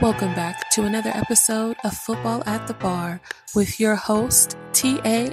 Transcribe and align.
Welcome 0.00 0.34
back 0.34 0.68
to 0.70 0.82
another 0.84 1.10
episode 1.14 1.76
of 1.84 1.92
Football 1.96 2.42
at 2.46 2.66
the 2.66 2.74
Bar 2.74 3.20
with 3.54 3.78
your 3.78 3.94
host, 3.94 4.56
TA 4.72 4.88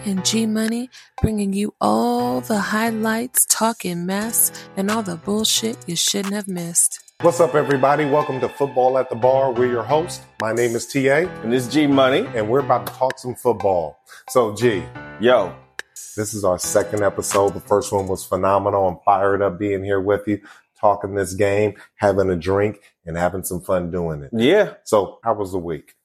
and 0.06 0.24
G 0.26 0.46
Money, 0.46 0.90
bringing 1.22 1.54
you 1.54 1.74
all 1.82 2.42
the 2.42 2.60
highlights, 2.60 3.46
talking 3.48 4.06
mess, 4.06 4.52
and 4.78 4.92
all 4.92 5.02
the 5.02 5.16
bullshit 5.16 5.78
you 5.88 5.96
shouldn't 5.96 6.34
have 6.36 6.48
missed. 6.48 7.00
What's 7.22 7.40
up, 7.40 7.56
everybody? 7.56 8.06
Welcome 8.06 8.40
to 8.42 8.50
Football 8.50 8.98
at 9.00 9.10
the 9.10 9.16
Bar. 9.16 9.52
We're 9.54 9.72
your 9.72 9.84
host. 9.84 10.22
My 10.42 10.54
name 10.54 10.76
is 10.76 10.86
TA, 10.86 11.28
And 11.44 11.52
this 11.52 11.66
is 11.68 11.74
G 11.74 11.88
Money. 11.88 12.28
and 12.36 12.50
we're 12.50 12.60
about 12.60 12.86
to 12.88 12.94
talk 12.94 13.18
some 13.18 13.36
football. 13.36 14.00
So, 14.30 14.54
G, 14.56 14.84
Yo, 15.20 15.54
this 16.16 16.34
is 16.34 16.44
our 16.44 16.60
second 16.60 17.04
episode. 17.04 17.54
The 17.54 17.60
first 17.62 17.92
one 17.92 18.08
was 18.08 18.24
phenomenal. 18.26 18.88
I'm 18.88 19.00
fired 19.06 19.42
up 19.42 19.58
being 19.58 19.84
here 19.84 20.00
with 20.02 20.28
you, 20.28 20.42
talking 20.80 21.16
this 21.16 21.34
game, 21.34 21.74
having 21.96 22.30
a 22.30 22.36
drink, 22.38 22.80
and 23.10 23.18
having 23.18 23.44
some 23.44 23.60
fun 23.60 23.90
doing 23.92 24.22
it. 24.24 24.30
yeah. 24.32 24.76
So, 24.84 25.20
how 25.24 25.34
was 25.34 25.52
the 25.52 25.58
week? 25.58 25.96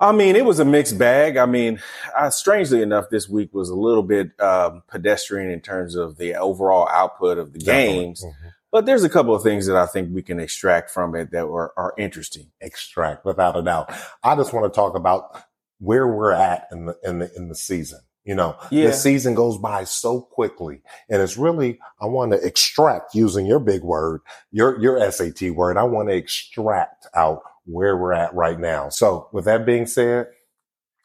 I 0.00 0.12
mean, 0.12 0.36
it 0.36 0.44
was 0.44 0.58
a 0.60 0.64
mixed 0.64 0.96
bag. 0.98 1.36
I 1.36 1.46
mean, 1.46 1.80
uh, 2.16 2.30
strangely 2.30 2.82
enough, 2.82 3.10
this 3.10 3.28
week 3.28 3.52
was 3.52 3.68
a 3.68 3.74
little 3.76 4.02
bit 4.02 4.38
um, 4.40 4.82
pedestrian 4.88 5.50
in 5.50 5.60
terms 5.60 5.94
of 5.94 6.16
the 6.18 6.34
overall 6.34 6.88
output 6.88 7.38
of 7.38 7.52
the 7.52 7.58
games. 7.58 8.22
Mhm. 8.24 8.52
But 8.72 8.86
there's 8.86 9.04
a 9.04 9.08
couple 9.08 9.34
of 9.34 9.42
things 9.42 9.66
that 9.66 9.76
I 9.76 9.86
think 9.86 10.12
we 10.14 10.22
can 10.22 10.40
extract 10.40 10.90
from 10.90 11.14
it 11.14 11.30
that 11.30 11.48
were, 11.48 11.72
are 11.76 11.94
interesting. 11.96 12.50
Extract, 12.60 13.24
without 13.24 13.56
a 13.56 13.62
doubt. 13.62 13.92
I 14.22 14.34
just 14.34 14.52
want 14.52 14.72
to 14.72 14.76
talk 14.76 14.96
about 14.96 15.36
where 15.78 16.06
we're 16.08 16.32
at 16.32 16.66
in 16.72 16.86
the 16.86 16.96
in 17.04 17.18
the 17.20 17.30
in 17.36 17.48
the 17.48 17.54
season. 17.54 18.00
You 18.24 18.34
know, 18.34 18.56
Yeah. 18.70 18.86
the 18.86 18.92
season 18.94 19.34
goes 19.34 19.58
by 19.58 19.84
so 19.84 20.20
quickly, 20.22 20.80
and 21.10 21.20
it's 21.20 21.36
really 21.36 21.78
I 22.00 22.06
want 22.06 22.32
to 22.32 22.38
extract 22.44 23.14
using 23.14 23.44
your 23.44 23.58
big 23.58 23.82
word, 23.82 24.22
your 24.50 24.80
your 24.80 24.98
SAT 25.10 25.50
word. 25.50 25.76
I 25.76 25.82
want 25.82 26.08
to 26.08 26.14
extract 26.14 27.06
out 27.14 27.42
where 27.66 27.96
we're 27.96 28.14
at 28.14 28.34
right 28.34 28.58
now. 28.58 28.88
So, 28.88 29.28
with 29.32 29.44
that 29.44 29.66
being 29.66 29.86
said, 29.86 30.28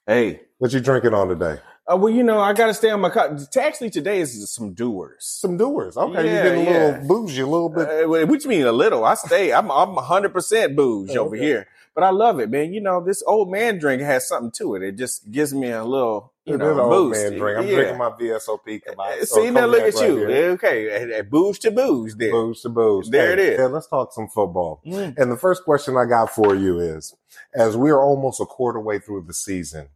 Hey, 0.08 0.42
what 0.58 0.74
you 0.74 0.80
drinking 0.80 1.14
on 1.14 1.28
today? 1.28 1.60
uh, 1.92 1.98
well, 1.98 2.14
you 2.14 2.24
know, 2.24 2.40
I 2.40 2.54
got 2.54 2.68
to 2.68 2.74
stay 2.74 2.90
on 2.90 3.02
my. 3.02 3.10
Co- 3.10 3.38
actually, 3.60 3.90
today 3.90 4.20
is 4.22 4.50
some 4.52 4.74
Dewar's. 4.74 5.26
Some 5.26 5.58
Dewar's. 5.58 5.98
Okay, 5.98 6.26
Yeah, 6.26 6.34
you're 6.34 6.44
getting 6.44 6.68
a 6.68 6.70
yeah. 6.72 6.86
little 7.02 7.08
bougie, 7.08 7.42
a 7.42 7.46
little 7.48 7.70
bit. 7.70 7.88
Uh, 8.06 8.26
what 8.28 8.44
you 8.44 8.50
mean 8.50 8.66
a 8.66 8.72
little? 8.72 9.04
I 9.04 9.16
stay. 9.16 9.52
I'm 9.54 9.70
I'm 9.72 9.96
100 9.96 10.32
percent 10.34 10.76
booze 10.76 11.16
over 11.16 11.36
Okay. 11.36 11.44
here, 11.46 11.68
but 11.96 12.04
I 12.04 12.12
love 12.12 12.40
it, 12.40 12.50
man. 12.50 12.74
You 12.74 12.82
know, 12.82 13.04
this 13.04 13.22
old 13.28 13.52
man 13.52 13.78
drink 13.78 14.02
has 14.02 14.28
something 14.28 14.52
to 14.58 14.76
it. 14.76 14.84
It 14.84 14.98
just 14.98 15.30
gives 15.32 15.54
me 15.54 15.70
a 15.72 15.84
little, 15.84 16.34
you 16.50 16.58
know, 16.58 16.80
old 16.82 16.92
boost. 17.14 17.24
man 17.24 17.40
drink. 17.40 17.58
I'm 17.60 17.68
Yeah. 17.68 17.76
drinking 17.76 17.98
my 18.00 18.10
VSOP. 18.12 18.82
See 19.26 19.50
now, 19.52 19.66
look 19.68 19.82
at 19.82 19.94
right 19.96 20.10
you. 20.10 20.18
here. 20.28 20.52
Okay, 20.52 21.22
booze 21.24 21.60
to 21.60 21.72
booze. 21.72 22.16
Then 22.16 22.32
Booze 22.32 22.62
to 22.64 22.70
booze. 22.70 23.10
There 23.10 23.34
it 23.34 23.40
Hey, 23.40 23.54
is. 23.54 23.60
yeah, 23.60 23.66
let's 23.68 23.88
talk 23.88 24.14
some 24.14 24.28
football. 24.30 24.82
Mm. 24.86 25.18
And 25.18 25.32
the 25.32 25.38
first 25.38 25.64
question 25.66 25.98
I 25.98 26.06
got 26.06 26.30
for 26.32 26.56
you 26.56 26.80
is, 26.80 27.16
as 27.54 27.78
we 27.78 27.92
are 27.92 28.02
almost 28.02 28.42
a 28.42 28.46
quarter 28.46 28.80
way 28.80 29.00
through 29.00 29.24
the 29.28 29.34
season, 29.34 29.90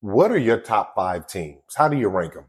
what 0.00 0.30
are 0.32 0.38
your 0.38 0.58
top 0.60 0.94
five 0.94 1.26
teams? 1.26 1.62
How 1.76 1.88
do 1.88 1.96
you 1.98 2.08
rank 2.08 2.34
them? 2.34 2.46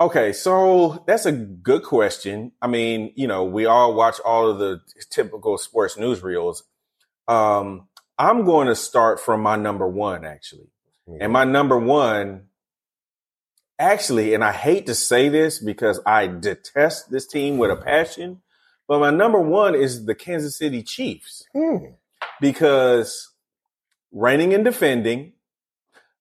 Okay, 0.00 0.32
so 0.32 1.04
that's 1.06 1.26
a 1.26 1.32
good 1.32 1.84
question. 1.84 2.52
I 2.60 2.66
mean, 2.66 3.12
you 3.16 3.28
know, 3.28 3.44
we 3.44 3.66
all 3.66 3.94
watch 3.94 4.18
all 4.24 4.48
of 4.50 4.58
the 4.58 4.80
typical 5.10 5.58
sports 5.58 5.96
newsreels. 5.96 6.62
Um, 7.28 7.88
I'm 8.18 8.44
going 8.44 8.68
to 8.68 8.74
start 8.74 9.20
from 9.20 9.42
my 9.42 9.56
number 9.56 9.88
one, 9.88 10.24
actually. 10.24 10.71
And 11.20 11.32
my 11.32 11.44
number 11.44 11.78
one, 11.78 12.48
actually, 13.78 14.34
and 14.34 14.44
I 14.44 14.52
hate 14.52 14.86
to 14.86 14.94
say 14.94 15.28
this 15.28 15.58
because 15.58 16.00
I 16.06 16.26
detest 16.26 17.10
this 17.10 17.26
team 17.26 17.58
with 17.58 17.70
a 17.70 17.76
passion, 17.76 18.40
but 18.88 19.00
my 19.00 19.10
number 19.10 19.40
one 19.40 19.74
is 19.74 20.06
the 20.06 20.14
Kansas 20.14 20.56
City 20.56 20.82
Chiefs 20.82 21.44
Hmm. 21.52 21.76
because 22.40 23.32
reigning 24.12 24.54
and 24.54 24.64
defending, 24.64 25.32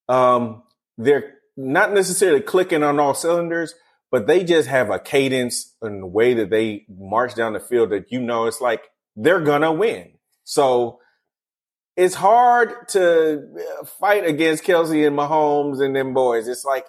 um, 0.10 0.64
they're 0.98 1.36
not 1.58 1.94
necessarily 1.94 2.42
clicking 2.42 2.84
on 2.84 3.00
all 3.00 3.14
cylinders, 3.14 3.76
but 4.10 4.26
they 4.28 4.44
just 4.44 4.68
have 4.68 4.90
a 4.90 5.00
cadence 5.00 5.76
and 5.82 6.02
the 6.02 6.08
way 6.08 6.34
that 6.34 6.50
they 6.50 6.86
march 6.90 7.36
down 7.36 7.54
the 7.54 7.60
field 7.60 7.92
that 7.92 8.12
you 8.12 8.20
know 8.20 8.48
it's 8.48 8.62
like 8.62 8.90
they're 9.16 9.42
gonna 9.42 9.72
win. 9.72 10.14
So 10.44 11.01
it's 11.96 12.16
hard 12.16 12.88
to 12.90 13.44
uh, 13.82 13.86
fight 13.86 14.26
against 14.26 14.64
Kelce 14.64 15.06
and 15.06 15.18
Mahomes 15.18 15.84
and 15.84 15.96
them 15.96 16.14
boys. 16.14 16.48
It's 16.48 16.66
like, 16.66 16.86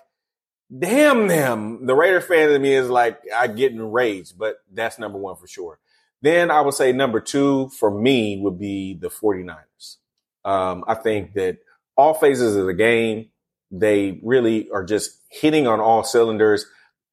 damn 0.76 1.28
them. 1.28 1.86
The 1.86 1.94
Raider 1.94 2.20
fan 2.20 2.50
in 2.50 2.62
me 2.62 2.74
is 2.74 2.88
like, 2.88 3.20
I 3.34 3.46
get 3.46 3.72
enraged, 3.72 4.38
but 4.38 4.56
that's 4.72 4.98
number 4.98 5.18
one 5.18 5.36
for 5.36 5.46
sure. 5.46 5.78
Then 6.22 6.50
I 6.50 6.60
would 6.60 6.74
say 6.74 6.92
number 6.92 7.20
two 7.20 7.68
for 7.78 7.90
me 7.90 8.38
would 8.40 8.58
be 8.58 8.94
the 8.94 9.08
49ers. 9.08 9.96
Um, 10.44 10.84
I 10.86 10.94
think 10.94 11.34
that 11.34 11.58
all 11.96 12.14
phases 12.14 12.56
of 12.56 12.66
the 12.66 12.74
game, 12.74 13.30
they 13.70 14.20
really 14.22 14.70
are 14.70 14.84
just 14.84 15.20
hitting 15.30 15.66
on 15.66 15.80
all 15.80 16.04
cylinders 16.04 16.66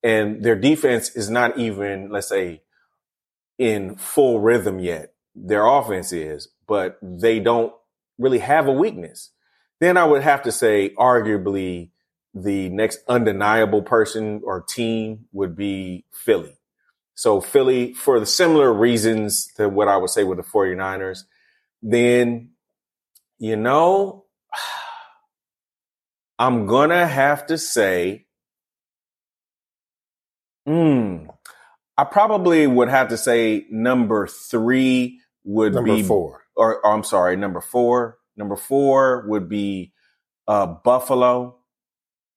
and 0.03 0.43
their 0.43 0.55
defense 0.55 1.15
is 1.15 1.29
not 1.29 1.57
even, 1.57 2.09
let's 2.09 2.29
say, 2.29 2.61
in 3.57 3.95
full 3.95 4.39
rhythm 4.39 4.79
yet. 4.79 5.13
Their 5.35 5.65
offense 5.65 6.11
is, 6.13 6.47
but 6.67 6.97
they 7.01 7.39
don't 7.39 7.73
really 8.19 8.39
have 8.39 8.67
a 8.67 8.71
weakness. 8.71 9.31
Then 9.79 9.97
I 9.97 10.05
would 10.05 10.21
have 10.21 10.43
to 10.43 10.51
say, 10.51 10.93
arguably, 10.97 11.89
the 12.33 12.69
next 12.69 12.99
undeniable 13.07 13.81
person 13.81 14.41
or 14.43 14.61
team 14.61 15.25
would 15.31 15.55
be 15.55 16.05
Philly. 16.11 16.57
So 17.15 17.41
Philly, 17.41 17.93
for 17.93 18.19
the 18.19 18.25
similar 18.25 18.71
reasons 18.71 19.47
to 19.55 19.67
what 19.67 19.87
I 19.87 19.97
would 19.97 20.09
say 20.09 20.23
with 20.23 20.37
the 20.37 20.43
49ers, 20.43 21.23
then, 21.81 22.51
you 23.39 23.55
know, 23.55 24.25
I'm 26.39 26.67
gonna 26.67 27.07
have 27.07 27.47
to 27.47 27.57
say, 27.57 28.25
hmm, 30.65 31.27
I 31.97 32.03
probably 32.05 32.65
would 32.67 32.87
have 32.87 33.09
to 33.09 33.17
say 33.17 33.65
number 33.69 34.27
three 34.27 35.19
would 35.43 35.73
Number 35.73 35.95
be 35.95 36.03
four. 36.03 36.43
Or, 36.59 36.85
or 36.85 36.93
I'm 36.93 37.05
sorry, 37.05 37.37
number 37.37 37.61
four. 37.61 38.17
Number 38.35 38.57
four 38.57 39.25
would 39.27 39.47
be 39.47 39.93
uh, 40.47 40.65
Buffalo, 40.67 41.55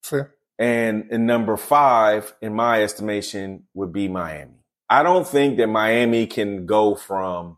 Fair. 0.01 0.33
and, 0.57 1.09
and 1.11 1.27
number 1.27 1.57
five, 1.57 2.33
in 2.41 2.53
my 2.53 2.81
estimation, 2.81 3.65
would 3.73 3.91
be 3.91 4.07
Miami. 4.07 4.63
I 4.89 5.03
don't 5.03 5.27
think 5.27 5.57
that 5.57 5.67
Miami 5.67 6.25
can 6.25 6.65
go 6.65 6.95
from, 6.95 7.57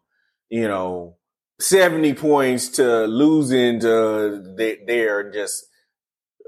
you 0.49 0.67
know, 0.67 1.17
70 1.59 2.15
points 2.15 2.69
to 2.69 3.05
losing 3.05 3.79
to 3.81 4.43
they, 4.57 4.79
they're 4.87 5.31
just 5.31 5.65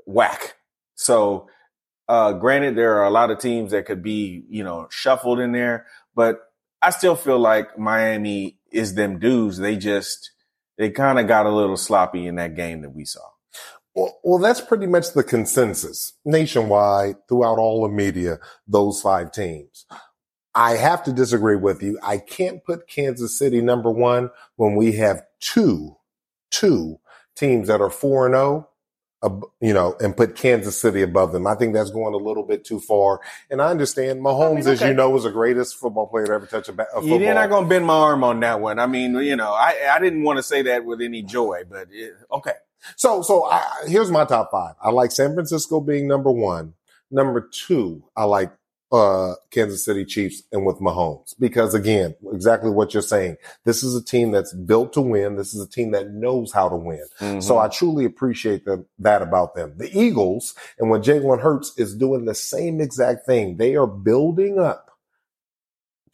whack. 0.06 0.56
So, 0.95 1.47
uh, 2.07 2.33
granted, 2.33 2.75
there 2.75 2.97
are 2.97 3.06
a 3.06 3.11
lot 3.11 3.29
of 3.31 3.39
teams 3.39 3.72
that 3.72 3.85
could 3.85 4.01
be, 4.01 4.45
you 4.50 4.63
know, 4.63 4.88
shuffled 4.89 5.39
in 5.39 5.51
there, 5.51 5.85
but 6.16 6.39
I 6.81 6.89
still 6.89 7.16
feel 7.16 7.39
like 7.39 7.77
Miami 7.77 8.56
is 8.72 8.95
them 8.95 9.19
dudes. 9.19 9.57
They 9.57 9.75
just, 9.78 10.31
they 10.78 10.89
kind 10.89 11.19
of 11.19 11.28
got 11.28 11.45
a 11.45 11.51
little 11.55 11.78
sloppy 11.78 12.28
in 12.28 12.35
that 12.35 12.55
game 12.55 12.81
that 12.81 12.95
we 12.95 13.05
saw. 13.05 13.22
Well, 13.95 14.19
well, 14.23 14.39
that's 14.39 14.61
pretty 14.61 14.85
much 14.85 15.13
the 15.13 15.23
consensus 15.23 16.13
nationwide 16.23 17.16
throughout 17.27 17.57
all 17.57 17.81
the 17.81 17.89
media, 17.94 18.39
those 18.67 19.01
five 19.01 19.31
teams. 19.31 19.85
I 20.53 20.72
have 20.77 21.03
to 21.03 21.13
disagree 21.13 21.56
with 21.56 21.81
you. 21.83 22.00
I 22.03 22.17
can't 22.19 22.63
put 22.63 22.88
Kansas 22.88 23.38
City 23.38 23.61
number 23.61 23.91
one 23.91 24.31
when 24.56 24.75
we 24.75 24.94
have 24.94 25.23
two, 25.39 25.97
two 26.51 27.00
teams 27.35 27.67
that 27.67 27.81
are 27.81 27.89
four 27.89 28.25
and 28.25 28.35
zero, 28.35 28.57
ab- 28.57 28.67
you 29.23 29.73
know, 29.73 29.95
and 30.00 30.16
put 30.16 30.35
Kansas 30.35 30.79
City 30.79 31.01
above 31.01 31.31
them. 31.31 31.47
I 31.47 31.55
think 31.55 31.73
that's 31.73 31.89
going 31.89 32.13
a 32.13 32.17
little 32.17 32.44
bit 32.44 32.63
too 32.63 32.79
far. 32.79 33.19
And 33.50 33.61
I 33.61 33.69
understand 33.69 34.22
Mahomes, 34.22 34.59
as 34.59 34.81
okay. 34.81 34.89
you 34.89 34.94
know, 34.94 35.09
was 35.09 35.23
the 35.23 35.31
greatest 35.31 35.78
football 35.78 36.07
player 36.07 36.28
to 36.28 36.33
ever 36.33 36.45
touch 36.45 36.69
a, 36.69 36.73
ba- 36.73 36.88
a 36.94 37.01
football. 37.01 37.19
You're 37.22 37.33
not 37.33 37.50
going 37.50 37.63
to 37.63 37.69
bend 37.69 37.85
my 37.85 37.95
arm 37.95 38.23
on 38.23 38.39
that 38.41 38.61
one. 38.61 38.79
I 38.79 38.85
mean, 38.85 39.16
you 39.16 39.35
know, 39.35 39.53
I, 39.53 39.75
I 39.91 40.00
didn't 40.00 40.23
want 40.23 40.38
to 40.38 40.44
say 40.44 40.61
that 40.63 40.86
with 40.86 41.01
any 41.01 41.24
joy, 41.24 41.63
but 41.69 41.88
it, 41.91 42.13
okay. 42.31 42.53
So, 42.95 43.21
so 43.24 43.45
I, 43.45 43.63
here's 43.88 44.12
my 44.12 44.25
top 44.25 44.51
five. 44.51 44.75
I 44.81 44.91
like 44.91 45.12
San 45.12 45.33
Francisco 45.33 45.81
being 45.81 46.07
number 46.07 46.31
one. 46.31 46.75
Number 47.09 47.41
two, 47.41 48.03
I 48.15 48.25
like 48.25 48.51
uh, 48.92 49.34
Kansas 49.51 49.84
City 49.84 50.06
Chiefs 50.06 50.44
and 50.51 50.66
with 50.66 50.78
Mahomes 50.78 51.36
because 51.39 51.74
again, 51.74 52.16
exactly 52.31 52.72
what 52.72 52.94
you're 52.94 53.04
saying. 53.04 53.38
This 53.66 53.84
is 53.84 53.95
a 53.95 54.04
team 54.04 54.31
that's 54.31 54.54
built 54.54 54.94
to 54.94 55.01
win. 55.01 55.36
This 55.36 55.54
is 55.54 55.62
a 55.62 55.69
team 55.69 55.92
that 55.92 56.12
knows 56.12 56.54
how 56.54 56.69
to 56.69 56.75
win. 56.75 57.04
Mm-hmm. 57.19 57.42
So 57.42 57.57
I 57.57 57.68
truly 57.68 58.06
appreciate 58.06 58.66
them, 58.66 58.86
that 59.00 59.22
about 59.22 59.56
them. 59.56 59.74
The 59.78 59.92
Eagles 59.98 60.56
and 60.80 60.89
what 60.89 61.01
Jalen 61.01 61.42
Hurts 61.42 61.74
is 61.78 61.95
doing 61.95 62.25
the 62.25 62.36
same 62.36 62.80
exact 62.80 63.25
thing. 63.25 63.57
They 63.57 63.75
are 63.75 63.88
building 63.88 64.60
up 64.60 64.87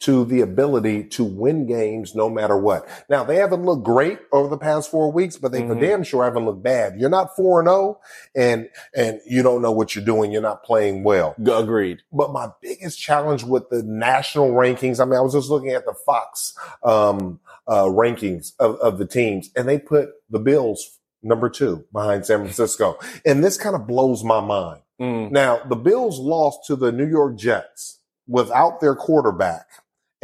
to 0.00 0.24
the 0.24 0.40
ability 0.40 1.04
to 1.04 1.24
win 1.24 1.66
games 1.66 2.14
no 2.14 2.28
matter 2.28 2.56
what. 2.56 2.86
Now 3.08 3.24
they 3.24 3.36
haven't 3.36 3.64
looked 3.64 3.84
great 3.84 4.18
over 4.32 4.48
the 4.48 4.58
past 4.58 4.90
four 4.90 5.10
weeks, 5.12 5.36
but 5.36 5.52
they 5.52 5.60
for 5.66 5.74
Mhm. 5.74 5.80
damn 5.80 6.02
sure 6.02 6.24
haven't 6.24 6.44
looked 6.46 6.62
bad. 6.62 6.98
You're 6.98 7.10
not 7.10 7.34
four 7.36 7.60
and 7.60 7.68
zero, 7.68 8.00
and 8.34 8.68
and 8.94 9.20
you 9.26 9.42
don't 9.42 9.62
know 9.62 9.72
what 9.72 9.94
you're 9.94 10.04
doing. 10.04 10.32
You're 10.32 10.42
not 10.42 10.64
playing 10.64 11.04
well. 11.04 11.34
Agreed. 11.46 11.98
But 12.12 12.32
my 12.32 12.50
biggest 12.60 12.98
challenge 12.98 13.44
with 13.44 13.70
the 13.70 13.82
national 13.82 14.50
rankings, 14.50 15.00
I 15.00 15.04
mean, 15.04 15.16
I 15.18 15.20
was 15.22 15.32
just 15.34 15.48
looking 15.50 15.70
at 15.70 15.84
the 15.86 15.94
Fox 15.94 16.54
um, 16.82 17.40
uh, 17.66 17.84
rankings 17.84 18.52
of, 18.58 18.76
of 18.76 18.98
the 18.98 19.06
teams, 19.06 19.50
and 19.56 19.68
they 19.68 19.78
put 19.78 20.10
the 20.30 20.38
Bills 20.38 20.98
number 21.22 21.48
two 21.48 21.84
behind 21.92 22.26
San 22.26 22.40
Francisco. 22.40 22.98
And 23.24 23.42
this 23.42 23.56
kind 23.56 23.74
of 23.74 23.86
blows 23.86 24.22
my 24.22 24.40
mind. 24.40 24.82
Mm. 25.00 25.30
Now, 25.30 25.60
the 25.68 25.76
Bills 25.76 26.18
lost 26.18 26.66
to 26.66 26.76
the 26.76 26.92
New 26.92 27.06
York 27.06 27.36
Jets 27.36 28.00
without 28.28 28.80
their 28.80 28.94
quarterback, 28.94 29.66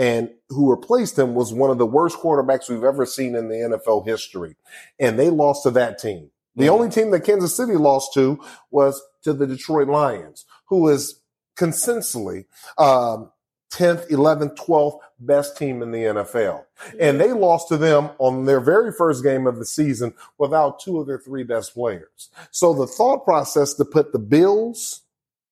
and 0.00 0.31
who 0.49 0.70
replaced 0.70 1.19
him 1.19 1.35
was 1.35 1.52
one 1.52 1.70
of 1.70 1.76
the 1.76 1.85
worst 1.85 2.17
quarterbacks 2.17 2.70
we've 2.70 2.82
ever 2.85 3.05
seen 3.05 3.37
in 3.37 3.49
the 3.49 3.56
NFL 3.56 4.06
history. 4.06 4.56
And 4.99 5.19
they 5.19 5.29
lost 5.29 5.64
to 5.64 5.70
that 5.73 5.99
team. 5.99 6.31
The 6.56 6.67
Mm. 6.67 6.70
only 6.70 6.88
team 6.88 7.11
that 7.11 7.20
Kansas 7.20 7.55
City 7.55 7.75
lost 7.75 8.14
to 8.14 8.41
was 8.70 9.00
to 9.25 9.35
the 9.35 9.47
Detroit 9.47 9.88
Lions, 9.88 10.47
who 10.70 10.88
is 10.88 11.20
consistently 11.55 12.47
um, 12.79 13.31
10th, 13.70 14.08
11th, 14.11 14.56
12th 14.56 14.99
best 15.20 15.58
team 15.58 15.82
in 15.82 15.93
the 15.93 16.05
NFL. 16.05 16.64
And 16.99 17.20
they 17.20 17.32
lost 17.35 17.69
to 17.69 17.76
them 17.76 18.08
on 18.19 18.47
their 18.47 18.61
very 18.61 18.93
first 18.93 19.23
game 19.23 19.47
of 19.47 19.58
the 19.58 19.67
season 19.67 20.14
without 20.38 20.81
two 20.81 20.99
of 20.99 21.06
their 21.06 21.19
three 21.19 21.44
best 21.44 21.75
players. 21.75 22.31
So 22.50 22.73
the 22.73 22.87
thought 22.87 23.25
process 23.26 23.75
to 23.75 23.85
put 23.85 24.12
the 24.12 24.19
Bills 24.19 25.02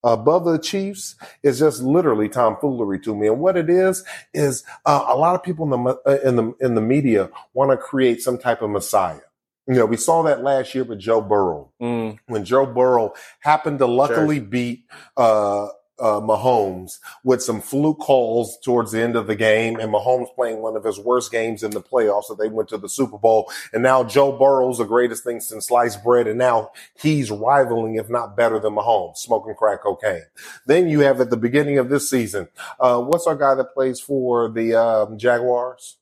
above 0.03 0.45
the 0.45 0.57
Chiefs 0.59 1.15
is 1.43 1.59
just 1.59 1.81
literally 1.81 2.29
tomfoolery 2.29 2.99
to 3.01 3.15
me. 3.15 3.27
And 3.27 3.39
what 3.39 3.57
it 3.57 3.69
is 3.69 4.03
is 4.33 4.63
uh, 4.85 5.05
a 5.07 5.15
lot 5.15 5.35
of 5.35 5.43
people 5.43 5.65
in 5.65 5.83
the 5.83 5.99
uh, 6.05 6.17
in 6.27 6.35
the 6.35 6.53
in 6.59 6.75
the 6.75 6.81
media 6.81 7.29
want 7.53 7.71
to 7.71 7.77
create 7.77 8.21
some 8.21 8.37
type 8.37 8.61
of 8.61 8.69
messiah. 8.69 9.19
You 9.67 9.75
know, 9.75 9.85
we 9.85 9.97
saw 9.97 10.23
that 10.23 10.41
last 10.43 10.73
year 10.73 10.83
with 10.83 10.99
Joe 10.99 11.21
Burrow 11.21 11.71
Mm. 11.81 12.17
when 12.27 12.43
Joe 12.43 12.65
Burrow 12.65 13.13
happened 13.39 13.79
to 13.79 13.85
luckily 13.85 14.39
beat 14.39 14.85
uh, 15.15 15.67
uh, 15.99 16.19
Mahomes 16.21 16.99
with 17.23 17.41
some 17.43 17.61
fluke 17.61 17.99
calls 17.99 18.57
towards 18.63 18.91
the 18.91 19.01
end 19.01 19.15
of 19.15 19.27
the 19.27 19.35
game, 19.35 19.79
and 19.79 19.91
Mahomes 19.93 20.33
playing 20.35 20.61
one 20.61 20.75
of 20.75 20.83
his 20.83 20.99
worst 20.99 21.31
games 21.31 21.63
in 21.63 21.71
the 21.71 21.81
playoffs. 21.81 22.25
So 22.25 22.35
they 22.35 22.47
went 22.49 22.69
to 22.69 22.77
the 22.77 22.89
Super 22.89 23.17
Bowl, 23.17 23.51
and 23.73 23.83
now 23.83 24.03
Joe 24.03 24.31
Burrow's 24.37 24.77
the 24.77 24.85
greatest 24.85 25.23
thing 25.23 25.39
since 25.39 25.67
sliced 25.67 26.03
bread, 26.03 26.27
and 26.27 26.37
now 26.39 26.71
he's 27.01 27.31
rivaling, 27.31 27.95
if 27.95 28.09
not 28.09 28.35
better 28.37 28.59
than 28.59 28.73
Mahomes, 28.75 29.17
smoking 29.17 29.55
crack 29.55 29.81
cocaine. 29.83 30.23
Then 30.65 30.89
you 30.89 31.01
have 31.01 31.21
at 31.21 31.29
the 31.29 31.37
beginning 31.37 31.77
of 31.77 31.89
this 31.89 32.09
season, 32.09 32.49
uh, 32.79 33.01
what's 33.01 33.27
our 33.27 33.35
guy 33.35 33.55
that 33.55 33.73
plays 33.73 33.99
for 33.99 34.49
the 34.49 34.75
um, 34.75 35.17
Jaguars? 35.17 35.97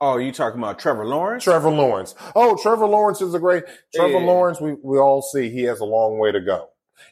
Oh, 0.00 0.18
you 0.18 0.32
talking 0.32 0.58
about 0.58 0.78
Trevor 0.78 1.06
Lawrence? 1.06 1.44
Trevor 1.44 1.70
Lawrence. 1.70 2.14
Oh, 2.34 2.58
Trevor 2.60 2.86
Lawrence 2.86 3.22
is 3.22 3.32
a 3.32 3.38
great 3.38 3.64
Trevor 3.94 4.18
Yeah. 4.18 4.26
Lawrence. 4.26 4.60
We 4.60 4.74
we 4.82 4.98
all 4.98 5.22
see 5.22 5.48
he 5.48 5.62
has 5.62 5.80
a 5.80 5.84
long 5.84 6.18
way 6.18 6.30
to 6.32 6.40
go, 6.40 6.68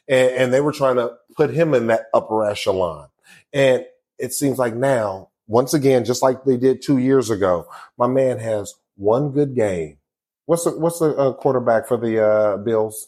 and, 0.07 0.31
and 0.31 0.53
they 0.53 0.61
were 0.61 0.71
trying 0.71 0.95
to 0.95 1.13
put 1.35 1.51
him 1.51 1.73
in 1.73 1.87
that 1.87 2.05
upper 2.13 2.45
echelon. 2.45 3.09
And 3.51 3.85
it 4.17 4.33
seems 4.33 4.57
like 4.57 4.75
now, 4.75 5.29
once 5.47 5.73
again, 5.73 6.05
just 6.05 6.21
like 6.21 6.43
they 6.43 6.57
did 6.57 6.81
two 6.81 6.97
years 6.97 7.29
ago, 7.29 7.67
my 7.97 8.07
man 8.07 8.39
has 8.39 8.73
one 8.95 9.31
good 9.31 9.55
game. 9.55 9.97
What's 10.45 10.65
the 10.65 10.71
what's 10.71 10.99
the 10.99 11.15
uh, 11.15 11.33
quarterback 11.33 11.87
for 11.87 11.97
the 11.97 12.23
uh, 12.25 12.57
Bills? 12.57 13.07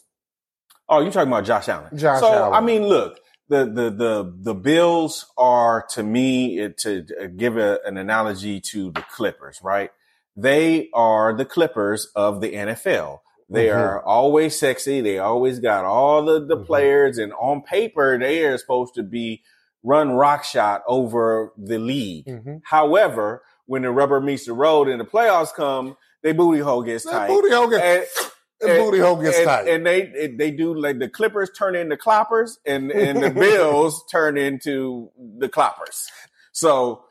Oh, 0.88 1.00
you're 1.00 1.12
talking 1.12 1.32
about 1.32 1.44
Josh 1.44 1.68
Allen? 1.68 1.96
Josh 1.96 2.20
so 2.20 2.32
Allen. 2.32 2.54
I 2.54 2.60
mean, 2.60 2.86
look, 2.86 3.20
the 3.48 3.64
the 3.64 3.90
the 3.90 4.34
the 4.38 4.54
Bills 4.54 5.26
are 5.36 5.86
to 5.90 6.02
me 6.02 6.58
it, 6.58 6.78
to 6.78 7.02
give 7.36 7.56
a, 7.56 7.78
an 7.84 7.96
analogy 7.96 8.60
to 8.72 8.90
the 8.90 9.02
Clippers, 9.02 9.60
right? 9.62 9.90
They 10.36 10.90
are 10.92 11.34
the 11.34 11.44
Clippers 11.44 12.08
of 12.14 12.40
the 12.40 12.52
NFL. 12.52 13.20
They 13.48 13.66
Mhm. 13.68 13.76
are 13.76 14.02
always 14.04 14.58
sexy. 14.58 15.00
They 15.00 15.18
always 15.18 15.60
got 15.60 15.84
all 15.84 16.24
the 16.24 16.40
the 16.44 16.56
Mhm. 16.56 16.66
players, 16.66 17.18
and 17.18 17.32
on 17.34 17.62
paper 17.62 18.18
they 18.18 18.44
are 18.44 18.58
supposed 18.58 18.94
to 18.94 19.02
be 19.02 19.42
run 19.84 20.12
rock 20.16 20.42
shot 20.42 20.82
over 20.88 21.52
the 21.56 21.78
league. 21.78 22.26
Mhm. 22.26 22.60
However, 22.64 23.42
when 23.66 23.82
the 23.82 23.90
rubber 23.92 24.20
meets 24.20 24.46
the 24.46 24.52
road 24.52 24.88
and 24.88 25.00
the 25.00 25.04
playoffs 25.04 25.54
come, 25.54 25.96
they 26.22 26.32
booty 26.32 26.60
hole 26.60 26.82
gets 26.82 27.04
That 27.04 27.12
tight. 27.12 27.28
booty 27.28 27.50
hole 27.54 27.68
gets, 27.68 27.82
And- 27.84 28.30
that 28.60 28.70
and- 28.78 28.84
booty 28.84 28.98
hole 28.98 29.16
gets 29.16 29.36
and, 29.38 29.46
tight. 29.46 29.68
and 29.68 29.86
they 29.86 30.34
they 30.36 30.50
do 30.50 30.74
like 30.74 30.98
the 30.98 31.08
Clippers 31.08 31.50
turn 31.56 31.76
into 31.76 31.96
cloppers, 31.96 32.58
and 32.66 32.90
and 32.90 33.22
the 33.22 33.30
Bills 33.30 34.04
turn 34.10 34.36
into 34.36 35.10
the 35.38 35.48
cloppers. 35.48 36.06
So 36.50 37.04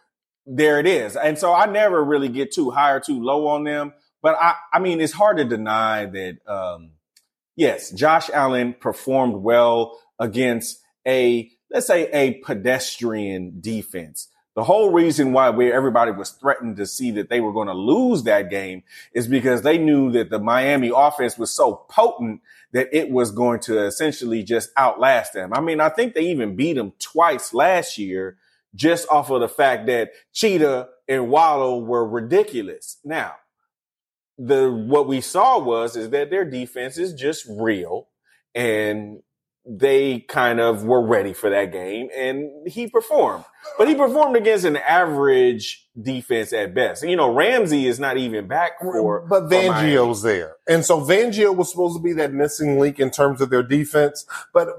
there 0.46 0.80
it 0.80 0.86
is. 0.88 1.16
And 1.16 1.40
so 1.40 1.54
I 1.54 1.66
never 1.66 2.04
really 2.04 2.30
get 2.30 2.52
too 2.52 2.72
high 2.72 2.92
or 2.92 3.00
too 3.00 3.22
low 3.24 3.48
on 3.48 3.64
them. 3.64 3.94
But 4.26 4.38
I 4.42 4.56
I 4.74 4.80
mean 4.80 5.02
it's 5.02 5.14
hard 5.14 5.38
to 5.38 5.46
deny 5.46 6.08
that 6.08 6.38
um 6.48 6.94
yes, 7.56 7.92
Josh 7.92 8.32
Allen 8.34 8.74
performed 8.74 9.36
well 9.36 10.00
against 10.18 10.82
a 11.06 11.52
let's 11.70 11.86
say 11.86 12.10
a 12.12 12.40
pedestrian 12.40 13.58
defense. 13.62 14.30
The 14.56 14.64
whole 14.64 14.92
reason 14.92 15.32
why 15.32 15.52
we 15.52 15.72
everybody 15.72 16.10
was 16.10 16.32
threatened 16.32 16.78
to 16.78 16.88
see 16.88 17.12
that 17.12 17.30
they 17.30 17.40
were 17.40 17.54
going 17.54 17.68
to 17.68 17.76
lose 17.76 18.24
that 18.24 18.50
game 18.50 18.82
is 19.14 19.28
because 19.28 19.62
they 19.62 19.78
knew 19.78 20.12
that 20.14 20.32
the 20.32 20.40
Miami 20.40 20.92
offense 20.96 21.38
was 21.38 21.52
so 21.52 21.86
potent 21.88 22.42
that 22.72 22.90
it 22.92 23.12
was 23.12 23.30
going 23.30 23.60
to 23.60 23.86
essentially 23.86 24.42
just 24.42 24.72
outlast 24.76 25.34
them. 25.34 25.54
I 25.54 25.62
mean, 25.62 25.80
I 25.80 25.90
think 25.90 26.16
they 26.16 26.32
even 26.32 26.56
beat 26.56 26.74
them 26.74 26.94
twice 26.98 27.54
last 27.54 28.00
year 28.00 28.38
just 28.74 29.08
off 29.10 29.30
of 29.30 29.42
the 29.42 29.48
fact 29.48 29.86
that 29.86 30.14
Cheetah 30.34 30.88
and 31.08 31.30
Waddle 31.30 31.86
were 31.86 32.08
ridiculous. 32.08 32.98
Now, 33.06 33.36
the 34.38 34.72
what 34.72 35.08
we 35.08 35.22
saw 35.22 35.60
was 35.60 35.96
is 35.96 36.10
that 36.10 36.30
their 36.30 36.46
defense 36.46 36.98
is 36.98 37.14
just 37.14 37.46
real 37.50 38.10
and 38.54 39.22
they 39.68 40.20
kind 40.20 40.60
of 40.60 40.84
were 40.86 41.06
ready 41.06 41.34
for 41.34 41.50
that 41.50 41.72
game 41.72 42.10
and 42.16 42.50
he 42.68 42.88
performed. 42.88 43.44
But 43.80 43.88
he 43.88 43.96
performed 43.96 44.36
against 44.36 44.64
an 44.64 44.78
average 44.78 45.88
defense 46.00 46.54
at 46.54 46.76
best. 46.76 47.04
You 47.04 47.16
know, 47.16 47.34
Ramsey 47.34 47.88
is 47.88 48.00
not 48.00 48.18
even 48.18 48.48
back 48.48 48.80
for 48.80 49.22
but. 49.28 49.50
Fangio's 49.50 50.22
there, 50.22 50.58
and 50.68 50.86
so 50.86 51.00
Vangio 51.02 51.56
was 51.56 51.72
supposed 51.72 51.98
to 51.98 52.04
be 52.04 52.14
that 52.14 52.32
missing 52.32 52.80
link 52.80 53.00
in 53.00 53.10
terms 53.10 53.42
of 53.42 53.50
their 53.50 53.64
defense. 53.64 54.26
But, 54.54 54.70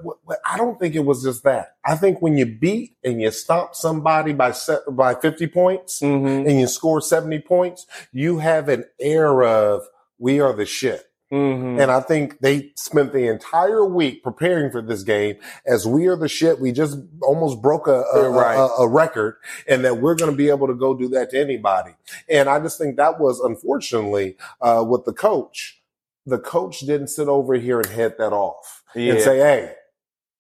I 0.45 0.57
don't 0.57 0.79
think 0.79 0.95
it 0.95 1.05
was 1.05 1.25
just 1.25 1.43
that. 1.43 1.75
I 1.85 1.97
think 1.97 2.23
when 2.23 2.37
you 2.37 2.47
beat 2.47 2.97
and 3.03 3.21
you 3.21 3.31
stop 3.33 3.75
somebody 3.75 4.33
by 4.33 4.55
by 4.89 5.15
fifty 5.17 5.49
points 5.49 6.01
Mhm. 6.01 6.49
and 6.49 6.61
you 6.61 6.69
score 6.69 7.01
seventy 7.01 7.41
points, 7.41 7.87
you 8.13 8.39
have 8.39 8.69
an 8.69 8.85
air 9.01 9.43
of 9.43 9.89
we 10.19 10.39
are 10.41 10.53
the 10.53 10.65
shit. 10.67 11.07
Mhm. 11.33 11.81
And 11.83 11.91
I 11.91 12.01
think 12.01 12.39
they 12.41 12.71
spent 12.77 13.13
the 13.13 13.27
entire 13.27 13.85
week 13.85 14.23
preparing 14.23 14.71
for 14.71 14.81
this 14.81 15.03
game 15.03 15.37
as 15.67 15.85
we 15.87 16.07
are 16.07 16.15
the 16.17 16.29
shit. 16.29 16.61
We 16.61 16.71
just 16.71 16.99
almost 17.23 17.61
broke 17.61 17.89
a, 17.89 18.03
a, 18.15 18.31
right. 18.31 18.55
a, 18.57 18.83
a 18.83 18.89
record 18.89 19.37
and 19.67 19.85
that 19.85 19.99
we're 19.99 20.15
going 20.15 20.31
to 20.31 20.37
be 20.37 20.49
able 20.51 20.69
to 20.69 20.75
go 20.75 20.95
do 20.95 21.09
that 21.09 21.31
to 21.31 21.41
anybody. 21.41 21.93
And 22.29 22.49
I 22.49 22.61
just 22.61 22.79
think 22.79 22.97
that 22.97 23.19
was 23.19 23.41
unfortunately, 23.41 24.37
uh, 24.61 24.85
with 24.89 25.05
the 25.05 25.13
coach, 25.13 25.83
the 26.27 26.39
coach 26.39 26.81
didn't 26.81 27.09
sit 27.09 27.27
over 27.29 27.55
here 27.55 27.81
and 27.81 27.89
head 27.89 28.15
that 28.19 28.33
off 28.33 28.85
Yeah. 28.95 29.15
and 29.15 29.21
say, 29.23 29.39
Hey, 29.39 29.73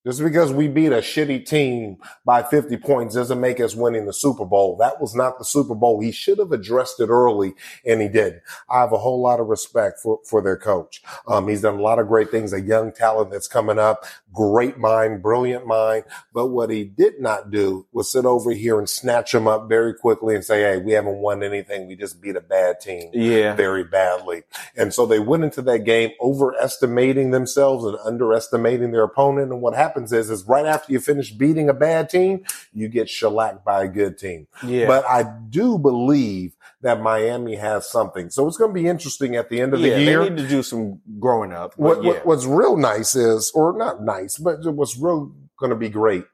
just 0.06 0.22
because 0.22 0.52
we 0.52 0.68
beat 0.68 0.92
a 0.92 0.98
shitty 0.98 1.44
team 1.44 1.98
by 2.24 2.40
50 2.40 2.76
points 2.76 3.16
doesn't 3.16 3.40
make 3.40 3.58
us 3.58 3.74
winning 3.74 4.06
the 4.06 4.12
Super 4.12 4.44
Bowl. 4.44 4.76
That 4.76 5.00
was 5.00 5.16
not 5.16 5.36
the 5.36 5.44
Super 5.44 5.74
Bowl. 5.74 6.00
He 6.00 6.12
should 6.12 6.38
have 6.38 6.52
addressed 6.52 7.00
it 7.00 7.08
early 7.08 7.54
and 7.84 8.00
he 8.00 8.06
didn't. 8.08 8.42
I 8.70 8.80
have 8.80 8.92
a 8.92 8.98
whole 8.98 9.20
lot 9.20 9.40
of 9.40 9.48
respect 9.48 9.98
for, 9.98 10.20
for 10.24 10.40
their 10.40 10.56
coach. 10.56 11.02
Um, 11.26 11.48
he's 11.48 11.62
done 11.62 11.80
a 11.80 11.82
lot 11.82 11.98
of 11.98 12.06
great 12.06 12.30
things, 12.30 12.52
a 12.52 12.60
young 12.60 12.92
talent 12.92 13.32
that's 13.32 13.48
coming 13.48 13.80
up, 13.80 14.04
great 14.36 14.78
mind, 14.78 15.22
brilliant 15.22 15.66
mind. 15.66 16.04
But 16.32 16.48
what 16.48 16.70
he 16.70 16.84
did 16.84 17.20
not 17.20 17.50
do 17.50 17.86
was 17.92 18.12
sit 18.12 18.24
over 18.24 18.52
here 18.52 18.78
and 18.78 18.88
snatch 18.88 19.34
him 19.34 19.48
up 19.48 19.68
very 19.68 19.94
quickly 19.94 20.34
and 20.34 20.44
say, 20.44 20.60
Hey, 20.60 20.78
we 20.78 20.92
haven't 20.92 21.16
won 21.16 21.42
anything. 21.42 21.88
We 21.88 21.96
just 21.96 22.20
beat 22.20 22.36
a 22.36 22.40
bad 22.40 22.80
team 22.80 23.10
yeah. 23.12 23.54
very 23.54 23.84
badly. 23.84 24.42
And 24.76 24.92
so 24.92 25.06
they 25.06 25.18
went 25.18 25.44
into 25.44 25.62
that 25.62 25.84
game 25.84 26.10
overestimating 26.20 27.30
themselves 27.30 27.84
and 27.84 27.96
underestimating 28.04 28.92
their 28.92 29.04
opponent. 29.04 29.50
And 29.50 29.60
what 29.60 29.74
happens 29.74 30.12
is, 30.12 30.30
is 30.30 30.44
right 30.44 30.66
after 30.66 30.92
you 30.92 31.00
finish 31.00 31.32
beating 31.32 31.68
a 31.68 31.74
bad 31.74 32.10
team, 32.10 32.44
you 32.72 32.88
get 32.88 33.08
shellacked 33.08 33.64
by 33.64 33.84
a 33.84 33.88
good 33.88 34.18
team. 34.18 34.46
Yeah. 34.64 34.86
But 34.86 35.04
I 35.06 35.24
do 35.48 35.78
believe 35.78 36.55
that 36.82 37.00
Miami 37.00 37.56
has 37.56 37.90
something. 37.90 38.30
So 38.30 38.46
it's 38.46 38.56
going 38.56 38.70
to 38.70 38.80
be 38.80 38.88
interesting 38.88 39.36
at 39.36 39.50
the 39.50 39.60
end 39.60 39.74
of 39.74 39.80
yeah, 39.80 39.96
the 39.96 40.02
year. 40.02 40.24
they 40.24 40.30
need 40.30 40.42
to 40.42 40.48
do 40.48 40.62
some 40.62 41.00
growing 41.18 41.52
up. 41.52 41.74
What, 41.76 42.02
yeah. 42.02 42.10
what, 42.10 42.26
what's 42.26 42.46
real 42.46 42.76
nice 42.76 43.14
is, 43.14 43.50
or 43.54 43.76
not 43.76 44.02
nice, 44.02 44.38
but 44.38 44.64
what's 44.74 44.96
real 44.96 45.34
going 45.58 45.70
to 45.70 45.76
be 45.76 45.88
great 45.88 46.24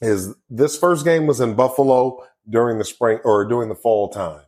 is 0.00 0.34
this 0.50 0.76
first 0.76 1.04
game 1.04 1.26
was 1.26 1.40
in 1.40 1.54
Buffalo 1.54 2.24
during 2.48 2.78
the 2.78 2.84
spring 2.84 3.20
or 3.24 3.44
during 3.44 3.68
the 3.68 3.74
fall 3.74 4.08
time. 4.08 4.42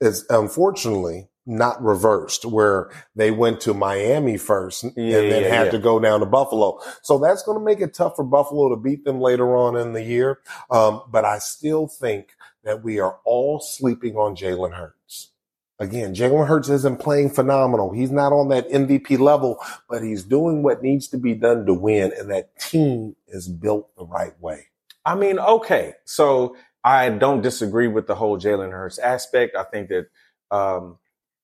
It's 0.00 0.24
unfortunately 0.30 1.28
not 1.46 1.82
reversed 1.82 2.44
where 2.44 2.90
they 3.14 3.30
went 3.30 3.60
to 3.60 3.74
Miami 3.74 4.36
first 4.36 4.84
Yeah, 4.96 5.18
and 5.18 5.32
then 5.32 5.42
yeah, 5.42 5.54
had 5.54 5.66
yeah. 5.66 5.72
to 5.72 5.78
go 5.78 5.98
down 5.98 6.20
to 6.20 6.26
Buffalo. 6.26 6.80
So 7.02 7.18
that's 7.18 7.42
going 7.42 7.58
to 7.58 7.64
make 7.64 7.80
it 7.80 7.94
tough 7.94 8.16
for 8.16 8.24
Buffalo 8.24 8.70
to 8.70 8.76
beat 8.76 9.04
them 9.04 9.20
later 9.20 9.54
on 9.56 9.76
in 9.76 9.92
the 9.92 10.02
year. 10.02 10.38
Um, 10.70 11.02
but 11.10 11.24
I 11.24 11.38
still 11.38 11.86
think 11.86 12.33
that 12.64 12.82
we 12.82 12.98
are 12.98 13.18
all 13.24 13.60
sleeping 13.60 14.16
on 14.16 14.36
Jalen 14.36 14.74
Hurts. 14.74 15.30
Again, 15.78 16.14
Jalen 16.14 16.46
Hurts 16.46 16.68
isn't 16.68 17.00
playing 17.00 17.30
phenomenal. 17.30 17.92
He's 17.92 18.12
not 18.12 18.32
on 18.32 18.48
that 18.48 18.68
MVP 18.70 19.18
level, 19.18 19.58
but 19.88 20.02
he's 20.02 20.22
doing 20.22 20.62
what 20.62 20.82
needs 20.82 21.08
to 21.08 21.18
be 21.18 21.34
done 21.34 21.66
to 21.66 21.74
win. 21.74 22.12
And 22.16 22.30
that 22.30 22.58
team 22.58 23.16
is 23.26 23.48
built 23.48 23.94
the 23.96 24.04
right 24.04 24.40
way. 24.40 24.66
I 25.04 25.16
mean, 25.16 25.38
okay. 25.38 25.94
So 26.04 26.56
I 26.84 27.10
don't 27.10 27.42
disagree 27.42 27.88
with 27.88 28.06
the 28.06 28.14
whole 28.14 28.38
Jalen 28.38 28.70
Hurts 28.70 28.98
aspect. 28.98 29.56
I 29.56 29.64
think 29.64 29.88
that, 29.88 30.06
um, 30.50 30.98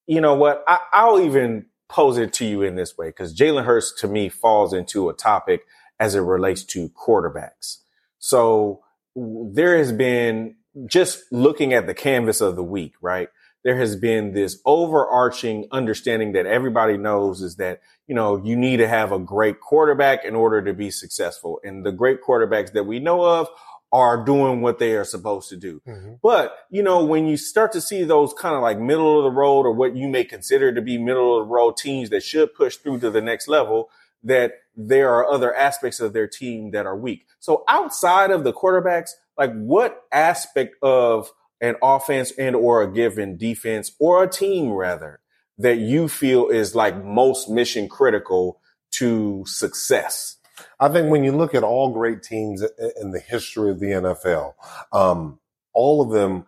you 0.06 0.20
know 0.20 0.34
what? 0.34 0.62
I, 0.68 0.78
I'll 0.92 1.20
even 1.20 1.66
pose 1.88 2.16
it 2.16 2.32
to 2.34 2.46
you 2.46 2.62
in 2.62 2.76
this 2.76 2.96
way 2.96 3.08
because 3.08 3.36
Jalen 3.36 3.64
Hurts 3.64 3.92
to 4.00 4.08
me 4.08 4.28
falls 4.28 4.72
into 4.72 5.08
a 5.08 5.14
topic 5.14 5.62
as 5.98 6.14
it 6.14 6.20
relates 6.20 6.62
to 6.64 6.88
quarterbacks. 6.90 7.78
So 8.20 8.84
there 9.16 9.76
has 9.76 9.92
been 9.92 10.54
just 10.86 11.24
looking 11.30 11.72
at 11.72 11.86
the 11.86 11.94
canvas 11.94 12.40
of 12.40 12.56
the 12.56 12.62
week, 12.62 12.94
right? 13.00 13.28
There 13.62 13.76
has 13.76 13.94
been 13.96 14.32
this 14.32 14.58
overarching 14.64 15.66
understanding 15.70 16.32
that 16.32 16.46
everybody 16.46 16.96
knows 16.96 17.42
is 17.42 17.56
that, 17.56 17.80
you 18.06 18.14
know, 18.14 18.42
you 18.42 18.56
need 18.56 18.78
to 18.78 18.88
have 18.88 19.12
a 19.12 19.18
great 19.18 19.60
quarterback 19.60 20.24
in 20.24 20.34
order 20.34 20.62
to 20.62 20.72
be 20.72 20.90
successful. 20.90 21.60
And 21.62 21.84
the 21.84 21.92
great 21.92 22.22
quarterbacks 22.22 22.72
that 22.72 22.84
we 22.84 23.00
know 23.00 23.22
of 23.22 23.48
are 23.92 24.24
doing 24.24 24.62
what 24.62 24.78
they 24.78 24.92
are 24.92 25.04
supposed 25.04 25.48
to 25.50 25.56
do. 25.56 25.82
Mm-hmm. 25.86 26.14
But, 26.22 26.56
you 26.70 26.82
know, 26.82 27.04
when 27.04 27.26
you 27.26 27.36
start 27.36 27.72
to 27.72 27.80
see 27.80 28.04
those 28.04 28.32
kind 28.32 28.54
of 28.54 28.62
like 28.62 28.78
middle 28.78 29.18
of 29.18 29.24
the 29.24 29.36
road 29.36 29.66
or 29.66 29.72
what 29.72 29.96
you 29.96 30.08
may 30.08 30.24
consider 30.24 30.72
to 30.72 30.80
be 30.80 30.96
middle 30.96 31.38
of 31.38 31.46
the 31.46 31.52
road 31.52 31.76
teams 31.76 32.08
that 32.10 32.22
should 32.22 32.54
push 32.54 32.76
through 32.76 33.00
to 33.00 33.10
the 33.10 33.20
next 33.20 33.48
level, 33.48 33.90
that 34.22 34.52
there 34.76 35.10
are 35.12 35.26
other 35.26 35.54
aspects 35.54 35.98
of 36.00 36.12
their 36.12 36.28
team 36.28 36.70
that 36.70 36.86
are 36.86 36.96
weak. 36.96 37.26
So 37.40 37.64
outside 37.68 38.30
of 38.30 38.44
the 38.44 38.52
quarterbacks, 38.52 39.10
like 39.40 39.54
what 39.54 40.02
aspect 40.12 40.76
of 40.82 41.32
an 41.62 41.74
offense 41.82 42.30
and 42.38 42.54
or 42.54 42.82
a 42.82 42.92
given 42.92 43.38
defense 43.38 43.90
or 43.98 44.22
a 44.22 44.28
team 44.28 44.70
rather 44.70 45.20
that 45.56 45.78
you 45.78 46.08
feel 46.08 46.48
is 46.48 46.74
like 46.74 47.02
most 47.02 47.48
mission 47.48 47.88
critical 47.88 48.60
to 48.92 49.42
success? 49.46 50.36
I 50.78 50.90
think 50.90 51.10
when 51.10 51.24
you 51.24 51.32
look 51.32 51.54
at 51.54 51.62
all 51.62 51.90
great 51.90 52.22
teams 52.22 52.62
in 53.00 53.12
the 53.12 53.18
history 53.18 53.70
of 53.70 53.80
the 53.80 53.86
NFL, 53.86 54.52
um, 54.92 55.40
all 55.72 56.02
of 56.02 56.10
them 56.10 56.44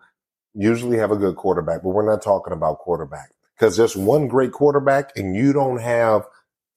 usually 0.53 0.97
have 0.97 1.09
a 1.09 1.17
good 1.17 1.35
quarterback, 1.35 1.81
but 1.81 1.89
we're 1.89 2.05
not 2.05 2.21
talking 2.21 2.53
about 2.53 2.77
quarterback 2.77 3.31
because 3.57 3.75
there's 3.75 3.97
one 3.97 4.27
great 4.27 4.51
quarterback 4.51 5.17
and 5.17 5.35
you 5.35 5.51
don't 5.51 5.81
have 5.81 6.27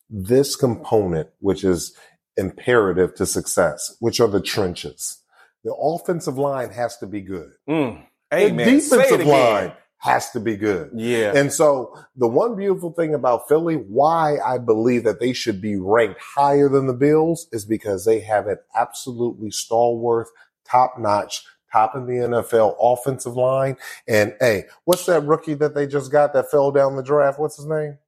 this 0.09 0.57
component, 0.57 1.29
which 1.41 1.63
is 1.63 1.95
imperative 2.39 3.15
to 3.17 3.27
success, 3.27 3.95
which 4.01 4.19
are 4.19 4.29
the 4.29 4.41
trenches. 4.41 5.23
The 5.67 5.75
offensive 5.75 6.39
line 6.39 6.71
has 6.71 6.97
to 6.99 7.09
be 7.09 7.21
good. 7.21 7.51
Mm. 7.69 8.07
The 8.31 8.51
defensive 8.51 9.27
line 9.27 9.73
has 9.99 10.31
to 10.31 10.39
be 10.39 10.57
good. 10.57 10.91
Yeah. 10.95 11.33
And 11.35 11.53
so 11.53 11.93
the 12.15 12.29
one 12.29 12.55
beautiful 12.55 12.93
thing 12.93 13.15
about 13.15 13.49
Philly, 13.49 13.75
why 13.75 14.39
I 14.39 14.59
believe 14.59 15.03
that 15.03 15.19
they 15.19 15.33
should 15.33 15.61
be 15.61 15.75
ranked 15.75 16.21
higher 16.21 16.69
than 16.69 16.87
the 16.87 16.95
Bills 16.95 17.49
is 17.51 17.65
because 17.65 18.05
they 18.05 18.21
have 18.21 18.47
an 18.47 18.59
absolutely 18.77 19.51
stalwart, 19.51 20.29
top 20.65 21.01
notch, 21.01 21.45
top 21.73 21.97
in 21.97 22.07
the 22.07 22.13
NFL 22.13 22.77
offensive 22.79 23.35
line. 23.35 23.77
And 24.07 24.37
hey, 24.39 24.67
what's 24.85 25.07
that 25.07 25.25
rookie 25.25 25.55
that 25.55 25.75
they 25.75 25.89
just 25.89 26.13
got 26.13 26.33
that 26.35 26.49
fell 26.49 26.71
down 26.71 26.95
the 26.95 27.03
draft? 27.03 27.41
What's 27.41 27.57
his 27.57 27.67
name? 27.67 27.99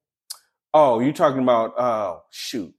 Oh, 0.72 1.00
you 1.00 1.12
talking 1.12 1.42
about? 1.42 1.74
Oh, 1.76 2.22
shoot. 2.30 2.72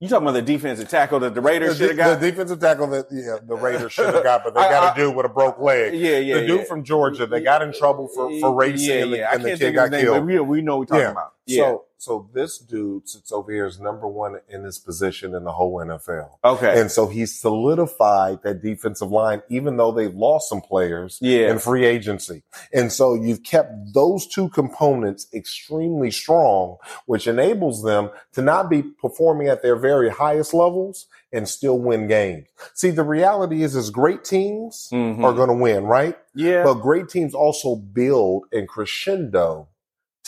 You 0.00 0.08
talking 0.08 0.28
about 0.28 0.34
the 0.34 0.42
defensive 0.42 0.88
tackle 0.88 1.18
that 1.20 1.34
the 1.34 1.40
Raiders 1.40 1.76
should 1.76 1.88
have 1.88 1.96
got? 1.96 2.20
The 2.20 2.30
defensive 2.30 2.60
tackle 2.60 2.86
that 2.88 3.06
yeah, 3.10 3.38
the 3.44 3.56
Raiders 3.56 3.92
should 3.92 4.14
have 4.14 4.22
got, 4.22 4.44
but 4.44 4.54
they 4.54 4.60
got 4.70 4.96
a 4.96 5.00
dude 5.00 5.16
with 5.16 5.26
a 5.26 5.28
broke 5.28 5.58
leg. 5.58 5.92
Yeah, 5.94 6.18
yeah. 6.18 6.34
The 6.34 6.46
dude 6.46 6.58
yeah. 6.60 6.64
from 6.66 6.84
Georgia, 6.84 7.26
they 7.26 7.40
got 7.40 7.62
in 7.62 7.72
trouble 7.72 8.06
for, 8.14 8.30
for 8.38 8.54
racing 8.54 8.88
yeah, 8.88 9.02
and 9.02 9.12
the, 9.12 9.16
yeah. 9.18 9.28
and 9.32 9.42
I 9.42 9.44
can't 9.48 9.58
kid 9.58 9.58
think 9.58 9.74
got 9.74 9.86
of 9.88 9.92
his 9.92 10.02
name, 10.04 10.12
killed. 10.12 10.18
but 10.18 10.26
we, 10.26 10.40
we 10.40 10.62
know 10.62 10.76
what 10.76 10.90
we're 10.90 10.98
talking 10.98 11.00
Yeah. 11.02 11.10
about. 11.10 11.32
Yeah. 11.46 11.62
So 11.64 11.84
so 11.98 12.30
this 12.32 12.58
dude 12.58 13.08
sits 13.08 13.32
over 13.32 13.52
here 13.52 13.66
as 13.66 13.78
number 13.80 14.06
one 14.08 14.36
in 14.48 14.62
his 14.64 14.78
position 14.78 15.34
in 15.34 15.44
the 15.44 15.52
whole 15.52 15.74
NFL. 15.78 16.38
okay. 16.44 16.80
And 16.80 16.90
so 16.90 17.06
he's 17.08 17.38
solidified 17.38 18.42
that 18.44 18.62
defensive 18.62 19.10
line, 19.10 19.42
even 19.48 19.76
though 19.76 19.92
they've 19.92 20.14
lost 20.14 20.48
some 20.48 20.60
players 20.60 21.18
Yeah. 21.20 21.50
in 21.50 21.58
free 21.58 21.84
agency. 21.84 22.44
And 22.72 22.92
so 22.92 23.14
you've 23.14 23.42
kept 23.42 23.92
those 23.94 24.26
two 24.26 24.48
components 24.50 25.26
extremely 25.34 26.10
strong, 26.10 26.76
which 27.06 27.26
enables 27.26 27.82
them 27.82 28.10
to 28.32 28.42
not 28.42 28.70
be 28.70 28.82
performing 28.82 29.48
at 29.48 29.62
their 29.62 29.76
very 29.76 30.08
highest 30.08 30.54
levels 30.54 31.06
and 31.32 31.48
still 31.48 31.78
win 31.78 32.06
games. 32.06 32.46
See, 32.74 32.90
the 32.90 33.02
reality 33.02 33.62
is, 33.62 33.74
is 33.76 33.90
great 33.90 34.24
teams 34.24 34.88
Mhm. 34.92 35.22
are 35.24 35.32
going 35.34 35.48
to 35.48 35.54
win, 35.54 35.84
right? 35.84 36.16
yeah. 36.34 36.62
But 36.62 36.74
great 36.74 37.08
teams 37.08 37.34
also 37.34 37.74
build 37.74 38.44
and 38.52 38.68
crescendo 38.68 39.68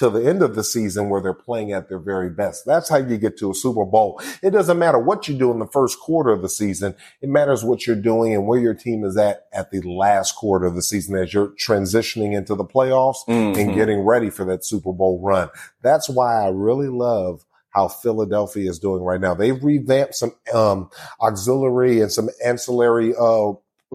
to 0.01 0.09
the 0.11 0.27
end 0.27 0.43
of 0.43 0.55
the 0.55 0.65
season 0.65 1.11
where 1.11 1.21
they're 1.21 1.35
playing 1.35 1.73
at 1.73 1.89
their 1.91 1.99
very 1.99 2.31
best. 2.31 2.65
That's 2.65 2.89
how 2.89 2.97
you 2.97 3.19
get 3.19 3.37
to 3.39 3.51
a 3.51 3.55
Super 3.55 3.85
Bowl. 3.85 4.19
It 4.43 4.51
doesn't 4.51 4.79
matter 4.79 4.99
what 4.99 5.29
you 5.29 5.37
do 5.37 5.53
in 5.53 5.59
the 5.59 5.67
first 5.67 6.01
quarter 6.01 6.31
of 6.31 6.41
the 6.41 6.49
season. 6.49 6.95
It 7.21 7.29
matters 7.29 7.63
what 7.63 7.87
you're 7.87 7.97
doing 7.97 8.35
and 8.35 8.47
where 8.47 8.59
your 8.59 8.73
team 8.73 9.05
is 9.05 9.19
at 9.19 9.47
at 9.53 9.71
the 9.71 9.83
last 9.83 10.37
quarter 10.37 10.65
of 10.65 10.75
the 10.75 10.81
season 10.83 11.17
as 11.17 11.35
you're 11.35 11.49
transitioning 11.51 12.35
into 12.35 12.55
the 12.55 12.65
playoffs 12.65 13.19
and 13.29 13.55
Mhm. 13.55 13.75
getting 13.75 14.01
ready 14.01 14.31
for 14.31 14.45
that 14.47 14.65
Super 14.65 14.93
Bowl 14.93 15.21
run. 15.23 15.51
That's 15.83 16.09
why 16.09 16.43
I 16.45 16.49
really 16.49 16.89
love 16.89 17.45
how 17.69 17.87
Philadelphia 17.89 18.69
is 18.71 18.79
doing 18.79 19.03
right 19.03 19.21
now. 19.21 19.35
They've 19.35 19.63
revamped 19.63 20.15
some 20.17 20.33
um, 20.53 20.89
auxiliary 21.21 22.01
and 22.01 22.11
some 22.11 22.31
ancillary 22.45 23.15
uh, 23.15 23.53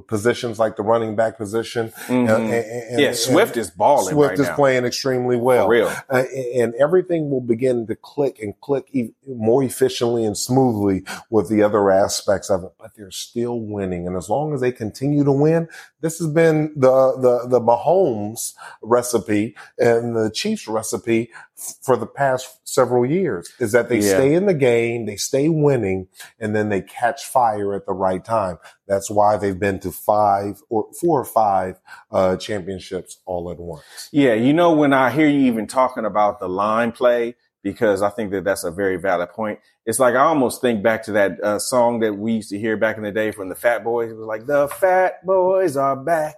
positions 0.08 0.60
like 0.60 0.76
the 0.76 0.84
running 0.84 1.16
back 1.16 1.38
position. 1.38 1.92
Uh, 2.10 2.14
and- 2.14 2.52
and- 2.54 3.00
yeah, 3.00 3.14
Swift 3.14 3.56
is 3.58 3.70
balling 3.72 4.14
Swift 4.14 4.32
right 4.32 4.40
is 4.40 4.48
now. 4.48 4.56
playing 4.56 4.86
extremely 4.86 5.38
well. 5.38 5.66
For 5.66 5.72
real. 5.72 5.92
Uh, 6.10 6.24
and 6.56 6.74
everything 6.76 7.30
will 7.30 7.42
begin 7.42 7.88
to 7.88 7.96
click 7.96 8.40
and 8.42 8.60
click 8.60 8.88
e- 8.92 9.14
more 9.28 9.64
efficiently 9.64 10.26
and 10.26 10.38
smoothly 10.38 11.04
with 11.30 11.50
the 11.50 11.64
other 11.64 11.90
aspects 11.92 12.50
of 12.50 12.64
it. 12.64 12.72
But 12.80 12.92
they're 12.96 13.12
still 13.12 13.60
winning, 13.60 14.06
and 14.08 14.16
as 14.18 14.30
long 14.30 14.54
as 14.54 14.62
they 14.62 14.72
continue 14.72 15.24
to 15.24 15.32
win, 15.32 15.68
this 16.02 16.20
has 16.20 16.28
been 16.28 16.74
the 16.76 17.16
the 17.18 17.48
the 17.48 17.62
Mahomes 17.62 18.54
recipe 18.82 19.56
and 19.80 20.16
the 20.16 20.30
Chiefs 20.32 20.68
recipe 20.68 21.32
f- 21.58 21.76
for 21.82 21.98
the 21.98 22.06
past 22.06 22.60
several 22.68 23.06
years. 23.06 23.50
Is 23.60 23.72
that 23.72 23.90
they 23.90 24.00
Yeah. 24.00 24.16
stay 24.16 24.34
in 24.34 24.46
the 24.46 24.54
game, 24.54 25.06
they 25.06 25.16
stay 25.16 25.50
winning, 25.50 26.08
and 26.40 26.56
then 26.56 26.70
they 26.70 26.82
catch 26.82 27.26
fire 27.26 27.74
at 27.74 27.86
the 27.86 27.94
right 27.94 28.24
time. 28.24 28.60
That's 28.88 29.10
why 29.10 29.38
they've 29.38 29.58
been 29.60 29.80
to 29.86 29.92
five 29.92 30.62
or 30.70 30.88
four 31.00 31.20
or 31.22 31.26
five 31.26 31.80
uh, 32.12 32.36
championships 32.38 33.20
all 33.26 33.50
at 33.52 33.58
once. 33.60 33.84
Yeah, 34.12 34.34
you 34.34 34.52
know 34.54 34.74
when 34.74 34.94
I 34.94 35.12
hear 35.12 35.28
you 35.28 35.42
even 35.42 35.68
talking 35.68 36.06
about 36.06 36.40
the 36.40 36.50
line 36.50 36.92
play, 36.92 37.36
because 37.64 38.02
I 38.02 38.10
think 38.10 38.32
that 38.32 38.44
that's 38.44 38.64
a 38.64 38.72
very 38.72 38.98
valid 38.98 39.30
point. 39.30 39.60
It's 39.86 40.00
like 40.00 40.16
I 40.16 40.20
almost 40.20 40.62
think 40.62 40.84
back 40.84 41.04
to 41.04 41.12
that 41.14 41.40
uh, 41.44 41.60
song 41.60 42.00
that 42.02 42.14
we 42.14 42.34
used 42.34 42.50
to 42.50 42.60
hear 42.60 42.78
back 42.78 42.98
in 42.98 43.04
the 43.04 43.12
day 43.12 43.32
from 43.32 43.50
the 43.50 43.56
Fat 43.56 43.84
Boys. 43.84 44.12
It 44.12 44.18
was 44.18 44.28
like 44.28 44.46
the 44.46 44.68
Fat 44.68 45.26
Boys 45.26 45.78
are 45.78 45.96
back, 45.96 46.36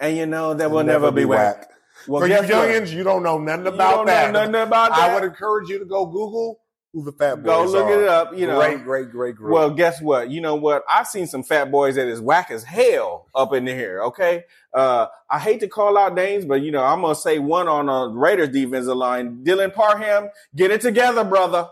and 0.00 0.16
you 0.16 0.26
know 0.26 0.54
that 0.54 0.70
will 0.70 0.84
never, 0.84 1.10
be 1.10 1.24
whack. 1.24 1.68
Well, 2.06 2.22
For 2.22 2.28
you 2.28 2.34
youngins, 2.34 2.92
you 2.92 3.02
don't 3.02 3.22
know 3.22 3.38
nothing 3.38 3.66
You 3.66 3.72
about 3.72 3.96
don't 3.96 4.06
that. 4.06 4.32
know 4.32 4.40
nothing 4.46 4.66
about 4.68 4.90
that. 4.90 5.10
I 5.10 5.14
would 5.14 5.24
encourage 5.24 5.68
you 5.68 5.78
to 5.78 5.84
go 5.84 6.06
Google 6.06 6.60
who 6.92 7.04
the 7.04 7.12
Fat 7.12 7.42
Boys 7.42 7.44
Go 7.44 7.64
look 7.64 7.86
are. 7.86 8.02
it 8.02 8.08
up. 8.08 8.36
You 8.36 8.46
know, 8.46 8.58
great, 8.58 8.82
great, 8.84 9.10
great 9.10 9.36
group. 9.36 9.52
Well, 9.52 9.70
guess 9.70 10.00
what? 10.00 10.30
You 10.30 10.40
know 10.40 10.54
what? 10.54 10.84
I've 10.88 11.06
seen 11.06 11.26
some 11.26 11.42
fat 11.42 11.70
boys 11.70 11.96
that 11.96 12.08
is 12.08 12.20
whack 12.20 12.50
as 12.50 12.64
hell 12.64 13.26
up 13.34 13.52
in 13.52 13.66
here. 13.66 14.02
Okay. 14.04 14.44
Uh, 14.72 15.06
I 15.30 15.38
hate 15.38 15.60
to 15.60 15.68
call 15.68 15.98
out 15.98 16.14
names, 16.14 16.44
but 16.44 16.62
you 16.62 16.70
know, 16.70 16.82
I'm 16.82 17.02
going 17.02 17.14
to 17.14 17.20
say 17.20 17.38
one 17.38 17.68
on 17.68 17.88
a 17.88 18.14
Raiders 18.14 18.50
defensive 18.50 18.96
line, 18.96 19.44
Dylan 19.44 19.72
Parham, 19.74 20.30
get 20.56 20.70
it 20.70 20.80
together, 20.80 21.24
brother. 21.24 21.68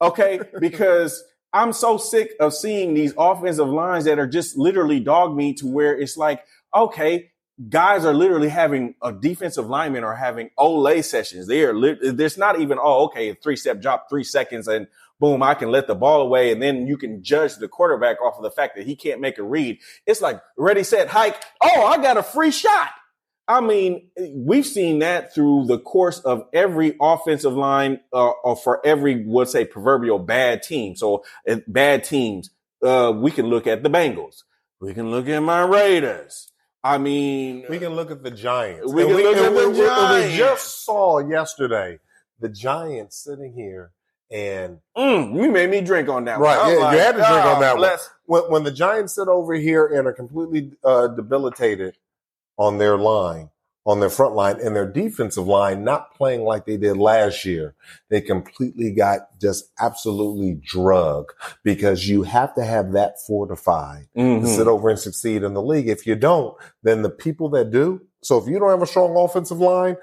Okay. 0.00 0.40
Because 0.60 1.22
I'm 1.52 1.72
so 1.72 1.96
sick 1.96 2.32
of 2.40 2.54
seeing 2.54 2.94
these 2.94 3.12
offensive 3.18 3.68
lines 3.68 4.04
that 4.04 4.18
are 4.18 4.26
just 4.26 4.56
literally 4.56 5.00
dog 5.00 5.36
meat 5.36 5.58
to 5.58 5.66
where 5.66 5.98
it's 5.98 6.16
like, 6.16 6.44
okay, 6.74 7.30
guys 7.68 8.04
are 8.04 8.14
literally 8.14 8.48
having 8.48 8.94
a 9.02 9.12
defensive 9.12 9.68
lineman 9.68 10.04
are 10.04 10.16
having 10.16 10.50
Olay 10.58 11.04
sessions. 11.04 11.46
They 11.46 11.64
are, 11.64 11.96
there's 12.12 12.38
not 12.38 12.60
even, 12.60 12.78
oh, 12.80 13.04
okay, 13.06 13.34
three 13.34 13.56
step 13.56 13.80
drop, 13.82 14.08
three 14.08 14.24
seconds 14.24 14.66
and 14.68 14.86
boom, 15.20 15.42
I 15.42 15.54
can 15.54 15.70
let 15.70 15.86
the 15.86 15.94
ball 15.94 16.22
away. 16.22 16.50
And 16.50 16.62
then 16.62 16.86
you 16.86 16.96
can 16.96 17.22
judge 17.22 17.56
the 17.56 17.68
quarterback 17.68 18.20
off 18.22 18.36
of 18.38 18.42
the 18.42 18.50
fact 18.50 18.76
that 18.76 18.86
he 18.86 18.96
can't 18.96 19.20
make 19.20 19.38
a 19.38 19.42
read. 19.42 19.78
It's 20.06 20.22
like 20.22 20.40
ready, 20.56 20.82
set, 20.82 21.08
hike. 21.08 21.40
Oh, 21.62 21.84
I 21.84 21.98
got 21.98 22.16
a 22.16 22.22
free 22.22 22.50
shot. 22.50 22.90
I 23.46 23.60
mean, 23.60 24.10
we've 24.32 24.66
seen 24.66 25.00
that 25.00 25.34
through 25.34 25.66
the 25.66 25.78
course 25.78 26.20
of 26.20 26.46
every 26.54 26.96
offensive 27.00 27.52
line, 27.52 28.00
uh, 28.12 28.30
or 28.44 28.56
for 28.56 28.84
every, 28.86 29.24
let's 29.26 29.50
say, 29.50 29.64
proverbial 29.64 30.20
bad 30.20 30.62
team. 30.62 30.94
So 30.94 31.24
uh, 31.48 31.56
bad 31.66 32.04
teams, 32.04 32.50
uh, 32.82 33.12
we 33.14 33.30
can 33.32 33.46
look 33.46 33.66
at 33.66 33.82
the 33.82 33.90
Bengals. 33.90 34.44
We 34.80 34.94
can 34.94 35.10
look 35.10 35.28
at 35.28 35.40
my 35.40 35.62
Raiders. 35.62 36.49
I 36.82 36.96
mean, 36.98 37.64
we 37.68 37.78
can 37.78 37.94
look 37.94 38.10
at 38.10 38.22
the 38.22 38.30
Giants. 38.30 38.90
We 38.92 39.02
And 39.02 39.10
can 39.12 39.22
look 39.22 39.36
at 39.36 39.44
the 39.44 39.50
we- 39.50 39.66
we- 39.66 40.30
We 40.30 40.36
just 40.36 40.84
saw 40.84 41.18
yesterday 41.18 41.98
the 42.40 42.48
Giants 42.48 43.16
sitting 43.18 43.52
here 43.52 43.92
and 44.30 44.78
mm, 44.96 45.34
you 45.34 45.50
made 45.50 45.68
me 45.70 45.80
drink 45.82 46.08
on 46.08 46.24
that 46.24 46.38
Right, 46.38 46.56
one. 46.56 46.68
Yeah, 46.70 46.92
you 46.92 46.98
had 46.98 47.12
to 47.12 47.18
drink 47.18 47.28
on 47.44 47.60
God 47.60 47.60
that 47.62 47.76
one. 47.78 47.98
when, 48.26 48.42
when 48.50 48.64
the 48.64 48.70
Giants 48.70 49.14
sit 49.14 49.28
over 49.28 49.54
here 49.54 49.86
and 49.86 50.06
are 50.06 50.12
completely 50.12 50.72
uh, 50.84 51.08
debilitated 51.08 51.96
on 52.56 52.78
their 52.78 52.96
line, 52.96 53.50
on 53.86 53.98
their 54.00 54.10
front 54.10 54.34
line 54.34 54.56
and 54.62 54.76
their 54.76 54.86
defensive 54.90 55.46
line 55.46 55.82
not 55.84 56.14
playing 56.14 56.42
like 56.42 56.66
they 56.66 56.76
did 56.76 56.96
last 56.96 57.44
year. 57.46 57.74
They 58.10 58.20
completely 58.20 58.90
got 58.92 59.38
just 59.40 59.70
absolutely 59.80 60.60
drug 60.62 61.32
because 61.64 62.06
you 62.08 62.22
have 62.24 62.54
to 62.56 62.64
have 62.64 62.92
that 62.92 63.14
fortified 63.26 64.08
Mhm. 64.16 64.42
to 64.42 64.46
sit 64.48 64.66
over 64.66 64.90
and 64.90 64.98
succeed 64.98 65.42
in 65.42 65.54
the 65.54 65.62
league. 65.62 65.88
If 65.88 66.06
you 66.06 66.14
don't, 66.14 66.54
then 66.82 67.02
the 67.02 67.10
people 67.10 67.48
that 67.50 67.70
do. 67.70 68.02
So 68.22 68.36
if 68.36 68.46
you 68.48 68.58
don't 68.58 68.68
have 68.70 68.82
a 68.82 68.86
strong 68.86 69.16
offensive 69.16 69.60
line 69.60 69.96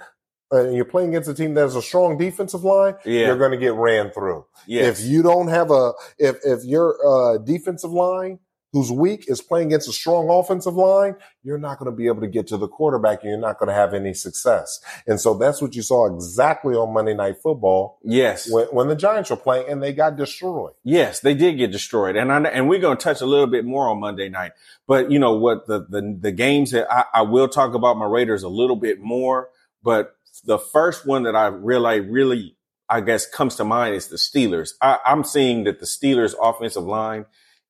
uh, 0.51 0.63
and 0.63 0.75
you're 0.75 0.86
playing 0.86 1.10
against 1.10 1.29
a 1.29 1.34
team 1.34 1.53
that 1.53 1.62
has 1.62 1.75
a 1.75 1.81
strong 1.81 2.17
defensive 2.17 2.63
line, 2.63 2.96
Yeah. 3.05 3.27
you're 3.27 3.38
going 3.38 3.51
to 3.51 3.57
get 3.57 3.74
ran 3.75 4.10
through. 4.12 4.46
Yes. 4.65 5.00
If 5.00 5.05
you 5.05 5.22
don't 5.22 5.50
have 5.50 5.69
a, 5.72 5.91
if, 6.17 6.38
if 6.43 6.63
your 6.65 6.96
uh, 7.05 7.38
defensive 7.38 7.91
line 7.91 8.39
who's 8.77 8.91
weak 8.91 9.25
is 9.27 9.41
playing 9.41 9.67
against 9.67 9.89
a 9.89 9.91
strong 9.91 10.29
offensive 10.29 10.75
line, 10.75 11.15
you're 11.41 11.57
not 11.57 11.79
going 11.79 11.89
to 11.91 11.96
be 11.96 12.05
able 12.05 12.22
to 12.22 12.27
get 12.27 12.46
to 12.48 12.57
the 12.57 12.67
quarterback 12.67 13.24
and 13.24 13.31
you're 13.31 13.39
not 13.39 13.57
going 13.57 13.67
to 13.67 13.74
have 13.74 13.93
any 13.93 14.13
success. 14.13 14.79
And 15.07 15.19
so 15.19 15.34
that's 15.34 15.62
what 15.62 15.75
you 15.75 15.81
saw 15.81 16.13
exactly 16.13 16.75
on 16.75 16.93
Monday 16.93 17.15
Night 17.15 17.38
Football 17.41 17.98
yes. 18.03 18.51
when, 18.51 18.65
when 18.67 18.88
the 18.88 18.96
Giants 18.96 19.31
were 19.31 19.36
playing 19.36 19.67
and 19.67 19.81
they 19.81 19.93
got 19.93 20.15
destroyed. 20.15 20.74
Yes, 20.84 21.22
they 21.22 21.34
did 21.34 21.57
get 21.57 21.72
destroyed, 21.72 22.15
and 22.15 22.31
I, 22.31 22.41
and 22.50 22.69
we're 22.69 22.79
going 22.79 22.98
to 22.98 23.03
touch 23.03 23.22
a 23.22 23.25
little 23.25 23.48
bit 23.48 23.65
more 23.65 23.89
on 23.89 24.00
Monday 24.00 24.29
night. 24.29 24.51
But 24.86 25.10
you 25.12 25.17
know 25.17 25.34
what 25.34 25.65
the 25.67 25.86
the, 25.89 26.17
the 26.19 26.31
games 26.31 26.72
that 26.72 26.91
I, 26.91 27.05
I 27.13 27.22
will 27.24 27.48
talk 27.48 27.74
about 27.74 27.98
my 27.98 28.05
Raiders 28.05 28.43
a 28.43 28.50
little 28.50 28.75
bit 28.75 29.00
more. 29.00 29.50
But 29.84 30.15
the 30.46 30.60
first 30.60 31.05
one 31.05 31.24
that 31.24 31.36
I 31.36 31.48
really 31.48 32.00
really 32.00 32.57
I 32.89 33.01
guess 33.01 33.25
comes 33.29 33.55
to 33.55 33.63
mind 33.63 33.96
is 33.96 34.07
the 34.07 34.17
Steelers. 34.17 34.72
I, 34.81 35.00
I'm 35.05 35.24
seeing 35.24 35.63
that 35.65 35.79
the 35.79 35.86
Steelers 35.86 36.36
offensive 36.41 36.84
line 36.84 37.25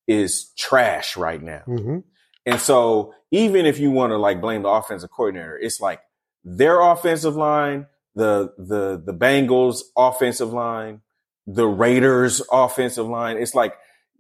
is 0.08 0.52
trash 0.58 1.18
right 1.18 1.42
now. 1.42 1.64
Mm-hmm. 1.68 2.00
And 2.46 2.62
so 2.62 3.14
even 3.32 3.66
if 3.66 3.80
you 3.80 3.92
want 3.92 4.12
to 4.12 4.18
like 4.18 4.42
blame 4.42 4.64
the 4.64 4.70
offensive 4.70 5.12
coordinator, 5.12 5.58
it's 5.58 5.82
like 5.82 6.02
their 6.44 6.80
offensive 6.80 7.36
line, 7.36 7.88
the 8.16 8.54
the 8.58 9.02
the 9.06 9.14
Bengals 9.14 9.82
offensive 9.98 10.54
line, 10.54 11.02
the 11.46 11.68
Raiders 11.68 12.42
offensive 12.52 13.08
line. 13.08 13.38
It's 13.38 13.54
like 13.54 13.76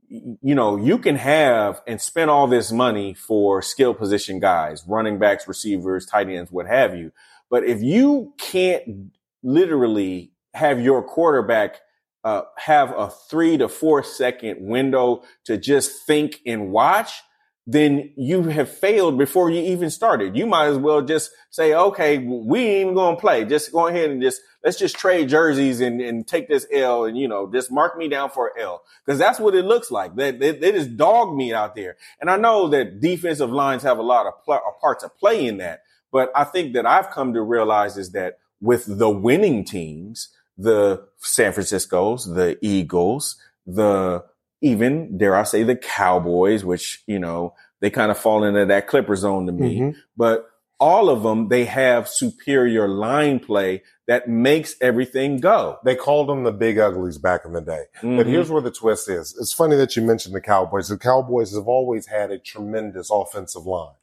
you 0.09 0.55
know, 0.55 0.77
you 0.77 0.97
can 0.97 1.15
have 1.15 1.81
and 1.85 2.01
spend 2.01 2.29
all 2.29 2.47
this 2.47 2.71
money 2.71 3.13
for 3.13 3.61
skill 3.61 3.93
position 3.93 4.39
guys, 4.39 4.83
running 4.87 5.19
backs, 5.19 5.47
receivers, 5.47 6.05
tight 6.05 6.29
ends, 6.29 6.51
what 6.51 6.65
have 6.65 6.95
you. 6.95 7.11
But 7.49 7.65
if 7.65 7.81
you 7.81 8.33
can't 8.37 9.11
literally 9.43 10.31
have 10.53 10.81
your 10.81 11.03
quarterback 11.03 11.79
uh, 12.27 12.43
have 12.57 12.91
a 12.91 13.09
three 13.29 13.57
to 13.57 13.69
four 13.69 14.03
second 14.03 14.57
window 14.59 15.23
to 15.45 15.57
just 15.57 16.05
think 16.05 16.41
and 16.45 16.71
watch, 16.73 17.21
then 17.65 18.11
you 18.17 18.43
have 18.43 18.69
failed 18.69 19.17
before 19.17 19.49
you 19.49 19.61
even 19.61 19.89
started. 19.89 20.35
You 20.35 20.45
might 20.45 20.65
as 20.65 20.77
well 20.77 21.01
just 21.01 21.31
say, 21.51 21.73
okay, 21.73 22.17
we 22.17 22.59
ain't 22.59 22.81
even 22.81 22.95
going 22.95 23.15
to 23.15 23.21
play. 23.21 23.45
Just 23.45 23.71
go 23.71 23.87
ahead 23.87 24.09
and 24.09 24.21
just, 24.21 24.41
let's 24.61 24.77
just 24.77 24.97
trade 24.97 25.29
jerseys 25.29 25.79
and, 25.79 26.01
and 26.01 26.27
take 26.27 26.49
this 26.49 26.67
L 26.69 27.05
and, 27.05 27.17
you 27.17 27.29
know, 27.29 27.49
just 27.49 27.71
mark 27.71 27.97
me 27.97 28.09
down 28.09 28.29
for 28.29 28.51
L. 28.59 28.81
Cause 29.05 29.17
that's 29.17 29.39
what 29.39 29.55
it 29.55 29.63
looks 29.63 29.89
like. 29.89 30.13
They, 30.17 30.31
they, 30.31 30.73
just 30.73 30.97
dog 30.97 31.33
meat 31.33 31.53
out 31.53 31.75
there. 31.75 31.95
And 32.19 32.29
I 32.29 32.35
know 32.35 32.67
that 32.67 32.99
defensive 32.99 33.51
lines 33.51 33.83
have 33.83 33.99
a 33.99 34.03
lot 34.03 34.25
of 34.25 34.33
pl- 34.43 34.59
part 34.81 34.99
to 34.99 35.07
play 35.07 35.45
in 35.45 35.59
that. 35.59 35.83
But 36.11 36.29
I 36.35 36.43
think 36.43 36.73
that 36.73 36.85
I've 36.85 37.09
come 37.09 37.33
to 37.35 37.41
realize 37.41 37.95
is 37.95 38.11
that 38.11 38.39
with 38.59 38.83
the 38.85 39.09
winning 39.09 39.63
teams, 39.63 40.27
the 40.57 41.07
San 41.17 41.53
Francisco's, 41.53 42.25
the 42.33 42.57
Eagles, 42.61 43.37
the 43.65 44.23
even 44.61 45.17
dare 45.17 45.35
I 45.35 45.43
say 45.43 45.63
the 45.63 45.75
Cowboys, 45.75 46.65
which, 46.65 47.03
you 47.05 47.19
know, 47.19 47.53
they 47.79 47.89
kind 47.91 48.09
of 48.09 48.17
fall 48.17 48.43
into 48.43 48.65
that 48.65 48.87
Clipper 48.87 49.15
zone 49.15 49.45
to 49.45 49.51
me, 49.51 49.79
Mhm. 49.79 49.95
but 50.15 50.49
all 50.79 51.09
of 51.09 51.23
them, 51.23 51.49
they 51.49 51.65
have 51.65 52.07
superior 52.07 52.87
line 52.87 53.39
play 53.39 53.81
that 54.07 54.27
makes 54.29 54.75
everything 54.79 55.37
go. 55.37 55.77
They 55.83 55.95
called 55.95 56.29
them 56.29 56.43
the 56.43 56.51
big 56.51 56.77
uglies 56.77 57.17
back 57.17 57.45
in 57.45 57.53
the 57.53 57.61
day. 57.61 57.85
But 58.01 58.25
Mhm. 58.25 58.29
here's 58.29 58.49
where 58.51 58.61
the 58.61 58.71
twist 58.71 59.09
is. 59.09 59.35
It's 59.39 59.53
funny 59.53 59.75
that 59.75 59.95
you 59.95 60.01
mentioned 60.03 60.35
the 60.35 60.41
Cowboys. 60.41 60.87
The 60.87 60.97
Cowboys 60.97 61.53
have 61.55 61.67
always 61.67 62.05
had 62.07 62.31
a 62.31 62.37
tremendous 62.37 63.09
offensive 63.11 63.65
line. 63.65 63.93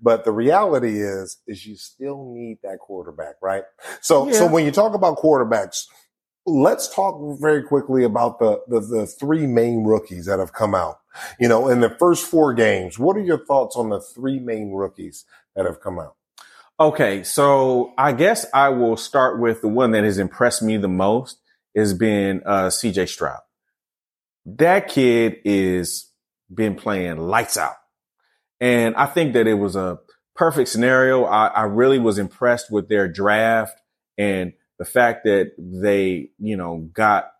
But 0.00 0.24
the 0.24 0.32
reality 0.32 1.00
is, 1.00 1.38
is 1.46 1.64
you 1.66 1.76
still 1.76 2.24
need 2.34 2.58
that 2.62 2.78
quarterback, 2.78 3.36
right? 3.40 3.64
So, 4.00 4.30
so 4.30 4.46
when 4.46 4.64
you 4.66 4.70
talk 4.70 4.94
about 4.94 5.16
quarterbacks, 5.18 5.86
let's 6.46 6.92
talk 6.92 7.38
very 7.40 7.62
quickly 7.62 8.04
about 8.04 8.38
the, 8.38 8.60
the, 8.66 8.80
the 8.80 9.06
three 9.06 9.46
main 9.46 9.84
rookies 9.84 10.26
that 10.26 10.38
have 10.38 10.52
come 10.52 10.74
out. 10.74 11.00
You 11.38 11.48
know, 11.48 11.68
in 11.68 11.80
the 11.80 11.90
first 11.90 12.26
four 12.26 12.54
games, 12.54 12.98
what 12.98 13.16
are 13.16 13.22
your 13.22 13.44
thoughts 13.44 13.76
on 13.76 13.90
the 13.90 14.00
three 14.00 14.38
main 14.38 14.72
rookies 14.72 15.24
that 15.54 15.66
have 15.66 15.80
come 15.80 15.98
out? 15.98 16.16
Okay, 16.80 17.22
so 17.22 17.92
I 17.96 18.12
guess 18.12 18.46
I 18.52 18.70
will 18.70 18.96
start 18.96 19.38
with 19.38 19.60
the 19.60 19.68
one 19.68 19.92
that 19.92 20.04
has 20.04 20.18
impressed 20.18 20.62
me 20.62 20.78
the 20.78 20.88
most 20.88 21.38
has 21.76 21.94
been 21.94 22.42
uh, 22.44 22.68
CJ 22.68 23.08
Stroud. 23.08 23.40
That 24.44 24.88
kid 24.88 25.36
is 25.44 26.10
been 26.52 26.74
playing 26.74 27.18
lights 27.18 27.56
out, 27.56 27.76
and 28.60 28.96
I 28.96 29.06
think 29.06 29.34
that 29.34 29.46
it 29.46 29.54
was 29.54 29.76
a 29.76 30.00
perfect 30.34 30.70
scenario. 30.70 31.24
I, 31.24 31.46
I 31.48 31.62
really 31.64 32.00
was 32.00 32.18
impressed 32.18 32.72
with 32.72 32.88
their 32.88 33.06
draft 33.06 33.78
and 34.18 34.52
the 34.82 34.90
fact 34.90 35.22
that 35.22 35.52
they, 35.56 36.30
you 36.40 36.56
know, 36.56 36.88
got 36.92 37.30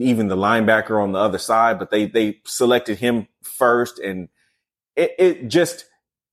even 0.00 0.26
the 0.26 0.36
linebacker 0.36 1.00
on 1.00 1.12
the 1.12 1.18
other 1.20 1.38
side, 1.38 1.78
but 1.78 1.92
they 1.92 2.06
they 2.06 2.40
selected 2.44 2.98
him 2.98 3.28
first, 3.40 4.00
and 4.00 4.28
it, 4.96 5.14
it 5.16 5.48
just 5.48 5.84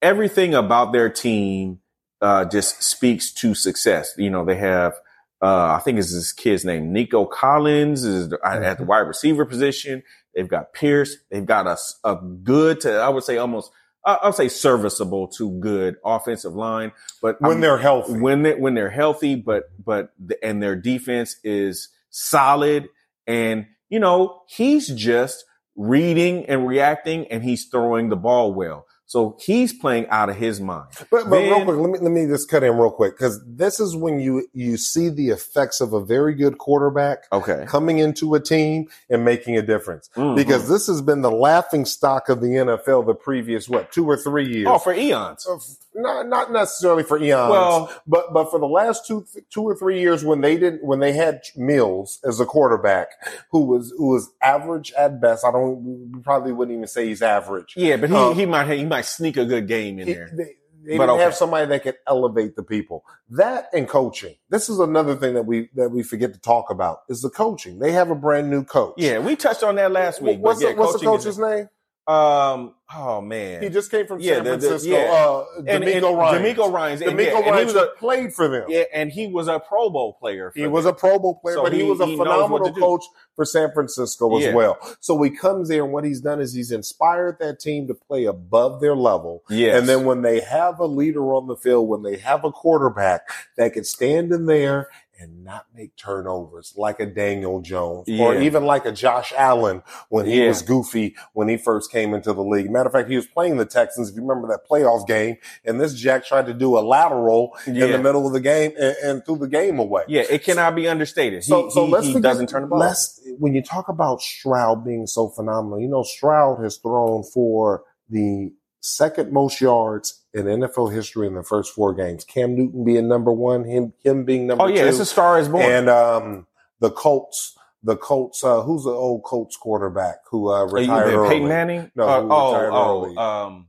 everything 0.02 0.56
about 0.56 0.92
their 0.92 1.08
team 1.08 1.82
uh, 2.20 2.46
just 2.46 2.82
speaks 2.82 3.32
to 3.32 3.54
success. 3.54 4.16
You 4.18 4.32
know, 4.32 4.44
they 4.44 4.56
have, 4.56 4.94
uh, 5.40 5.76
I 5.78 5.82
think 5.84 6.00
it's 6.00 6.12
this 6.12 6.34
kid's 6.34 6.66
name, 6.66 6.92
Nico 6.92 7.26
Collins 7.26 8.04
is 8.04 8.34
at 8.44 8.80
the 8.80 8.86
wide 8.86 9.02
receiver 9.02 9.46
position. 9.46 10.02
They've 10.34 10.48
got 10.48 10.74
Pierce. 10.74 11.18
They've 11.30 11.46
got 11.46 11.68
a 12.04 12.16
good 12.16 12.82
to, 12.82 12.94
I 12.94 13.10
would 13.10 13.24
say 13.24 13.38
almost, 13.38 13.72
I'll 14.06 14.34
say 14.34 14.50
serviceable 14.50 15.28
to 15.30 15.52
good 15.60 15.96
offensive 16.04 16.54
line, 16.56 16.92
but 17.22 17.40
When 17.42 17.52
I'm- 17.52 17.62
they're 17.62 17.78
healthy. 17.78 18.20
when 18.20 18.44
they 18.44 18.56
when 18.56 18.74
they're 18.74 18.90
healthy, 18.90 19.36
but 19.36 19.66
but 19.84 20.10
the, 20.20 20.44
and 20.46 20.62
their 20.62 20.76
defense 20.76 21.38
is 21.44 21.90
solid, 22.10 22.90
and 23.28 23.66
you 23.90 24.00
know 24.00 24.42
he's 24.48 24.88
just 24.90 25.46
reading 25.76 26.46
and 26.48 26.68
reacting, 26.68 27.28
and 27.32 27.44
he's 27.44 27.66
throwing 27.66 28.10
the 28.10 28.16
ball 28.18 28.54
well. 28.54 28.86
So 29.06 29.38
he's 29.40 29.74
playing 29.74 30.08
out 30.10 30.30
of 30.30 30.36
his 30.38 30.60
mind. 30.60 30.88
But, 31.12 31.30
but 31.30 31.38
real 31.42 31.64
quick, 31.66 31.78
let 31.78 31.90
me 31.92 32.00
let 32.00 32.12
me 32.12 32.26
just 32.26 32.50
cut 32.50 32.64
in 32.64 32.76
real 32.78 32.90
quick 32.90 33.16
because 33.16 33.40
this 33.46 33.80
is 33.80 33.96
when 33.96 34.20
you 34.20 34.48
you 34.54 34.78
see 34.78 35.10
the 35.10 35.30
effects 35.30 35.82
of 35.82 35.94
a 35.94 36.04
very 36.04 36.34
good 36.34 36.58
quarterback 36.58 37.26
Okay, 37.32 37.66
coming 37.68 38.00
into 38.00 38.34
a 38.34 38.40
team 38.40 38.88
and 39.10 39.24
making 39.24 39.56
a 39.58 39.62
difference. 39.62 40.10
Mhm. 40.16 40.36
Because 40.36 40.68
this 40.68 40.88
has 40.88 41.02
been 41.02 41.22
the 41.22 41.30
laughing 41.32 41.86
stock 41.86 42.30
of 42.30 42.42
the 42.42 42.48
NFL 42.58 43.06
the 43.06 43.14
previous 43.14 43.70
what 43.70 43.92
two 43.92 44.06
or 44.10 44.18
three 44.18 44.48
years. 44.48 44.68
oh 44.70 44.80
for 44.80 44.94
eons. 44.94 45.46
Of- 45.46 45.64
not 45.96 46.28
not 46.28 46.52
necessarily 46.52 47.04
for 47.04 47.20
eons, 47.20 47.52
Well, 47.52 47.92
but 48.08 48.34
but 48.34 48.50
for 48.50 48.60
the 48.60 48.66
last 48.66 49.06
two 49.06 49.28
two 49.52 49.62
or 49.62 49.76
three 49.76 50.00
years 50.00 50.26
when 50.26 50.42
they 50.42 50.58
didn't 50.58 50.84
when 50.84 51.00
they 51.02 51.12
had 51.14 51.42
Mills 51.56 52.20
as 52.26 52.40
a 52.40 52.46
quarterback 52.48 53.10
who 53.52 53.60
was 53.66 53.94
who 53.96 54.08
was 54.10 54.32
average 54.42 54.92
at 54.98 55.22
best. 55.22 55.46
I 55.46 55.52
don't 55.52 56.12
we 56.12 56.20
probably 56.22 56.52
wouldn't 56.52 56.76
even 56.76 56.88
say 56.88 57.06
he's 57.06 57.22
average. 57.22 57.74
yeah, 57.78 57.98
but 57.98 58.10
he, 58.10 58.16
Um, 58.16 58.34
he 58.34 58.46
might 58.48 58.68
he 58.76 58.86
might 58.86 58.93
sneak 59.02 59.38
a 59.38 59.46
good 59.46 59.68
game 59.68 60.00
in 60.00 60.08
He- 60.08 60.14
there. 60.14 60.30
They, 60.34 60.56
they 60.86 60.98
But 60.98 61.06
didn't 61.08 61.22
have 61.22 61.36
somebody 61.36 61.66
that 61.68 61.84
could 61.84 61.96
elevate 62.08 62.56
the 62.58 62.64
people. 62.64 63.06
That 63.30 63.70
and 63.74 63.88
coaching. 63.88 64.36
This 64.50 64.68
is 64.68 64.80
another 64.80 65.16
thing 65.16 65.34
that 65.36 65.46
we 65.46 65.70
that 65.76 65.90
we 65.90 66.04
forget 66.04 66.34
to 66.34 66.40
talk 66.40 66.70
about 66.70 67.04
is 67.08 67.22
the 67.22 67.30
coaching. 67.30 67.80
They 67.80 67.94
have 67.94 68.10
a 68.10 68.16
brand 68.16 68.50
new 68.50 68.66
coach. 68.66 68.96
Yeah, 68.98 69.20
we 69.20 69.38
touched 69.38 69.64
on 69.64 69.76
that 69.76 69.94
last 69.94 70.22
week. 70.22 70.40
What's, 70.40 70.62
yeah, 70.62 70.74
the, 70.74 70.76
what's 70.76 71.00
the 71.00 71.06
coach's 71.06 71.40
name? 71.40 71.70
Um. 72.06 72.76
Oh 72.96 73.22
man. 73.22 73.64
He 73.64 73.70
just 73.70 73.90
came 73.90 74.06
from 74.06 74.20
Yeah, 74.20 74.36
San 74.36 74.44
the- 74.44 74.58
the- 74.58 74.68
Francisco. 74.68 74.92
yeah. 74.98 75.12
uh, 75.14 75.46
and, 75.66 75.84
DeMeco 75.84 76.10
and 76.10 76.18
Ryan. 76.18 76.44
DeMeco 76.44 76.72
Ryans. 76.72 77.02
And, 77.02 77.12
DeMeco 77.14 77.24
yeah, 77.26 77.36
and 77.38 77.46
he 77.46 77.52
Ryan 77.52 77.66
was 77.66 77.76
a 77.76 77.88
played 77.98 78.34
for 78.34 78.48
them. 78.50 78.66
yeah, 78.68 78.84
and 78.94 79.10
he 79.12 79.26
was 79.28 79.48
a 79.48 79.60
Pro 79.60 79.90
Bowl 79.90 80.14
player. 80.14 80.52
For 80.52 80.60
He 80.60 80.64
them. 80.64 80.74
was 80.74 80.86
a 80.86 80.94
Pro 80.94 81.18
Bowl 81.18 81.36
player, 81.42 81.56
So 81.56 81.64
but 81.64 81.74
he, 81.74 81.80
he- 81.84 81.90
was 81.90 82.02
a 82.02 82.06
he 82.06 82.18
phenomenal 82.18 82.72
coach 82.74 83.04
for 83.36 83.46
San 83.46 83.72
Francisco 83.74 84.38
as 84.38 84.44
Yeah. 84.44 84.54
well. 84.54 84.78
So 85.00 85.20
he 85.24 85.32
comes 85.32 85.70
there, 85.70 85.84
and 85.86 85.92
what 85.94 86.04
he's 86.04 86.22
done 86.22 86.40
is 86.40 86.54
he's 86.54 86.72
inspired 86.72 87.38
that 87.40 87.60
team 87.60 87.88
to 87.88 87.96
play 87.96 88.26
above 88.26 88.80
their 88.82 88.96
level. 88.96 89.44
Yes. 89.50 89.80
And 89.80 89.90
then 89.90 90.06
when 90.06 90.22
they 90.22 90.42
have 90.42 90.80
a 90.80 90.86
leader 90.86 91.34
on 91.34 91.48
the 91.48 91.56
field, 91.56 91.88
when 91.88 92.04
they 92.04 92.18
have 92.18 92.44
a 92.44 92.52
quarterback 92.52 93.28
that 93.58 93.74
can 93.74 93.86
stand 93.86 94.32
in 94.32 94.46
there 94.46 94.90
and 95.24 95.44
not 95.44 95.66
make 95.74 95.96
turnovers 95.96 96.74
like 96.76 97.00
a 97.00 97.06
Daniel 97.06 97.62
Jones 97.62 98.08
or 98.20 98.36
even 98.36 98.66
like 98.66 98.86
a 98.86 98.92
Josh 98.92 99.32
Allen 99.38 99.82
when 100.10 100.26
he 100.26 100.42
Yeah. 100.42 100.50
was 100.50 100.62
goofy 100.62 101.16
when 101.32 101.48
he 101.48 101.56
first 101.56 101.92
came 101.92 102.14
into 102.14 102.34
the 102.34 102.44
league. 102.44 102.70
Matter 102.70 102.88
of 102.88 102.94
fact, 102.94 103.10
he 103.10 103.16
was 103.16 103.26
playing 103.26 103.56
the 103.58 103.66
Texans, 103.66 104.10
if 104.10 104.16
you 104.16 104.22
remember 104.22 104.48
that 104.50 104.68
playoff 104.70 105.08
game, 105.08 105.38
and 105.64 105.80
this 105.80 105.94
Jack 105.94 106.26
tried 106.26 106.46
to 106.48 106.54
do 106.54 106.78
a 106.78 106.82
lateral 106.82 107.56
in 107.66 107.76
the 107.76 107.98
middle 107.98 108.28
of 108.28 108.34
the 108.34 108.42
game 108.42 108.74
and, 108.78 108.96
and 109.04 109.26
threw 109.26 109.38
the 109.38 109.48
game 109.48 109.80
away. 109.80 110.04
Yeah, 110.10 110.24
it 110.30 110.44
cannot 110.44 110.76
be 110.76 110.88
understated. 110.88 111.44
So, 111.46 111.66
he 111.66 111.72
so 111.72 111.86
he, 111.86 111.92
let's 111.92 112.08
he 112.08 112.14
forget- 112.14 112.24
doesn't 112.32 112.48
turn 112.50 112.64
the 112.64 112.68
ball. 112.68 112.80
Let's, 112.80 113.22
when 113.40 113.56
you 113.56 113.64
talk 113.64 113.88
about 113.88 114.22
Stroud 114.22 114.84
being 114.84 115.08
so 115.08 115.30
phenomenal, 115.30 115.80
you 115.80 115.88
know, 115.88 116.04
Stroud 116.04 116.62
has 116.64 116.78
thrown 116.78 117.24
for 117.24 117.84
the 118.10 118.52
second 118.82 119.32
most 119.32 119.62
yards 119.62 120.20
in 120.34 120.46
NFL 120.46 120.94
history 120.94 121.28
in 121.28 121.36
the 121.36 121.44
first 121.44 121.74
four 121.74 121.94
games. 121.94 122.24
Cam 122.26 122.56
Newton 122.56 122.84
being 122.84 123.08
number 123.08 123.32
one, 123.32 123.64
him 123.66 123.94
him 124.04 124.26
being 124.26 124.48
number 124.48 124.64
Oh 124.64 124.68
yeah, 124.68 124.84
two, 124.84 124.88
it's 124.90 125.00
a 125.00 125.06
star 125.06 125.40
is 125.40 125.48
born. 125.50 125.64
and 125.64 125.90
um, 125.90 126.48
the 126.80 126.90
Colts. 126.92 127.58
The 127.86 127.98
Colts. 127.98 128.44
Uh, 128.44 128.62
who's 128.62 128.86
the 128.86 128.92
old 128.92 129.24
Colts 129.24 129.58
quarterback 129.58 130.20
who 130.30 130.50
uh, 130.50 130.64
retired 130.66 131.14
early? 131.14 131.30
Peyton 131.30 131.48
Manning? 131.50 131.92
No, 131.96 132.04
Uh, 132.08 132.22
who 132.22 132.28
oh, 132.32 132.52
retired 132.52 132.68
early. 132.70 133.16
oh, 133.18 133.46
um, 133.48 133.68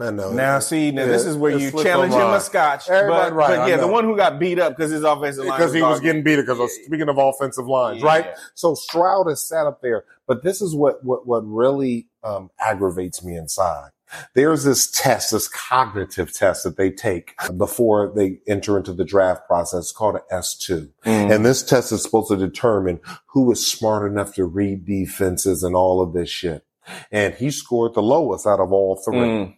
I 0.00 0.10
know. 0.10 0.32
now 0.32 0.58
see, 0.58 0.90
now 0.90 1.06
this 1.06 1.24
is 1.24 1.36
where 1.36 1.56
you 1.56 1.70
challenge 1.70 2.12
him 2.14 2.20
a 2.22 2.40
scotch. 2.40 2.88
Everybody 2.88 3.30
but, 3.30 3.36
right, 3.36 3.56
but 3.58 3.68
yeah, 3.68 3.76
the 3.76 3.86
one 3.86 4.04
who 4.04 4.16
got 4.16 4.40
beat 4.40 4.58
up 4.58 4.76
because 4.76 4.90
his 4.90 5.04
offensive 5.04 5.44
line 5.44 5.56
because 5.58 5.72
he 5.72 5.82
was 5.82 6.00
getting 6.00 6.24
beat 6.24 6.38
up, 6.38 6.46
because 6.46 6.58
of 6.58 6.70
Yeah. 6.76 6.86
speaking 6.86 7.08
of 7.08 7.16
offensive 7.18 7.66
lines, 7.68 8.00
Yeah. 8.02 8.06
right? 8.08 8.26
So 8.54 8.74
Stroud 8.74 9.28
is 9.30 9.46
sat 9.46 9.66
up 9.66 9.82
there, 9.82 10.04
but 10.26 10.42
this 10.42 10.60
is 10.60 10.74
what 10.74 11.04
what 11.04 11.26
what 11.28 11.42
really 11.46 12.08
um, 12.24 12.50
aggravates 12.58 13.22
me 13.22 13.36
inside. 13.36 13.90
There's 14.34 14.64
this 14.64 14.90
test, 14.90 15.32
this 15.32 15.48
cognitive 15.48 16.32
test 16.32 16.64
that 16.64 16.76
they 16.76 16.90
take 16.90 17.34
before 17.56 18.12
they 18.14 18.40
enter 18.46 18.76
into 18.76 18.92
the 18.92 19.04
draft 19.04 19.46
process. 19.46 19.92
Called 19.92 20.16
an 20.16 20.22
S2. 20.32 20.90
Mm. 21.04 21.34
And 21.34 21.44
this 21.44 21.62
test 21.62 21.92
is 21.92 22.02
supposed 22.02 22.28
to 22.28 22.36
determine 22.36 23.00
who 23.26 23.50
is 23.52 23.66
smart 23.66 24.10
enough 24.10 24.34
to 24.34 24.44
read 24.44 24.84
defenses 24.84 25.62
and 25.62 25.74
all 25.74 26.00
of 26.00 26.12
this 26.12 26.30
shit. 26.30 26.64
And 27.10 27.34
he 27.34 27.50
scored 27.50 27.94
the 27.94 28.02
lowest 28.02 28.46
out 28.46 28.60
of 28.60 28.72
all 28.72 28.96
three. 28.96 29.16
Mm. 29.16 29.56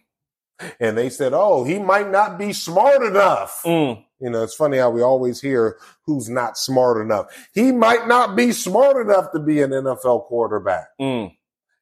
And 0.79 0.97
they 0.97 1.09
said, 1.09 1.33
oh, 1.33 1.63
he 1.63 1.77
might 1.77 2.09
not 2.09 2.37
be 2.37 2.51
smart 2.53 3.03
enough. 3.03 3.61
Mm. 3.63 4.03
You 4.19 4.31
know, 4.31 4.43
it's 4.43 4.55
funny 4.55 4.77
how 4.77 4.89
we 4.89 5.01
always 5.01 5.39
hear 5.39 5.77
who's 6.05 6.29
not 6.29 6.57
smart 6.57 6.99
enough. 6.99 7.27
He 7.53 7.71
might 7.71 8.07
not 8.07 8.35
be 8.35 8.51
smart 8.51 8.97
enough 8.97 9.31
to 9.33 9.39
be 9.39 9.61
an 9.61 9.69
NFL 9.69 10.25
quarterback. 10.25 10.87
Mm. 10.99 11.36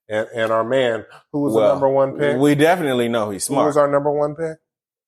And, 0.08 0.28
and 0.36 0.52
our 0.52 0.64
man, 0.64 1.06
who 1.32 1.42
was 1.42 1.54
Well, 1.54 1.64
the 1.68 1.74
number 1.74 1.90
one 1.90 2.18
pick? 2.18 2.38
We 2.38 2.54
definitely 2.56 3.08
know 3.10 3.32
he's 3.32 3.46
smart. 3.46 3.64
who 3.64 3.68
was 3.68 3.78
our 3.78 3.90
number 3.90 4.12
one 4.12 4.36
pick? 4.36 4.58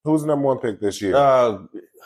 Who 0.04 0.12
was 0.12 0.22
the 0.22 0.28
number 0.28 0.46
one 0.46 0.58
pick 0.58 0.80
this 0.80 1.00
year? 1.00 1.14
Uh, 1.14 1.58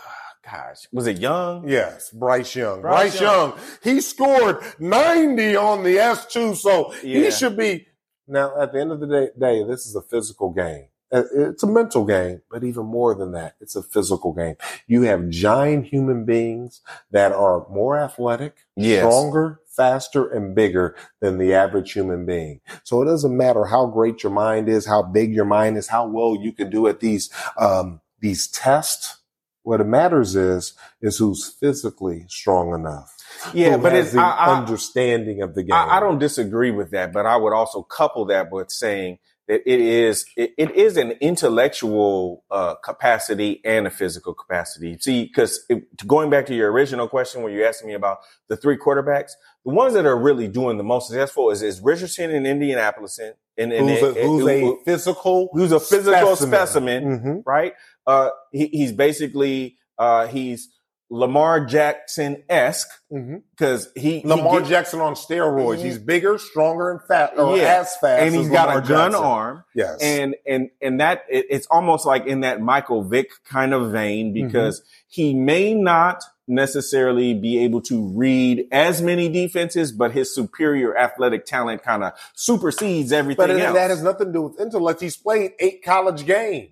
gosh, 0.44 0.86
was 0.92 1.06
it 1.06 1.18
Young? 1.18 1.68
yes, 1.68 2.10
Bryce 2.10 2.54
Young. 2.54 2.80
Bryce 2.82 3.12
Bryce, 3.12 3.20
Young. 3.20 3.54
He 3.82 4.00
scored 4.00 4.58
90 4.78 5.56
on 5.56 5.82
the 5.84 5.96
S2, 5.96 6.56
so 6.56 6.92
Yeah. 7.02 7.20
he 7.24 7.30
should 7.30 7.56
be. 7.56 7.86
Now, 8.28 8.60
at 8.60 8.72
the 8.72 8.80
end 8.80 8.92
of 8.92 9.00
the 9.00 9.06
day, 9.06 9.28
day, 9.38 9.64
this 9.64 9.86
is 9.86 9.94
a 9.96 10.02
physical 10.02 10.50
game. 10.50 10.86
Uh, 11.12 11.24
It's 11.34 11.62
a 11.62 11.66
mental 11.66 12.04
game, 12.04 12.40
but 12.50 12.64
even 12.64 12.86
more 12.86 13.14
than 13.14 13.32
that, 13.32 13.54
it's 13.60 13.76
a 13.76 13.82
physical 13.82 14.32
game. 14.32 14.56
You 14.86 15.02
have 15.02 15.28
giant 15.28 15.86
human 15.86 16.24
beings 16.24 16.80
that 17.10 17.32
are 17.32 17.66
more 17.68 17.98
athletic, 17.98 18.56
Yes. 18.76 19.00
stronger, 19.02 19.60
faster, 19.76 20.28
and 20.28 20.54
bigger 20.54 20.96
than 21.20 21.38
the 21.38 21.54
average 21.54 21.92
human 21.92 22.26
being. 22.26 22.60
So 22.84 23.02
it 23.02 23.06
doesn't 23.06 23.36
matter 23.36 23.64
how 23.64 23.86
great 23.86 24.22
your 24.22 24.32
mind 24.32 24.68
is, 24.68 24.86
how 24.86 25.02
big 25.02 25.34
your 25.34 25.44
mind 25.44 25.78
is, 25.78 25.88
how 25.88 26.06
well 26.06 26.36
you 26.40 26.52
can 26.52 26.70
do 26.70 26.86
at 26.86 27.00
these 27.00 27.30
um, 27.56 28.00
these 28.20 28.48
tests. 28.48 29.18
What 29.64 29.80
it 29.80 29.86
matters 29.86 30.34
is 30.34 30.74
is 31.00 31.18
who's 31.18 31.46
physically 31.46 32.24
strong 32.28 32.74
enough. 32.74 33.16
Yeah, 33.54 33.76
but 33.76 33.94
it's 33.94 34.12
the 34.12 34.20
I, 34.20 34.46
I, 34.46 34.58
understanding 34.58 35.42
of 35.42 35.54
the 35.54 35.62
game. 35.62 35.72
I, 35.72 35.96
I 35.96 36.00
don't 36.00 36.18
disagree 36.18 36.70
with 36.70 36.90
that, 36.90 37.12
but 37.12 37.26
I 37.26 37.36
would 37.36 37.52
also 37.52 37.82
couple 37.82 38.26
that 38.26 38.50
with 38.50 38.70
saying 38.70 39.18
that 39.48 39.62
it 39.66 39.80
is 39.80 40.24
it, 40.36 40.52
it 40.56 40.70
is 40.72 40.96
an 40.96 41.12
intellectual 41.20 42.44
uh, 42.50 42.74
capacity 42.76 43.60
and 43.64 43.86
a 43.86 43.90
physical 43.90 44.34
capacity. 44.34 44.96
See, 44.98 45.24
because 45.24 45.66
going 46.06 46.30
back 46.30 46.46
to 46.46 46.54
your 46.54 46.70
original 46.70 47.08
question, 47.08 47.42
where 47.42 47.52
you 47.52 47.64
asked 47.64 47.84
me 47.84 47.94
about 47.94 48.18
the 48.48 48.56
three 48.56 48.76
quarterbacks, 48.76 49.32
the 49.64 49.72
ones 49.72 49.94
that 49.94 50.06
are 50.06 50.18
really 50.18 50.48
doing 50.48 50.76
the 50.76 50.82
most 50.84 51.08
successful 51.08 51.50
is, 51.50 51.62
is 51.62 51.80
Richardson 51.80 52.30
in 52.30 52.46
Indianapolis, 52.46 53.18
and, 53.18 53.34
and, 53.56 53.72
and 53.72 53.88
who's 53.88 54.02
a, 54.02 54.06
and- 54.08 54.16
who's 54.16 54.46
a 54.48 54.76
physical 54.84 55.48
who's 55.52 55.72
a 55.72 55.80
physical 55.80 56.34
specimen, 56.36 57.04
Mhm. 57.20 57.42
right? 57.46 57.74
Uh, 58.06 58.30
he, 58.50 58.66
he's 58.68 58.92
basically 58.92 59.76
uh, 59.98 60.26
he's 60.26 60.71
Lamar 61.14 61.66
Jackson 61.66 62.42
esque 62.48 62.88
because 63.10 63.90
he 63.94 64.20
he 64.20 64.26
Lamar 64.26 64.60
get- 64.60 64.68
Jackson 64.70 65.00
on 65.00 65.14
steroids. 65.14 65.78
Mhm. 65.80 65.84
He's 65.84 65.98
bigger, 65.98 66.38
stronger, 66.38 66.90
and 66.90 67.00
fat, 67.06 67.34
or 67.38 67.56
Yeah. 67.58 67.80
as 67.80 67.94
fast. 67.98 68.22
and 68.22 68.34
he's 68.34 68.48
got 68.48 68.68
Lamar 68.68 68.82
a 68.82 68.86
gun 68.86 69.10
Jackson. 69.10 69.24
arm. 69.26 69.64
Yes, 69.74 69.98
and 70.00 70.34
and 70.46 70.70
and 70.80 71.00
that 71.00 71.24
it, 71.28 71.46
it's 71.50 71.66
almost 71.70 72.06
like 72.06 72.26
in 72.26 72.40
that 72.40 72.62
Michael 72.62 73.02
Vick 73.04 73.28
kind 73.44 73.74
of 73.74 73.90
vein 73.92 74.34
Mm-hmm. 74.34 74.46
because 74.46 74.82
he 75.08 75.34
may 75.34 75.74
not 75.74 76.24
necessarily 76.48 77.34
be 77.34 77.62
able 77.64 77.80
to 77.80 78.08
read 78.16 78.66
as 78.72 79.00
many 79.00 79.28
defenses, 79.28 79.92
but 79.92 80.10
his 80.12 80.34
superior 80.34 80.96
athletic 80.98 81.46
talent 81.46 81.82
kind 81.82 82.02
of 82.02 82.12
supersedes 82.34 83.12
everything 83.12 83.46
but 83.46 83.50
else. 83.50 83.74
that 83.74 83.90
has 83.90 84.02
nothing 84.02 84.26
to 84.28 84.32
do 84.32 84.42
with 84.42 84.60
intellect. 84.60 85.00
He's 85.00 85.16
played 85.16 85.52
eight 85.60 85.84
college 85.84 86.26
games. 86.26 86.70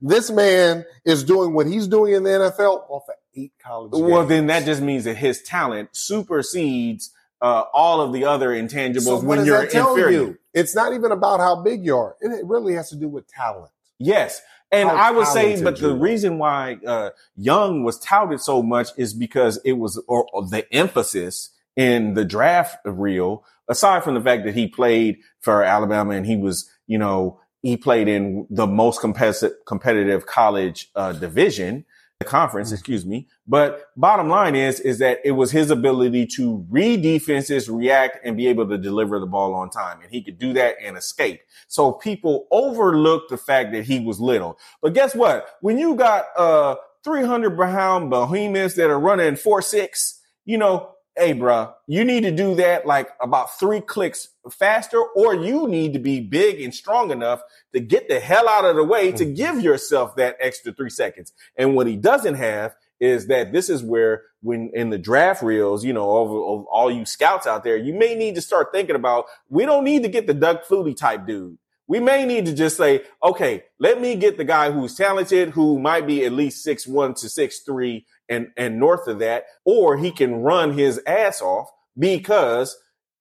This 0.00 0.30
man 0.30 0.84
is 1.04 1.24
doing 1.24 1.52
what 1.52 1.66
he's 1.66 1.88
doing 1.88 2.14
in 2.14 2.22
the 2.22 2.30
NFL 2.30 2.84
off 2.88 3.04
of 3.08 3.14
eight 3.36 3.52
college 3.62 3.92
well, 3.92 4.20
games. 4.20 4.28
then 4.28 4.46
that 4.48 4.64
just 4.64 4.82
means 4.82 5.04
that 5.04 5.16
his 5.16 5.42
talent 5.42 5.90
supersedes 5.92 7.10
uh, 7.40 7.64
all 7.72 8.00
of 8.00 8.12
the 8.12 8.24
other 8.24 8.50
intangibles 8.50 9.02
So 9.02 9.20
when 9.20 9.44
you're 9.44 9.62
inferior. 9.64 10.10
you? 10.10 10.38
It's 10.54 10.74
not 10.74 10.92
even 10.92 11.12
about 11.12 11.40
how 11.40 11.62
big 11.62 11.84
you 11.84 11.96
are. 11.96 12.16
It 12.20 12.44
really 12.46 12.74
has 12.74 12.90
to 12.90 12.96
do 12.96 13.08
with 13.08 13.28
talent. 13.28 13.70
Yes. 13.98 14.40
And 14.70 14.88
How 14.88 14.96
I 14.96 15.10
would 15.12 15.26
say, 15.26 15.62
but 15.62 15.80
the 15.80 15.94
reason 15.94 16.38
why 16.38 16.78
uh, 16.86 17.10
Young 17.36 17.84
was 17.84 17.98
touted 17.98 18.40
so 18.40 18.62
much 18.62 18.88
is 18.96 19.14
because 19.14 19.60
it 19.64 19.72
was 19.72 20.02
or, 20.06 20.26
or 20.32 20.46
the 20.46 20.70
emphasis 20.74 21.50
in 21.74 22.14
the 22.14 22.24
draft 22.24 22.76
reel, 22.84 23.44
aside 23.68 24.04
from 24.04 24.14
the 24.14 24.20
fact 24.20 24.44
that 24.44 24.54
he 24.54 24.66
played 24.66 25.18
for 25.40 25.62
Alabama 25.62 26.12
and 26.12 26.26
he 26.26 26.36
was, 26.36 26.68
you 26.86 26.98
know, 26.98 27.40
he 27.62 27.76
played 27.76 28.08
in 28.08 28.46
the 28.50 28.66
most 28.66 29.00
competitive, 29.00 29.52
competitive 29.66 30.26
college 30.26 30.90
uh, 30.94 31.12
division, 31.12 31.84
the 32.18 32.24
conference, 32.24 32.72
excuse 32.72 33.06
me. 33.06 33.28
But 33.46 33.90
bottom 33.96 34.28
line 34.28 34.56
is, 34.56 34.80
is 34.80 34.98
that 34.98 35.20
it 35.24 35.32
was 35.32 35.52
his 35.52 35.70
ability 35.70 36.26
to 36.34 36.66
read 36.68 37.02
defenses, 37.02 37.70
react, 37.70 38.18
and 38.24 38.36
be 38.36 38.48
able 38.48 38.68
to 38.68 38.76
deliver 38.76 39.20
the 39.20 39.26
ball 39.26 39.54
on 39.54 39.70
time. 39.70 40.00
And 40.02 40.10
he 40.10 40.22
could 40.22 40.36
do 40.36 40.52
that 40.54 40.76
and 40.82 40.96
escape. 40.96 41.40
So 41.68 41.92
people 41.92 42.48
overlooked 42.50 43.30
the 43.30 43.36
fact 43.36 43.72
that 43.72 43.84
he 43.84 44.00
was 44.00 44.18
little. 44.18 44.58
But 44.82 44.94
guess 44.94 45.14
what? 45.14 45.48
When 45.60 45.78
you 45.78 45.94
got 45.94 46.24
uh 46.36 46.76
300 47.04 47.56
pound 47.56 48.10
behemoths 48.10 48.74
that 48.74 48.90
are 48.90 48.98
running 48.98 49.36
four 49.36 49.62
six, 49.62 50.20
you 50.44 50.58
know, 50.58 50.90
hey, 51.18 51.32
bro, 51.32 51.74
you 51.86 52.04
need 52.04 52.22
to 52.22 52.30
do 52.30 52.54
that 52.54 52.86
like 52.86 53.10
about 53.20 53.58
three 53.58 53.80
clicks 53.80 54.28
faster, 54.50 55.02
or 55.16 55.34
you 55.34 55.68
need 55.68 55.92
to 55.92 55.98
be 55.98 56.20
big 56.20 56.60
and 56.60 56.74
strong 56.74 57.10
enough 57.10 57.42
to 57.74 57.80
get 57.80 58.08
the 58.08 58.20
hell 58.20 58.48
out 58.48 58.64
of 58.64 58.76
the 58.76 58.84
way 58.84 59.12
to 59.12 59.24
mm-hmm. 59.24 59.34
give 59.34 59.60
yourself 59.60 60.16
that 60.16 60.36
extra 60.40 60.72
three 60.72 60.90
seconds. 60.90 61.32
And 61.56 61.74
what 61.74 61.86
he 61.86 61.96
doesn't 61.96 62.34
have 62.34 62.74
is 63.00 63.26
that 63.26 63.52
this 63.52 63.68
is 63.68 63.82
where 63.82 64.22
when 64.42 64.70
in 64.74 64.90
the 64.90 64.98
draft 64.98 65.42
reels, 65.42 65.84
you 65.84 65.92
know, 65.92 66.16
of, 66.16 66.30
of 66.30 66.66
all 66.66 66.90
you 66.90 67.04
scouts 67.04 67.46
out 67.46 67.64
there, 67.64 67.76
you 67.76 67.94
may 67.94 68.14
need 68.14 68.34
to 68.36 68.40
start 68.40 68.72
thinking 68.72 68.96
about, 68.96 69.26
we 69.48 69.66
don't 69.66 69.84
need 69.84 70.02
to 70.04 70.08
get 70.08 70.26
the 70.26 70.34
Doug 70.34 70.62
Flutie 70.62 70.96
type 70.96 71.26
dude. 71.26 71.58
We 71.86 72.00
may 72.00 72.26
need 72.26 72.44
to 72.46 72.54
just 72.54 72.76
say, 72.76 73.04
okay, 73.22 73.64
let 73.78 74.00
me 74.00 74.14
get 74.14 74.36
the 74.36 74.44
guy 74.44 74.70
who's 74.70 74.94
talented, 74.94 75.50
who 75.50 75.78
might 75.78 76.06
be 76.06 76.24
at 76.24 76.32
least 76.32 76.62
six 76.62 76.86
one 76.86 77.14
to 77.14 77.28
six 77.30 77.60
three 77.60 78.04
and, 78.28 78.50
and 78.56 78.78
north 78.78 79.06
of 79.06 79.18
that, 79.20 79.44
or 79.64 79.96
he 79.96 80.10
can 80.10 80.36
run 80.36 80.72
his 80.72 81.00
ass 81.06 81.40
off 81.42 81.70
because 81.98 82.76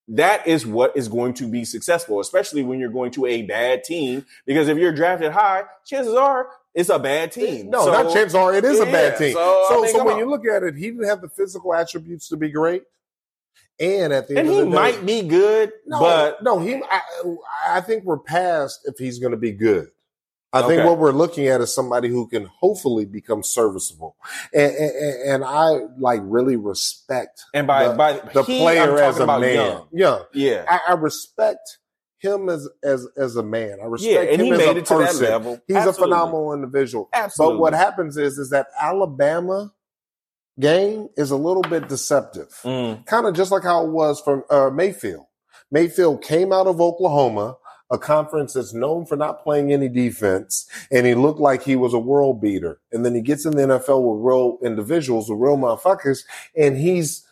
that 0.10 0.48
is 0.48 0.66
what 0.66 0.96
is 0.96 1.08
going 1.10 1.34
to 1.36 1.48
be 1.50 1.66
successful, 1.66 2.20
especially 2.20 2.64
when 2.64 2.80
you're 2.80 2.90
going 2.90 3.12
to 3.12 3.26
a 3.26 3.42
bad 3.44 3.84
team. 3.84 4.26
Because 4.46 4.68
if 4.70 4.78
you're 4.78 4.94
drafted 4.94 5.32
high, 5.34 5.64
chances 5.86 6.14
are 6.14 6.48
it's 6.74 6.90
a 6.90 7.00
bad 7.00 7.32
team. 7.32 7.70
No, 7.70 7.86
So- 7.86 7.92
not 7.92 8.14
chances 8.14 8.36
are 8.36 8.54
it 8.54 8.64
is 8.64 8.80
a 8.80 8.86
bad 8.86 9.18
team. 9.18 9.34
so, 9.34 9.66
So, 9.68 9.80
I 9.80 9.82
mean, 9.82 9.92
so 9.94 10.04
when 10.06 10.14
on. 10.14 10.20
you 10.20 10.30
look 10.30 10.46
at 10.48 10.64
it, 10.64 10.76
he 10.76 10.92
didn't 10.92 11.08
have 11.08 11.22
the 11.22 11.30
physical 11.30 11.74
attributes 11.74 12.30
to 12.30 12.38
be 12.38 12.50
great. 12.50 12.84
And 13.80 14.12
at 14.14 14.28
the 14.28 14.38
and 14.40 14.48
end 14.48 14.50
he 14.50 14.60
of 14.60 14.66
the 14.72 14.72
day, 14.72 14.92
he 14.92 14.98
might 14.98 15.06
be 15.06 15.22
good, 15.22 15.72
no, 15.86 16.00
but 16.00 16.42
no, 16.42 16.58
he. 16.60 16.82
I, 16.90 17.02
I 17.68 17.82
think 17.82 18.06
we're 18.06 18.18
past 18.18 18.80
if 18.86 18.98
he's 18.98 19.20
going 19.20 19.32
to 19.32 19.38
be 19.38 19.52
good. 19.52 19.90
I 20.58 20.68
think 20.68 20.80
Okay. 20.80 20.86
what 20.88 20.98
we're 20.98 21.12
looking 21.12 21.48
at 21.48 21.62
is 21.62 21.74
somebody 21.74 22.10
who 22.10 22.28
can 22.28 22.46
hopefully 22.46 23.06
become 23.06 23.44
serviceable, 23.44 24.16
and, 24.54 24.72
and, 24.74 25.22
and 25.32 25.44
I 25.46 25.80
like 25.98 26.22
really 26.24 26.56
respect 26.56 27.44
and 27.54 27.68
by 27.68 27.88
the, 27.90 27.94
by 27.96 28.14
the 28.34 28.44
he, 28.44 28.60
player 28.60 28.98
as 29.00 29.20
a 29.20 29.26
man. 29.28 29.54
Young. 29.56 29.88
Young. 29.92 30.24
Yeah, 30.34 30.66
I, 30.68 30.92
I 30.92 30.94
respect 30.94 31.80
him 32.20 32.50
as 32.50 32.68
as 32.84 33.08
as 33.16 33.36
a 33.36 33.44
man. 33.44 33.74
I 33.82 33.84
yeah, 33.84 33.90
respect 33.90 34.32
and 34.32 34.42
him 34.42 34.46
he 34.48 34.52
as 34.54 34.58
made 34.58 34.68
a 34.76 34.80
it 34.80 34.86
to 34.88 34.94
that 34.96 35.06
person. 35.08 35.26
level. 35.26 35.62
He's 35.68 35.78
Absolutely. 35.78 36.02
a 36.02 36.06
phenomenal 36.08 36.54
individual. 36.54 37.10
Absolutely. 37.14 37.56
But 37.58 37.62
what 37.62 37.74
happens 37.74 38.18
is 38.18 38.38
is 38.38 38.50
that 38.50 38.68
Alabama 38.82 39.74
game 40.60 41.10
is 41.16 41.30
a 41.32 41.36
little 41.38 41.62
bit 41.62 41.88
deceptive. 41.88 42.50
Mm, 42.64 43.06
Kind 43.06 43.28
of 43.28 43.36
just 43.36 43.52
like 43.52 43.64
how 43.64 43.86
it 43.86 43.92
was 43.92 44.20
from 44.20 44.44
uh, 44.50 44.70
Mayfield. 44.72 45.26
Mayfield 45.72 46.24
came 46.24 46.52
out 46.52 46.66
of 46.66 46.82
Oklahoma, 46.82 47.58
a 47.90 47.98
conference 47.98 48.54
that's 48.54 48.74
known 48.74 49.06
for 49.06 49.16
not 49.16 49.44
playing 49.44 49.72
any 49.72 49.90
defense, 49.90 50.70
and 50.92 51.06
he 51.06 51.16
looked 51.16 51.40
like 51.40 51.64
he 51.64 51.76
was 51.76 51.94
a 51.94 52.00
world 52.00 52.42
beater. 52.42 52.80
And 52.92 53.06
then 53.06 53.16
he 53.16 53.22
gets 53.22 53.46
in 53.46 53.56
the 53.56 53.64
NFL 53.64 54.04
with 54.04 54.26
real 54.26 54.58
individuals, 54.64 55.30
with 55.30 55.40
real 55.40 55.58
motherfuckers, 55.58 56.24
and 56.56 56.78
he's 56.78 57.26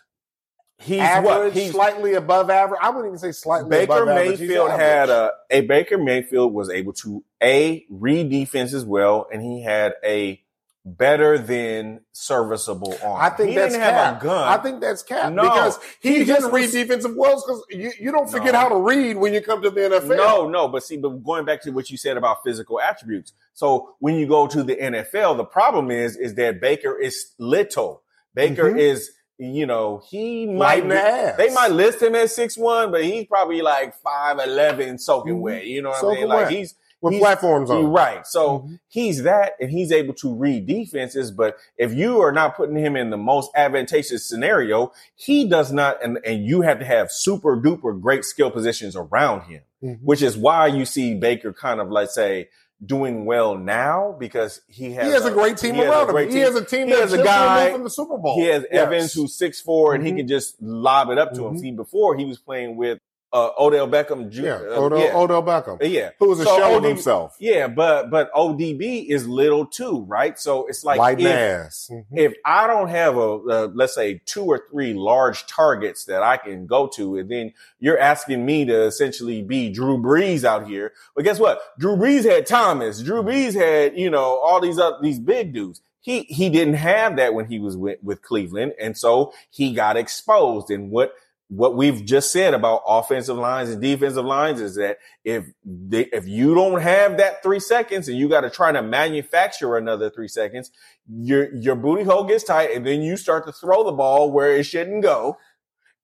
he's 0.80 1.00
average, 1.00 1.26
what 1.26 1.54
he's 1.54 1.72
slightly 1.72 2.14
above 2.14 2.50
average. 2.50 2.80
I 2.82 2.90
wouldn't 2.90 3.08
even 3.08 3.20
say 3.20 3.32
slightly 3.32 3.70
Baker 3.70 4.04
above 4.04 4.10
average. 4.10 4.40
He's 4.40 4.50
Mayfield 4.50 4.72
had 4.72 5.10
a 5.10 5.32
a 5.50 5.62
Baker 5.62 5.98
Mayfield 5.98 6.54
was 6.54 6.70
able 6.70 6.94
to 6.94 7.24
a 7.42 7.86
read 7.90 8.30
defense 8.30 8.74
as 8.74 8.86
well, 8.86 9.28
and 9.32 9.42
he 9.42 9.62
had 9.62 9.96
a 10.04 10.42
better 10.88 11.40
than 11.40 12.00
serviceable 12.12 12.96
arm. 13.04 13.20
I 13.20 13.30
think 13.30 13.50
he 13.50 13.56
that's 13.56 13.76
cap. 13.76 14.22
a 14.22 14.24
gun. 14.24 14.48
I 14.48 14.58
think 14.62 14.82
that's 14.82 15.02
cap 15.02 15.34
No. 15.34 15.42
because 15.42 15.80
he, 16.00 16.10
He 16.10 16.16
didn't 16.20 16.28
just 16.42 16.52
read 16.54 16.62
was- 16.62 16.72
defensive 16.74 17.16
wells 17.16 17.44
because 17.44 17.64
you, 17.72 17.92
you 18.00 18.12
don't 18.12 18.30
forget 18.30 18.54
No. 18.54 18.60
how 18.60 18.70
to 18.70 18.76
read 18.76 19.18
when 19.18 19.34
you 19.34 19.42
come 19.42 19.64
to 19.64 19.72
the 19.72 19.82
NFL. 19.82 20.16
No, 20.16 20.48
no, 20.48 20.68
but 20.68 20.84
see, 20.84 20.98
but 20.98 21.10
going 21.24 21.44
back 21.44 21.62
to 21.64 21.72
what 21.72 21.90
you 21.90 21.98
said 21.98 22.18
about 22.18 22.44
physical 22.44 22.80
attributes. 22.80 23.34
So 23.54 23.96
when 24.00 24.16
you 24.16 24.28
go 24.28 24.46
to 24.48 24.62
the 24.62 24.76
NFL, 24.76 25.38
the 25.38 25.46
problem 25.46 25.90
is 25.90 26.16
is 26.18 26.36
that 26.36 26.62
Baker 26.62 26.96
is 27.00 27.32
little. 27.40 28.04
Baker 28.36 28.72
Mhm. 28.72 28.80
is, 28.80 29.12
you 29.40 29.66
know, 29.66 30.04
he 30.08 30.46
might 30.46 30.88
they 30.88 31.50
might 31.54 31.72
list 31.72 32.02
him 32.02 32.14
as 32.16 32.36
six 32.36 32.58
one, 32.58 32.92
but 32.92 33.04
he's 33.04 33.26
probably 33.26 33.62
like 33.64 33.96
five 34.04 34.38
eleven 34.40 35.00
soaking 35.00 35.38
Mhm. 35.38 35.42
wet. 35.42 35.66
You 35.66 35.82
know 35.82 35.90
what 35.90 36.04
I 36.04 36.16
mean? 36.16 36.28
Like 36.28 36.38
wet. 36.46 36.52
he's 36.52 36.76
with 37.12 37.20
platforms 37.20 37.70
on. 37.70 37.88
Right. 37.88 38.26
So 38.28 38.60
Mhm. 38.60 38.80
he's 38.88 39.24
that, 39.24 39.54
and 39.60 39.70
he's 39.72 39.92
able 39.92 40.14
to 40.16 40.34
read 40.34 40.66
defenses. 40.66 41.32
But 41.32 41.58
if 41.78 41.94
you 41.94 42.22
are 42.22 42.32
not 42.32 42.56
putting 42.56 42.76
him 42.76 42.96
in 42.96 43.10
the 43.10 43.18
most 43.18 43.52
advantageous 43.56 44.26
scenario, 44.28 44.92
he 45.16 45.48
does 45.48 45.72
not, 45.72 46.04
and, 46.04 46.20
and 46.26 46.44
you 46.46 46.62
have 46.62 46.80
to 46.80 46.86
have 46.86 47.12
super 47.12 47.56
duper 47.58 48.00
great 48.00 48.26
skill 48.26 48.52
positions 48.52 48.96
around 48.96 49.42
him, 49.44 49.62
Mhm. 49.84 50.00
which 50.04 50.22
is 50.22 50.38
why 50.38 50.68
you 50.68 50.86
see 50.86 51.14
Baker 51.14 51.54
kind 51.54 51.80
of 51.80 51.90
like 51.92 52.10
say 52.10 52.50
doing 52.86 53.26
well 53.26 53.56
now 53.58 54.14
because 54.20 54.60
he 54.68 54.92
has 54.92 55.08
He 55.08 55.14
has 55.14 55.26
a 55.26 55.32
great 55.32 55.56
team 55.58 55.76
he 55.76 55.84
around 55.86 56.08
him. 56.08 56.12
great 56.12 56.30
He 56.30 56.40
has 56.40 56.56
a 56.56 56.64
team 56.64 56.88
He 56.88 56.94
that's 56.94 57.12
has 57.12 57.14
a 57.14 57.24
guy- 57.24 57.72
from 57.72 57.84
the 57.86 57.90
Super 57.90 58.18
Bowl. 58.18 58.36
He 58.36 58.48
has 58.48 58.64
Yes. 58.70 58.86
Evans 58.86 59.14
who's 59.14 59.34
six 59.34 59.62
four 59.62 59.96
and 59.96 60.06
he 60.06 60.12
Mhm. 60.12 60.18
can 60.18 60.28
just 60.28 60.62
lob 60.62 61.10
it 61.10 61.18
up 61.18 61.34
to 61.36 61.48
him. 61.48 61.56
Mhm. 61.56 61.60
See, 61.62 61.72
before 61.72 62.18
he 62.18 62.26
was 62.26 62.38
playing 62.38 62.76
with 62.76 63.00
uh, 63.36 63.52
Odell 63.60 63.88
Beckham 63.90 64.30
Jr. 64.30 64.42
yeah, 64.42 64.54
uh, 64.54 64.80
Odell, 64.80 65.00
yeah. 65.00 65.14
Odell 65.14 65.44
Beckham, 65.44 65.78
yeah. 65.82 66.12
who 66.20 66.30
was 66.30 66.40
a 66.40 66.46
So 66.46 66.58
shell 66.58 66.78
of 66.78 66.86
himself. 66.86 67.36
Yeah, 67.38 67.68
but 67.68 68.10
but 68.10 68.32
ODB 68.34 69.10
is 69.10 69.28
little 69.28 69.66
too, 69.66 70.06
right? 70.08 70.40
So 70.40 70.68
it's 70.68 70.86
like 70.86 71.20
if, 71.20 71.26
ass. 71.26 71.90
Mhm. 71.92 72.06
if 72.14 72.34
I 72.46 72.66
don't 72.66 72.88
have 72.88 73.18
a 73.18 73.20
uh, 73.20 73.68
let's 73.74 73.94
say 73.94 74.22
two 74.26 74.46
or 74.46 74.66
three 74.72 74.94
large 74.94 75.48
targets 75.48 76.06
that 76.06 76.24
I 76.24 76.38
can 76.38 76.66
go 76.66 76.88
to, 76.96 77.18
and 77.18 77.30
then 77.30 77.54
you're 77.80 78.00
asking 78.00 78.46
me 78.46 78.64
to 78.66 78.84
essentially 78.84 79.42
be 79.42 79.70
Drew 79.70 79.98
Brees 79.98 80.46
out 80.46 80.66
here. 80.66 80.94
But 81.14 81.26
guess 81.26 81.38
what? 81.38 81.60
Drew 81.78 81.98
Brees 81.98 82.24
had 82.24 82.46
Thomas. 82.46 83.02
Drew 83.02 83.22
Brees 83.22 83.54
had 83.54 83.98
you 84.00 84.10
know 84.10 84.40
all 84.40 84.62
these 84.62 84.80
other 84.80 84.98
these 85.02 85.20
big 85.20 85.54
dudes. 85.54 85.82
He 86.00 86.22
he 86.22 86.50
didn't 86.50 86.76
have 86.76 87.18
that 87.18 87.34
when 87.34 87.48
he 87.48 87.60
was 87.60 87.76
with, 87.76 87.98
with 88.02 88.22
Cleveland, 88.22 88.76
and 88.80 88.98
so 88.98 89.34
he 89.50 89.74
got 89.74 89.98
exposed. 89.98 90.70
And 90.70 90.90
what 90.90 91.14
what 91.50 91.76
we've 91.78 92.04
just 92.04 92.32
said 92.32 92.54
about 92.56 92.82
offensive 92.88 93.38
lines 93.38 93.70
and 93.70 93.82
defensive 93.82 94.26
lines 94.26 94.60
is 94.60 94.76
that 94.76 94.98
if 95.24 95.46
they, 95.64 96.06
if 96.06 96.28
you 96.28 96.56
don't 96.56 96.82
have 96.82 97.18
that 97.18 97.44
three 97.44 97.60
seconds 97.60 98.08
and 98.08 98.18
you 98.18 98.28
got 98.28 98.42
to 98.42 98.50
try 98.50 98.72
to 98.72 98.82
manufacture 98.82 99.78
another 99.78 100.10
three 100.10 100.28
seconds, 100.28 100.72
your 101.08 101.54
your 101.54 101.76
booty 101.76 102.04
hole 102.04 102.24
gets 102.24 102.44
tight, 102.44 102.72
and 102.72 102.86
then 102.86 103.02
you 103.04 103.16
start 103.16 103.46
to 103.46 103.52
throw 103.52 103.84
the 103.84 103.92
ball 103.92 104.32
where 104.32 104.56
it 104.58 104.64
shouldn't 104.64 105.04
go, 105.04 105.38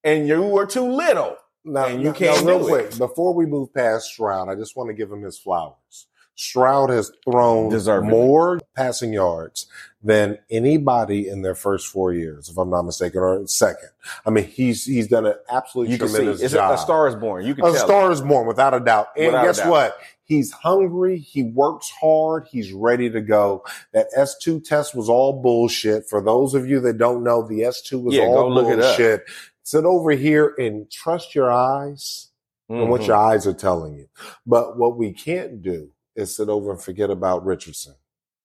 and 0.04 0.28
you 0.28 0.42
were 0.42 0.66
too 0.66 0.88
little. 0.90 1.36
Now, 1.64 1.86
And 1.86 2.00
you 2.02 2.08
now- 2.08 2.14
can't 2.14 2.44
now, 2.44 2.48
real 2.50 2.58
do 2.60 2.68
quick 2.68 2.86
it. 2.92 2.98
before 2.98 3.34
we 3.34 3.46
move 3.46 3.72
past 3.74 4.06
Stroud. 4.06 4.48
I 4.48 4.54
just 4.54 4.76
want 4.76 4.88
to 4.90 4.94
give 4.94 5.10
him 5.10 5.22
his 5.22 5.38
flowers. 5.38 6.06
Stroud 6.34 6.90
has 6.90 7.12
thrown 7.24 7.70
Deservedly. 7.70 8.10
more 8.10 8.60
passing 8.74 9.12
yards 9.12 9.66
than 10.02 10.38
anybody 10.50 11.28
in 11.28 11.42
their 11.42 11.54
first 11.54 11.86
four 11.86 12.12
years, 12.12 12.48
if 12.48 12.58
I'm 12.58 12.70
not 12.70 12.82
mistaken, 12.82 13.20
or 13.20 13.46
second. 13.46 13.90
I 14.26 14.30
mean, 14.30 14.44
he's 14.44 14.84
he's 14.84 15.08
done 15.08 15.26
an 15.26 15.34
absolutely 15.50 15.92
You 15.94 15.98
see 15.98 16.06
tremendous 16.14 16.40
it's 16.42 16.54
job. 16.54 16.72
a, 16.74 16.78
star 16.78 17.06
is 17.08 17.14
born. 17.14 17.44
You 17.46 17.54
can 17.54 17.64
A 17.66 17.76
star 17.76 18.10
is 18.10 18.20
born, 18.20 18.46
without 18.46 18.74
a 18.74 18.80
doubt. 18.80 19.08
And 19.16 19.26
Without 19.26 19.44
guess 19.44 19.58
doubt. 19.58 19.70
what? 19.70 19.98
He's 20.24 20.50
hungry. 20.52 21.18
He 21.18 21.42
works 21.42 21.90
hard. 22.00 22.46
He's 22.50 22.72
ready 22.72 23.10
to 23.10 23.20
go. 23.20 23.64
That 23.92 24.08
S2 24.16 24.64
test 24.64 24.94
was 24.94 25.08
all 25.08 25.42
bullshit. 25.42 26.08
For 26.08 26.22
those 26.22 26.54
of 26.54 26.66
you 26.68 26.80
that 26.80 26.96
don't 26.98 27.22
know, 27.22 27.46
the 27.46 27.60
S2 27.60 28.02
was 28.02 28.14
Yeah, 28.14 28.22
all 28.24 28.48
go 28.48 28.48
look 28.48 28.66
it 28.68 28.80
up. 28.80 28.96
bullshit. 28.96 29.24
Sit 29.64 29.84
over 29.84 30.10
here 30.12 30.54
and 30.58 30.90
trust 30.90 31.34
your 31.34 31.50
eyes 31.52 32.30
and 32.68 32.88
what 32.90 33.02
Mhm. 33.02 33.06
your 33.08 33.16
eyes 33.16 33.46
are 33.46 33.52
telling 33.52 33.94
you. 33.94 34.08
But 34.46 34.78
what 34.78 34.96
we 34.96 35.12
can't 35.12 35.60
do 35.62 35.90
is 36.16 36.36
sit 36.36 36.48
over 36.48 36.70
and 36.70 36.80
forget 36.80 37.10
about 37.10 37.44
Richardson. 37.44 37.94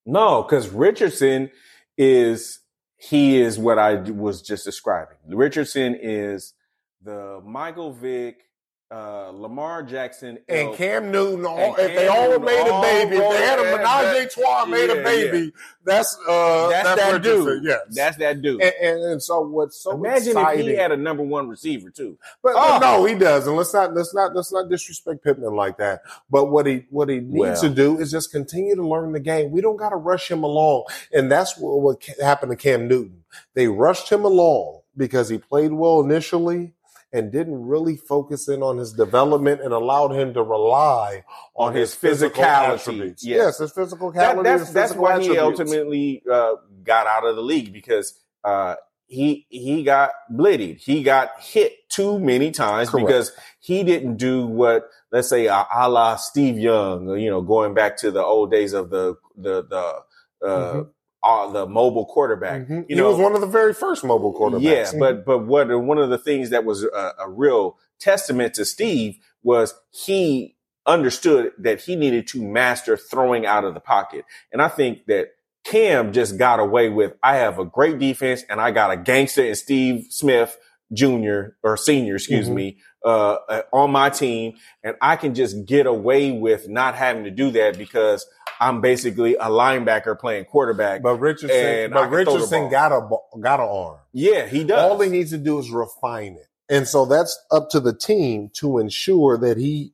No, 0.05 0.43
because 0.43 0.69
Richardson 0.69 1.51
is 1.97 2.59
he 2.97 3.39
is 3.39 3.59
what 3.59 3.77
I 3.77 3.95
was 3.95 4.41
just 4.41 4.65
describing. 4.65 5.17
Richardson 5.27 5.97
is 6.01 6.53
the 7.01 7.41
Michael 7.45 7.93
Vick, 7.93 8.46
uh, 8.89 9.31
Lamar 9.33 9.83
Jackson, 9.83 10.37
And. 10.47 10.73
Cam 10.75 11.11
Newton, 11.11 11.45
all, 11.45 11.57
And 11.57 11.79
if 11.79 11.95
they 11.95 12.07
all 12.07 12.29
Newton 12.29 12.45
made 12.45 12.67
a 12.67 12.81
baby, 12.81 13.15
if 13.17 13.31
they 13.31 13.45
had 13.45 13.59
a 13.59 13.63
menage 13.63 14.25
a 14.25 14.29
trois, 14.29 14.65
made 14.65 14.87
Yeah, 14.87 14.93
a 14.95 15.03
baby, 15.03 15.51
that's 15.83 16.17
uh, 16.27 16.69
that's, 16.69 16.87
that's, 16.95 17.11
that 17.11 17.21
dude. 17.21 17.63
Yes, 17.65 17.79
That's 17.89 18.17
that 18.17 18.41
dude. 18.41 18.61
and, 18.61 18.73
and, 18.81 19.03
and 19.03 19.23
so 19.23 19.41
what's 19.41 19.81
so 19.83 19.91
Imagine 19.91 20.29
exciting? 20.37 20.65
if 20.65 20.71
he 20.71 20.75
had 20.77 20.91
a 20.93 20.97
number 20.97 21.23
one 21.23 21.49
receiver 21.49 21.89
too. 21.89 22.17
But, 22.41 22.53
Oh. 22.55 22.79
but 22.79 22.79
no, 22.79 23.03
he 23.05 23.15
doesn't. 23.15 23.53
Let's 23.55 23.73
not 23.73 23.93
let's 23.93 24.13
not 24.13 24.33
let's 24.33 24.53
not 24.53 24.69
disrespect 24.69 25.21
Pittman 25.23 25.53
like 25.53 25.77
that. 25.79 26.03
But 26.29 26.45
what 26.45 26.65
he 26.65 26.85
what 26.89 27.09
he 27.09 27.19
needs 27.19 27.33
Well. 27.33 27.61
to 27.63 27.69
do 27.69 27.99
is 27.99 28.09
just 28.09 28.31
continue 28.31 28.75
to 28.75 28.87
learn 28.87 29.11
the 29.11 29.19
game. 29.19 29.51
We 29.51 29.59
don't 29.59 29.77
got 29.77 29.89
to 29.89 29.97
rush 29.97 30.31
him 30.31 30.43
along, 30.43 30.85
and 31.11 31.29
that's 31.29 31.57
what, 31.57 31.81
what 31.81 32.05
happened 32.21 32.51
to 32.51 32.55
Cam 32.55 32.87
Newton. 32.87 33.25
They 33.53 33.67
rushed 33.67 34.09
him 34.09 34.23
along 34.23 34.79
because 34.95 35.27
he 35.29 35.37
played 35.37 35.73
well 35.73 35.99
initially 36.01 36.73
and 37.13 37.31
didn't 37.31 37.65
really 37.65 37.95
focus 37.97 38.47
in 38.49 38.61
on 38.61 38.77
his 38.77 38.93
development 38.93 39.61
and 39.61 39.73
allowed 39.73 40.11
him 40.11 40.33
to 40.33 40.43
rely 40.43 41.23
on, 41.55 41.69
On 41.69 41.75
his, 41.75 41.91
his 41.91 41.95
physical 41.99 42.43
physicality, 42.43 42.73
attributes. 42.75 43.25
yes. 43.25 43.37
Yes, 43.37 43.57
his 43.59 43.71
physical 43.71 44.11
That, 44.11 44.43
that's 44.43 44.65
his 44.65 44.73
that's 44.73 44.91
physical 44.91 45.03
why 45.03 45.21
he 45.21 45.37
ultimately 45.37 46.23
uh, 46.31 46.53
got 46.83 47.07
out 47.07 47.25
of 47.25 47.35
the 47.35 47.41
league 47.41 47.71
because 47.73 48.19
uh, 48.43 48.75
he 49.07 49.45
he 49.49 49.83
got 49.83 50.11
blitted. 50.29 50.77
He 50.77 51.01
got 51.03 51.39
hit 51.39 51.89
too 51.89 52.19
many 52.19 52.51
times 52.51 52.89
Correct. 52.89 53.07
because 53.07 53.31
he 53.59 53.83
didn't 53.83 54.17
do 54.17 54.45
what 54.45 54.89
let's 55.11 55.29
say 55.29 55.45
a, 55.47 55.65
a 55.73 55.89
la 55.89 56.17
Steve 56.17 56.59
Young, 56.59 57.17
you 57.17 57.29
know, 57.29 57.41
going 57.41 57.73
back 57.73 57.97
to 57.99 58.11
the 58.11 58.23
old 58.23 58.51
days 58.51 58.73
of 58.73 58.89
the 58.89 59.15
the 59.37 59.63
the 59.63 60.45
uh, 60.45 60.73
Mhm. 60.73 60.89
Uh, 61.27 61.51
the 61.51 61.67
mobile 61.67 62.05
quarterback. 62.05 62.61
Mhm. 62.67 62.69
You 62.81 62.85
he 62.89 62.95
know, 62.95 63.09
was 63.09 63.17
one 63.19 63.35
of 63.35 63.41
the 63.41 63.47
very 63.47 63.73
first 63.73 64.03
mobile 64.05 64.33
quarterbacks. 64.33 64.61
yeah, 64.63 64.83
Mhm. 64.85 64.99
but 64.99 65.25
but 65.25 65.39
what 65.45 65.67
one 65.81 65.97
of 65.97 66.09
the 66.09 66.17
things 66.17 66.49
that 66.51 66.63
was 66.65 66.83
a, 66.83 67.13
a 67.19 67.29
real 67.29 67.77
testament 67.99 68.53
to 68.55 68.65
Steve 68.65 69.17
was 69.43 69.73
he 69.91 70.55
understood 70.85 71.51
that 71.59 71.81
he 71.81 71.95
needed 71.95 72.27
to 72.29 72.41
master 72.41 72.95
throwing 72.97 73.45
out 73.45 73.65
of 73.65 73.73
the 73.73 73.79
pocket, 73.81 74.25
and 74.53 74.61
I 74.61 74.69
think 74.69 75.05
that 75.07 75.29
Cam 75.65 76.13
just 76.13 76.37
got 76.37 76.59
away 76.61 76.87
with 76.89 77.13
I 77.21 77.35
have 77.37 77.59
a 77.59 77.65
great 77.65 77.99
defense 77.99 78.43
and 78.49 78.61
I 78.61 78.71
got 78.71 78.91
a 78.91 78.95
gangster 78.97 79.43
in 79.43 79.55
Steve 79.55 80.05
Smith 80.09 80.57
Jr. 80.93 81.55
or 81.63 81.75
Senior, 81.75 82.15
excuse 82.15 82.47
Mhm. 82.49 82.53
me, 82.53 82.77
uh, 83.03 83.37
uh, 83.47 83.61
on 83.71 83.91
my 83.91 84.09
team, 84.09 84.55
and 84.83 84.95
I 85.01 85.15
can 85.15 85.35
just 85.35 85.65
get 85.65 85.85
away 85.85 86.31
with 86.31 86.67
not 86.67 86.95
having 86.95 87.23
to 87.23 87.31
do 87.31 87.51
that 87.51 87.77
because 87.77 88.25
I'm 88.59 88.81
basically 88.81 89.35
a 89.35 89.45
linebacker 89.45 90.19
playing 90.19 90.45
quarterback. 90.45 91.01
But 91.01 91.15
Richardson, 91.15 91.91
but 91.91 92.09
can 92.09 92.09
throw 92.09 92.09
the 92.09 92.33
Richardson 92.33 92.69
got 92.69 92.91
a 92.91 93.07
got 93.39 93.59
an 93.59 93.67
arm. 93.69 93.99
yeah, 94.13 94.47
he 94.47 94.63
does. 94.63 94.79
All 94.79 94.99
he 94.99 95.09
needs 95.09 95.31
to 95.31 95.37
do 95.37 95.59
is 95.59 95.69
refine 95.69 96.33
it. 96.33 96.47
And 96.69 96.87
so 96.87 97.05
that's 97.05 97.37
up 97.51 97.69
to 97.69 97.79
the 97.79 97.95
team 97.95 98.49
to 98.55 98.77
ensure 98.77 99.37
that 99.37 99.57
he 99.57 99.93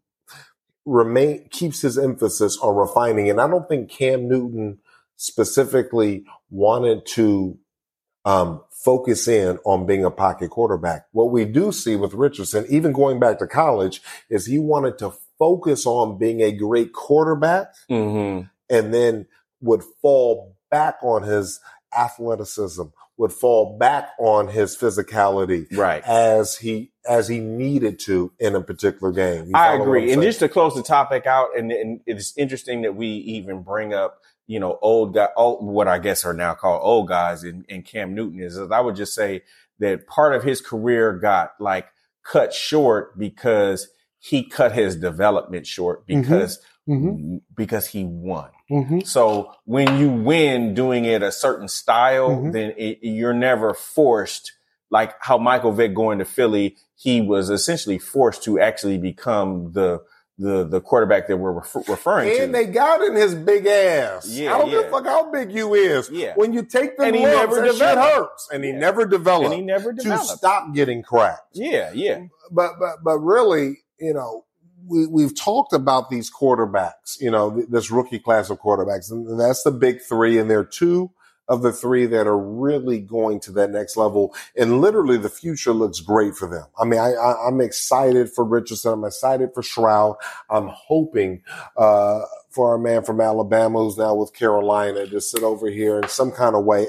remain 0.86 1.48
keeps 1.50 1.82
his 1.82 1.98
emphasis 1.98 2.58
on 2.62 2.76
refining. 2.76 3.30
And 3.30 3.40
I 3.40 3.48
don't 3.48 3.68
think 3.68 3.90
Cam 3.90 4.28
Newton 4.28 4.80
specifically 5.18 6.26
wanted 6.50 7.06
to 7.06 7.58
um, 8.26 8.62
focus 8.84 9.28
in 9.28 9.58
on 9.66 9.86
being 9.86 10.04
a 10.04 10.12
pocket 10.12 10.50
quarterback. 10.50 11.06
What 11.12 11.32
we 11.32 11.46
do 11.46 11.72
see 11.72 11.96
with 11.96 12.14
Richardson, 12.14 12.66
even 12.70 12.92
going 12.92 13.20
back 13.20 13.40
to 13.40 13.48
college, 13.48 14.02
is 14.30 14.46
he 14.46 14.60
wanted 14.60 14.98
to 15.00 15.14
focus 15.40 15.86
on 15.86 16.18
being 16.18 16.42
a 16.42 16.52
great 16.52 16.94
quarterback 16.94 17.74
mm-hmm. 17.90 18.48
and 18.70 18.94
then 18.94 19.28
would 19.62 19.84
fall 20.02 20.56
back 20.70 20.98
on 21.02 21.24
his 21.24 21.60
athleticism, 21.98 22.84
would 23.18 23.32
fall 23.32 23.78
back 23.78 24.10
on 24.20 24.48
his 24.48 24.76
physicality 24.76 25.66
Right. 25.76 26.04
as 26.04 26.58
he 26.58 26.92
as 27.08 27.28
he 27.28 27.40
needed 27.40 28.00
to 28.00 28.32
in 28.40 28.56
a 28.56 28.62
particular 28.62 29.12
game. 29.12 29.48
You 29.48 29.52
I 29.56 29.76
agree. 29.76 30.12
And 30.14 30.22
just 30.22 30.40
to 30.40 30.48
close 30.48 30.74
the 30.74 30.84
topic 30.84 31.26
out, 31.26 31.50
and, 31.58 31.72
and 31.72 32.00
it's 32.06 32.36
interesting 32.38 32.84
that 32.84 32.96
we 32.96 33.08
even 33.08 33.62
bring 33.62 33.94
up, 33.94 34.22
you 34.48 34.60
know, 34.60 34.78
old 34.82 35.14
guy, 35.14 35.30
old, 35.38 35.66
what 35.66 35.88
I 35.88 36.00
guess 36.00 36.26
are 36.26 36.34
now 36.34 36.54
called 36.54 36.82
old 36.84 37.08
guys 37.08 37.44
in, 37.44 37.66
in 37.70 37.82
Cam 37.84 38.14
Newton 38.14 38.40
is, 38.42 38.58
is 38.58 38.72
I 38.72 38.80
would 38.80 38.96
just 38.96 39.14
say 39.16 39.44
that 39.80 40.08
part 40.08 40.34
of 40.36 40.44
his 40.44 40.62
career 40.62 41.14
got 41.14 41.54
like 41.60 41.88
cut 42.24 42.54
short 42.54 43.18
because 43.18 43.88
he 44.20 44.44
cut 44.48 44.72
his 44.74 44.96
development 44.96 45.68
short 45.68 46.06
because 46.06 46.60
Mhm. 46.88 47.40
because 47.56 47.88
he 47.88 48.04
won. 48.04 48.50
Mhm. 48.70 49.08
So 49.08 49.54
when 49.64 49.98
you 49.98 50.10
win 50.10 50.74
doing 50.74 51.06
it 51.06 51.24
a 51.24 51.32
certain 51.32 51.70
style, 51.70 52.30
Mhm. 52.32 52.52
then 52.52 52.74
it, 52.78 53.00
you're 53.02 53.34
never 53.34 53.74
forced. 53.74 54.52
like 54.92 55.16
how 55.22 55.40
Michael 55.40 55.72
Vick 55.72 55.96
going 55.96 56.20
to 56.20 56.26
Philly, 56.26 56.78
he 56.96 57.20
was 57.20 57.50
essentially 57.50 57.98
forced 57.98 58.44
to 58.44 58.60
actually 58.60 59.00
become 59.00 59.72
the 59.72 60.00
the 60.38 60.64
the 60.64 60.82
quarterback 60.82 61.28
that 61.28 61.38
we're 61.38 61.54
refer- 61.54 61.84
referring 61.88 62.30
and 62.30 62.38
to. 62.38 62.44
And 62.44 62.56
they 62.56 62.66
got 62.66 63.02
in 63.02 63.16
his 63.16 63.36
big 63.36 63.66
ass. 63.68 64.28
Yeah, 64.30 64.56
I 64.56 64.58
don't 64.58 64.70
give 64.70 64.86
a 64.86 64.90
fuck 64.90 65.06
how 65.06 65.32
big 65.32 65.52
you 65.52 65.74
is. 65.74 66.10
Yeah. 66.10 66.34
When 66.36 66.54
you 66.54 66.64
take 66.64 66.98
the 66.98 67.04
And 67.04 67.16
he 67.16 67.24
never 67.24 67.62
that 67.62 67.76
shit 67.76 67.98
hurts, 67.98 68.50
and 68.52 68.64
he 68.64 68.72
never 68.72 69.06
developed 69.06 69.46
and 69.46 69.54
he 69.54 69.62
never 69.62 69.94
developed. 69.94 70.30
to 70.30 70.38
stop 70.38 70.74
getting 70.74 71.04
cracked. 71.04 71.50
Yeah, 71.54 71.92
yeah. 71.94 72.26
but 72.52 72.74
but 72.80 73.04
but 73.04 73.20
really, 73.20 73.80
you 74.00 74.14
know, 74.14 74.46
we 74.88 75.06
we've 75.08 75.36
talked 75.36 75.74
about 75.74 76.10
these 76.10 76.32
quarterbacks, 76.32 77.20
you 77.20 77.30
know, 77.30 77.64
this 77.70 77.92
rookie 77.92 78.20
class 78.20 78.50
of 78.50 78.60
quarterbacks, 78.60 79.12
and 79.12 79.40
that's 79.40 79.64
the 79.64 79.72
big 79.72 80.02
three, 80.02 80.40
and 80.40 80.50
there 80.50 80.60
are 80.60 80.66
two 80.66 81.12
of 81.50 81.62
the 81.64 81.74
three 81.74 82.06
that 82.08 82.28
are 82.28 82.40
really 82.40 83.00
going 83.00 83.40
to 83.42 83.52
that 83.54 83.72
next 83.72 83.98
level, 83.98 84.36
and 84.58 84.82
literally 84.82 85.18
the 85.18 85.30
future 85.30 85.74
looks 85.74 86.00
great 86.02 86.36
for 86.36 86.48
them. 86.50 86.66
I 86.80 86.86
mean, 86.86 87.00
I, 87.00 87.14
I 87.14 87.48
I'm 87.48 87.62
excited 87.62 88.32
for 88.32 88.46
Richardson, 88.46 88.94
I'm 88.94 89.06
excited 89.06 89.52
for 89.54 89.64
Stroud, 89.64 90.18
I'm 90.50 90.70
hoping. 90.70 91.44
uh 91.78 92.22
for 92.52 92.72
our 92.72 92.78
man 92.78 93.04
from 93.04 93.22
Alabama 93.22 93.80
who's 93.80 93.98
now 93.98 94.16
with 94.16 94.34
Carolina 94.34 95.08
to 95.08 95.22
sit 95.22 95.44
over 95.44 95.70
here 95.70 96.00
in 96.00 96.08
some 96.08 96.32
kind 96.32 96.56
of 96.56 96.66
way 96.66 96.88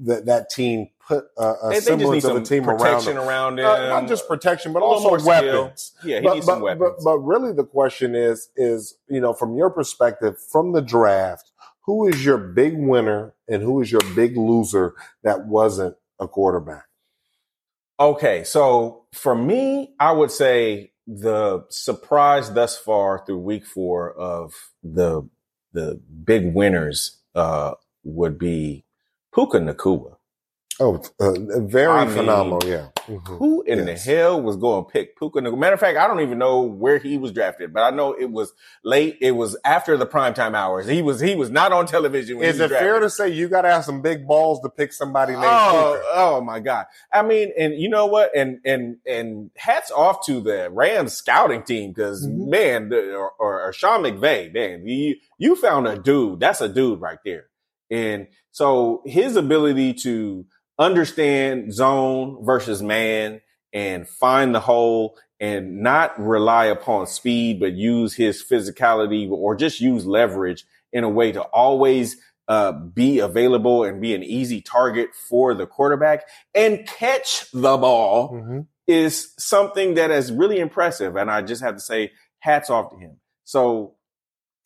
that 0.00 0.26
that 0.26 0.50
team 0.50 0.88
put 1.06 1.26
uh, 1.38 1.54
a 1.64 1.68
They, 1.70 1.74
they 1.76 1.80
semblance 1.80 2.24
of 2.24 2.36
a 2.36 2.40
team 2.42 2.68
around 2.68 2.78
protection 2.78 3.18
around 3.18 3.58
him. 3.60 3.66
Uh, 3.66 3.88
not 3.88 4.08
just 4.08 4.28
protection, 4.28 4.72
but 4.72 4.82
also 4.82 5.08
more 5.10 5.18
skill. 5.18 5.64
weapons. 5.64 5.92
yeah, 6.02 6.20
he 6.20 6.24
But, 6.24 6.34
needs 6.34 6.46
but, 6.46 6.52
some 6.54 6.60
but, 6.60 6.80
weapons. 6.80 7.04
but 7.04 7.18
really, 7.18 7.52
the 7.52 7.64
question 7.64 8.14
is, 8.14 8.50
is 8.56 8.96
you 9.08 9.20
know, 9.20 9.32
from 9.34 9.56
your 9.56 9.70
perspective, 9.70 10.36
from 10.50 10.72
the 10.72 10.82
draft, 10.82 11.49
who 11.90 12.06
is 12.06 12.24
your 12.24 12.38
big 12.38 12.74
winner 12.76 13.34
and 13.48 13.64
who 13.64 13.80
is 13.80 13.90
your 13.90 14.00
big 14.14 14.36
loser 14.36 14.94
that 15.24 15.48
wasn't 15.48 15.96
a 16.20 16.28
quarterback? 16.28 16.84
Okay, 17.98 18.44
so 18.44 19.06
for 19.12 19.34
me, 19.34 19.92
I 19.98 20.12
would 20.12 20.30
say 20.30 20.92
the 21.08 21.64
surprise 21.68 22.52
thus 22.52 22.78
far 22.78 23.24
through 23.26 23.40
week 23.40 23.66
four 23.66 24.12
of 24.12 24.54
the 24.84 25.28
the 25.72 26.00
big 26.24 26.54
winners 26.54 27.18
uh, 27.34 27.72
would 28.04 28.38
be 28.38 28.84
Puka 29.34 29.58
Nacua. 29.58 30.14
Oh, 30.78 31.02
uh, 31.18 31.32
very 31.66 31.88
I 31.88 32.04
mean, 32.04 32.14
phenomenal, 32.14 32.60
yeah. 32.66 32.86
Mhm. 33.10 33.38
Who 33.38 33.62
in 33.62 33.86
Yes. 33.86 34.04
the 34.04 34.12
hell 34.14 34.40
was 34.40 34.56
going 34.56 34.84
to 34.84 34.90
pick 34.90 35.18
Puka? 35.18 35.40
Matter 35.42 35.74
of 35.74 35.80
fact, 35.80 35.98
I 35.98 36.06
don't 36.06 36.20
even 36.20 36.38
know 36.38 36.62
where 36.62 36.98
he 36.98 37.18
was 37.18 37.32
drafted, 37.32 37.72
but 37.74 37.82
I 37.82 37.90
know 37.90 38.12
it 38.12 38.30
was 38.30 38.52
late. 38.84 39.18
It 39.20 39.32
was 39.32 39.56
after 39.64 39.96
the 39.96 40.06
primetime 40.06 40.54
hours. 40.54 40.86
He 40.86 41.02
was 41.02 41.20
he 41.20 41.34
was 41.34 41.50
not 41.50 41.72
on 41.72 41.86
television. 41.86 42.38
When 42.38 42.48
Is 42.48 42.56
he 42.56 42.62
was 42.62 42.70
it 42.70 42.78
fair 42.78 43.00
to 43.00 43.10
say 43.10 43.28
you 43.28 43.48
got 43.48 43.62
to 43.62 43.70
have 43.70 43.84
some 43.84 44.00
big 44.00 44.26
balls 44.26 44.60
to 44.60 44.68
pick 44.68 44.92
somebody 44.92 45.32
named 45.32 45.44
Oh, 45.46 45.92
Puka? 45.94 46.06
oh 46.14 46.40
my 46.40 46.60
God. 46.60 46.86
I 47.12 47.22
mean, 47.22 47.52
and 47.58 47.74
you 47.74 47.88
know 47.88 48.06
what? 48.06 48.30
And, 48.36 48.58
and, 48.64 48.96
and 49.06 49.50
hats 49.56 49.90
off 49.90 50.24
to 50.26 50.40
the 50.40 50.70
Rams 50.70 51.12
scouting 51.14 51.62
team 51.64 51.92
because 51.92 52.26
Mhm. 52.26 52.48
man, 52.48 52.88
the, 52.90 53.14
or, 53.14 53.32
or, 53.38 53.62
or 53.68 53.72
Sean 53.72 54.02
McVay, 54.04 54.54
man, 54.54 54.86
you, 54.86 55.16
you 55.36 55.56
found 55.56 55.88
a 55.88 55.98
dude. 55.98 56.38
That's 56.40 56.60
a 56.60 56.68
dude 56.68 57.00
right 57.00 57.18
there. 57.24 57.46
And 57.90 58.28
so 58.52 59.02
his 59.04 59.34
ability 59.36 59.94
to 59.94 60.44
understand 60.80 61.72
zone 61.72 62.44
versus 62.44 62.82
man 62.82 63.40
and 63.72 64.08
find 64.08 64.54
the 64.54 64.60
hole 64.60 65.16
and 65.38 65.80
not 65.82 66.18
rely 66.20 66.66
upon 66.66 67.06
speed, 67.06 67.60
but 67.60 67.74
use 67.74 68.14
his 68.14 68.42
physicality 68.42 69.30
or 69.30 69.54
just 69.54 69.80
use 69.80 70.06
leverage 70.06 70.64
in 70.92 71.04
a 71.04 71.08
way 71.08 71.30
to 71.32 71.42
always 71.42 72.16
uh, 72.48 72.72
be 72.72 73.20
available 73.20 73.84
and 73.84 74.00
be 74.02 74.12
an 74.14 74.24
easy 74.24 74.60
target 74.60 75.10
for 75.28 75.54
the 75.54 75.66
quarterback 75.66 76.24
and 76.54 76.84
catch 76.88 77.48
the 77.52 77.76
ball 77.76 78.32
Mhm. 78.32 78.66
is 78.88 79.32
something 79.38 79.94
that 79.94 80.10
is 80.10 80.32
really 80.32 80.58
impressive. 80.58 81.14
And 81.14 81.30
I 81.30 81.42
just 81.42 81.62
have 81.62 81.76
to 81.76 81.80
say 81.80 82.10
hats 82.40 82.68
off 82.68 82.90
to 82.90 82.96
him. 82.96 83.20
So 83.44 83.94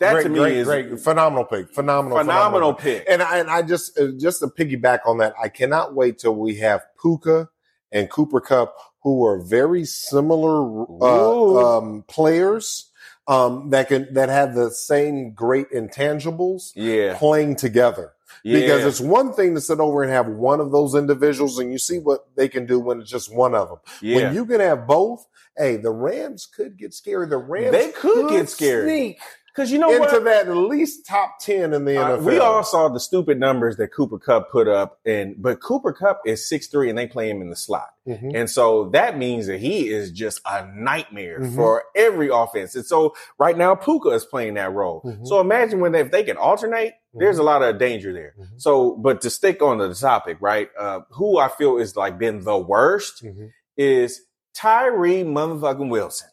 that 0.05 0.13
great, 0.13 0.23
to 0.25 0.29
me 0.29 0.39
great, 0.39 0.57
is 0.57 0.67
great, 0.67 1.01
phenomenal 1.01 1.45
pick, 1.45 1.73
phenomenal, 1.73 2.19
phenomenal 2.19 2.75
pick. 2.75 3.05
And 3.09 3.23
I, 3.23 3.39
and 3.39 3.51
I 3.51 3.63
just 3.63 3.99
uh, 3.99 4.09
just 4.19 4.41
to 4.41 4.47
piggyback 4.47 5.01
on 5.07 5.19
that, 5.19 5.35
I 5.43 5.49
cannot 5.49 5.95
wait 5.95 6.19
till 6.19 6.35
we 6.35 6.57
have 6.57 6.83
Puka 7.01 7.49
and 7.93 8.11
Cooper 8.11 8.41
Kupp, 8.41 8.77
who 9.03 9.25
are 9.25 9.41
very 9.41 9.85
similar 9.85 10.85
uh, 11.03 11.79
um, 11.79 12.05
players 12.09 12.91
um, 13.27 13.71
that 13.71 13.89
can 13.89 14.13
that 14.15 14.29
have 14.29 14.55
the 14.55 14.71
same 14.71 15.33
great 15.33 15.71
intangibles 15.71 16.73
yeah. 16.75 17.17
playing 17.17 17.57
together. 17.57 18.13
Yeah. 18.43 18.61
Because 18.61 18.85
it's 18.85 19.01
one 19.01 19.33
thing 19.33 19.55
to 19.55 19.61
sit 19.61 19.81
over 19.81 20.03
and 20.03 20.13
have 20.13 20.27
one 20.27 20.61
of 20.61 20.71
those 20.71 20.95
individuals, 20.95 21.59
and 21.59 21.73
you 21.73 21.79
see 21.79 21.99
what 21.99 22.27
they 22.37 22.49
can 22.49 22.67
do 22.67 22.79
when 22.79 23.01
it's 23.01 23.11
just 23.11 23.35
one 23.35 23.55
of 23.55 23.69
them. 23.69 23.79
yeah. 24.03 24.17
When 24.17 24.35
you 24.35 24.45
can 24.45 24.61
have 24.61 24.87
both, 24.87 25.27
hey, 25.57 25.77
the 25.77 25.91
Rams 25.91 26.45
could 26.45 26.77
get 26.77 26.93
scary. 26.93 27.27
The 27.27 27.39
Rams 27.39 27.73
They 27.73 27.93
could 27.93 28.29
get 28.29 28.51
scary. 28.51 28.87
sneak 28.87 29.21
Cause 29.55 29.71
you 29.71 29.79
know 29.79 29.87
what 29.87 30.03
into 30.09 30.15
what? 30.15 30.25
that 30.25 30.49
at 30.49 30.57
least 30.57 31.07
top 31.07 31.39
ten 31.39 31.73
in 31.73 31.85
the 31.85 31.97
Uh, 31.97 32.17
NFL. 32.17 32.25
we 32.25 32.39
all 32.39 32.65
saw 32.65 32.89
the 32.89 32.99
stupid 32.99 33.39
numbers 33.39 33.77
that 33.77 33.93
Cooper 33.95 34.19
Kupp 34.19 34.51
put 34.51 34.67
up, 34.67 34.99
and 35.07 35.37
but 35.41 35.61
Cooper 35.63 35.93
Kupp 35.93 36.23
is 36.27 36.49
six 36.49 36.67
three, 36.67 36.89
and 36.89 36.99
they 36.99 37.07
play 37.07 37.31
him 37.31 37.41
in 37.41 37.51
the 37.51 37.57
slot, 37.57 37.91
Mhm. 38.09 38.33
and 38.35 38.51
so 38.51 38.89
that 38.91 39.17
means 39.17 39.47
that 39.47 39.59
he 39.59 39.89
is 39.91 40.11
just 40.11 40.41
a 40.45 40.67
nightmare 40.75 41.39
Mhm. 41.41 41.55
for 41.55 41.85
every 41.95 42.31
offense. 42.33 42.75
And 42.75 42.85
so 42.85 43.15
right 43.39 43.57
now, 43.57 43.77
Puka 43.77 44.09
is 44.11 44.25
playing 44.25 44.55
that 44.55 44.73
role. 44.73 45.03
Mhm. 45.05 45.25
So 45.27 45.39
imagine 45.41 45.79
when 45.79 45.93
they, 45.93 46.01
if 46.01 46.11
they 46.11 46.25
can 46.25 46.37
alternate, 46.37 46.95
there's 47.13 47.39
a 47.39 47.45
lot 47.45 47.63
of 47.63 47.79
danger 47.79 48.13
there. 48.13 48.35
Mhm. 48.37 48.47
So, 48.61 48.97
but 48.97 49.21
to 49.21 49.31
stick 49.31 49.63
on 49.63 49.79
the 49.79 49.95
topic, 49.95 50.39
right? 50.41 50.69
Uh, 50.77 51.03
who 51.11 51.39
I 51.39 51.47
feel 51.47 51.79
is 51.79 51.97
like 51.97 52.19
been 52.19 52.41
the 52.43 52.59
worst 52.59 53.23
Mhm. 53.25 53.51
is 53.77 54.21
Tyree 54.53 55.23
motherfucking 55.25 55.91
Wilson. 55.91 56.29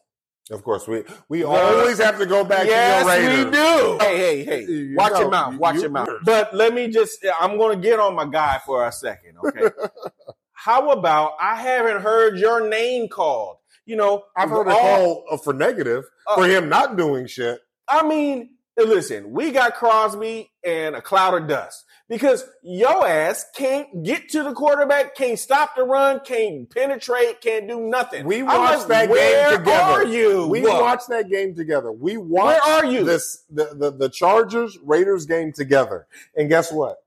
Of 0.51 0.63
course, 0.63 0.87
we 0.87 1.03
we 1.29 1.43
always 1.43 1.97
have 1.99 2.19
to 2.19 2.25
go 2.25 2.43
back 2.43 2.67
yes, 2.67 3.05
to 3.05 3.21
your 3.21 3.29
Raiders. 3.31 3.45
we 3.45 3.51
do. 3.51 3.97
Hey, 4.01 4.17
hey, 4.17 4.43
hey. 4.43 4.65
You 4.71 4.95
Watch 4.97 5.13
know, 5.13 5.19
your 5.21 5.29
mouth. 5.31 5.55
Watch 5.55 5.75
you- 5.75 5.81
your 5.81 5.89
mouth. 5.91 6.09
But 6.23 6.53
let 6.53 6.73
me 6.73 6.87
just, 6.89 7.25
I'm 7.39 7.57
going 7.57 7.81
to 7.81 7.81
get 7.81 7.99
on 7.99 8.15
my 8.15 8.25
guy 8.25 8.59
for 8.65 8.85
a 8.85 8.91
second. 8.91 9.37
Okay. 9.45 9.69
How 10.53 10.91
about 10.91 11.33
I 11.39 11.55
haven't 11.55 12.01
heard 12.01 12.37
your 12.37 12.67
name 12.69 13.07
called? 13.07 13.57
You 13.85 13.95
know, 13.95 14.25
I've 14.35 14.49
heard 14.49 14.67
it 14.67 14.73
called 14.77 15.23
uh, 15.31 15.37
for 15.37 15.53
negative 15.53 16.03
Uh, 16.27 16.35
for 16.35 16.45
him 16.45 16.69
not 16.69 16.97
doing 16.97 17.25
shit. 17.27 17.59
I 17.87 18.05
mean, 18.07 18.51
listen, 18.77 19.31
we 19.31 19.51
got 19.51 19.73
Crosby 19.75 20.51
and 20.63 20.95
a 20.95 21.01
cloud 21.01 21.33
of 21.41 21.47
dust 21.47 21.83
because 22.11 22.43
your 22.61 23.07
ass 23.07 23.45
can't 23.55 24.03
get 24.03 24.27
to 24.31 24.43
the 24.43 24.51
quarterback, 24.51 25.15
can't 25.15 25.39
stop 25.39 25.77
the 25.77 25.83
run, 25.83 26.19
can't 26.19 26.69
penetrate, 26.69 27.39
can't 27.39 27.69
do 27.69 27.79
nothing. 27.79 28.25
We 28.25 28.41
I'm 28.41 28.47
watched 28.47 28.89
that 28.89 29.07
game 29.07 29.57
together. 29.57 29.63
where 29.63 29.81
are 29.81 30.03
you? 30.05 30.45
We 30.47 30.61
What? 30.61 30.81
watched 30.81 31.07
that 31.07 31.29
game 31.29 31.55
together. 31.55 31.91
We 31.93 32.17
Where 32.17 32.43
watched 32.59 32.67
are 32.67 32.85
you? 32.85 33.05
this 33.05 33.45
the, 33.49 33.69
the 33.73 33.91
the 33.91 34.09
Chargers 34.09 34.77
Raiders 34.83 35.25
game 35.25 35.53
together. 35.53 36.05
And 36.35 36.49
guess 36.49 36.69
what? 36.71 36.97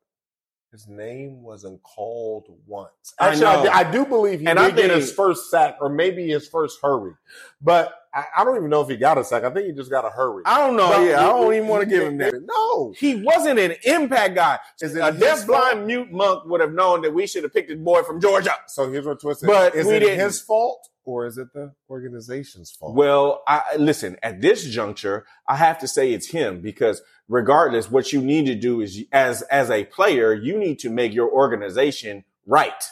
His 0.73 0.89
name 0.89 1.43
wasn't 1.43 1.83
called 1.83 2.47
once. 2.67 3.15
Actually, 3.21 3.45
I, 3.47 3.57
know. 3.57 3.63
do- 3.65 3.71
I 3.71 3.93
do 3.93 4.05
believe 4.07 4.41
he 4.41 4.47
And 4.47 4.59
did 4.59 4.65
I 4.65 4.71
get 4.71 4.91
think- 4.91 4.93
his 4.95 5.13
first 5.13 5.51
sack 5.51 5.77
or 5.81 5.89
maybe 5.91 6.27
his 6.29 6.49
first 6.49 6.81
hurry. 6.83 7.13
But 7.61 7.95
I, 8.15 8.25
I 8.39 8.45
don't 8.45 8.57
even 8.57 8.71
know 8.71 8.81
if 8.81 8.89
he 8.89 8.97
got 8.97 9.19
a 9.19 9.25
sack. 9.25 9.43
I 9.43 9.51
think 9.51 9.67
he 9.67 9.73
just 9.73 9.91
got 9.91 10.05
a 10.05 10.11
hurry. 10.11 10.45
I 10.47 10.59
don't 10.59 10.77
know. 10.77 10.89
But 10.89 11.01
yeah, 11.01 11.21
I 11.21 11.25
don't 11.25 11.53
even 11.53 11.69
want 11.69 11.83
to 11.83 11.89
give 11.89 12.05
him 12.05 12.19
that. 12.19 12.35
No. 12.45 12.95
He 12.97 13.17
wasn't 13.17 13.59
an 13.59 13.75
impact 13.83 14.37
guy. 14.37 14.59
Is 14.81 14.95
it 14.95 15.01
A 15.01 15.13
deaf 15.13 15.47
blind 15.47 15.87
mute 15.87 16.13
monk 16.13 16.45
would 16.47 16.61
have 16.61 16.73
known 16.73 17.03
that 17.03 17.13
we 17.13 17.27
should 17.27 17.43
have 17.43 17.53
picked 17.53 17.69
this 17.69 17.79
boy 17.79 18.03
from 18.03 18.21
Georgia. 18.21 18.55
So 18.69 18.91
here's 18.91 19.05
what 19.05 19.21
twisted. 19.21 19.49
But 19.49 19.75
is 19.75 19.87
we 19.87 19.95
it 19.95 20.01
didn't. 20.01 20.21
his 20.21 20.41
fault 20.41 20.89
or 21.05 21.27
is 21.27 21.39
it 21.39 21.53
the 21.53 21.73
organization's 21.91 22.71
fault? 22.71 22.95
Well, 22.95 23.43
I 23.47 23.63
listen, 23.79 24.17
at 24.23 24.41
this 24.41 24.65
juncture, 24.65 25.27
I 25.49 25.57
have 25.57 25.79
to 25.81 25.89
say 25.89 26.13
it's 26.13 26.29
him 26.29 26.61
because 26.61 27.03
regardless, 27.29 27.91
what 27.91 28.13
you 28.13 28.23
need 28.23 28.47
to 28.47 28.55
do 28.55 28.81
is 28.81 29.03
as, 29.13 29.43
as 29.43 29.71
a 29.71 29.85
player, 29.85 30.33
you 30.33 30.59
need 30.59 30.79
to 30.81 30.91
make 30.91 31.13
your 31.13 31.31
organization 31.31 32.25
right. 32.47 32.85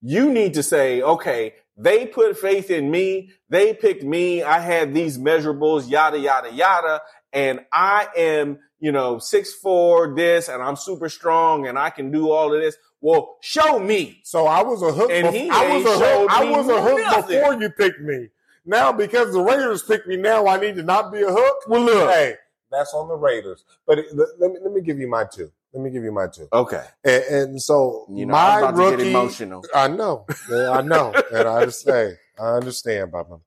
You 0.00 0.32
need 0.32 0.54
to 0.54 0.62
say, 0.62 1.02
okay, 1.02 1.54
they 1.78 2.06
put 2.06 2.36
faith 2.36 2.70
in 2.70 2.90
me. 2.90 3.30
They 3.48 3.72
picked 3.72 4.02
me. 4.02 4.42
I 4.42 4.58
had 4.58 4.92
these 4.92 5.16
measurables, 5.16 5.88
yada, 5.88 6.18
yada, 6.18 6.52
yada. 6.52 7.00
And 7.32 7.60
I 7.72 8.08
am, 8.16 8.58
you 8.80 8.90
know, 8.92 9.18
six, 9.18 9.54
four, 9.54 10.14
this, 10.14 10.48
and 10.48 10.62
I'm 10.62 10.76
super 10.76 11.08
strong 11.08 11.66
and 11.66 11.78
I 11.78 11.90
can 11.90 12.10
do 12.10 12.30
all 12.30 12.52
of 12.52 12.60
this. 12.60 12.76
Well, 13.00 13.36
show 13.40 13.78
me. 13.78 14.20
So 14.24 14.46
I 14.46 14.62
was 14.62 14.82
a 14.82 14.92
hook. 14.92 15.10
And 15.12 15.28
bef- 15.28 15.32
he 15.32 15.48
I 15.50 15.76
was 15.76 15.84
a 15.84 15.98
hook. 16.04 16.30
I 16.30 16.44
was 16.50 16.68
a 16.68 16.82
hook 16.82 17.00
nothing. 17.00 17.38
before 17.38 17.54
you 17.60 17.70
picked 17.70 18.00
me. 18.00 18.28
Now 18.66 18.92
because 18.92 19.32
the 19.32 19.40
Raiders 19.40 19.82
picked 19.82 20.06
me, 20.08 20.16
now 20.16 20.46
I 20.46 20.58
need 20.58 20.74
to 20.76 20.82
not 20.82 21.12
be 21.12 21.22
a 21.22 21.30
hook. 21.30 21.56
Well, 21.68 21.80
look. 21.82 22.10
Hey, 22.10 22.34
that's 22.70 22.92
on 22.92 23.08
the 23.08 23.14
Raiders. 23.14 23.64
But 23.86 24.00
it- 24.00 24.06
let, 24.14 24.28
let 24.40 24.50
me 24.52 24.58
let 24.62 24.72
me 24.72 24.80
give 24.80 24.98
you 24.98 25.08
my 25.08 25.24
two. 25.24 25.50
Let 25.78 25.84
me 25.84 25.90
give 25.90 26.02
you 26.02 26.10
my 26.10 26.26
two. 26.26 26.48
Okay. 26.52 26.84
And, 27.04 27.24
and 27.24 27.62
so 27.62 28.06
You 28.10 28.26
know, 28.26 28.32
my 28.32 28.56
I'm 28.56 28.64
about 28.64 28.76
to 28.76 28.82
rookie. 28.90 28.96
get 29.04 29.06
emotional. 29.12 29.64
I 29.72 29.86
know. 29.86 30.26
I 30.52 30.82
know. 30.82 31.14
and 31.32 31.46
I 31.46 31.58
understand. 31.60 32.16
I 32.36 32.48
understand, 32.56 33.12
Papa. 33.12 33.38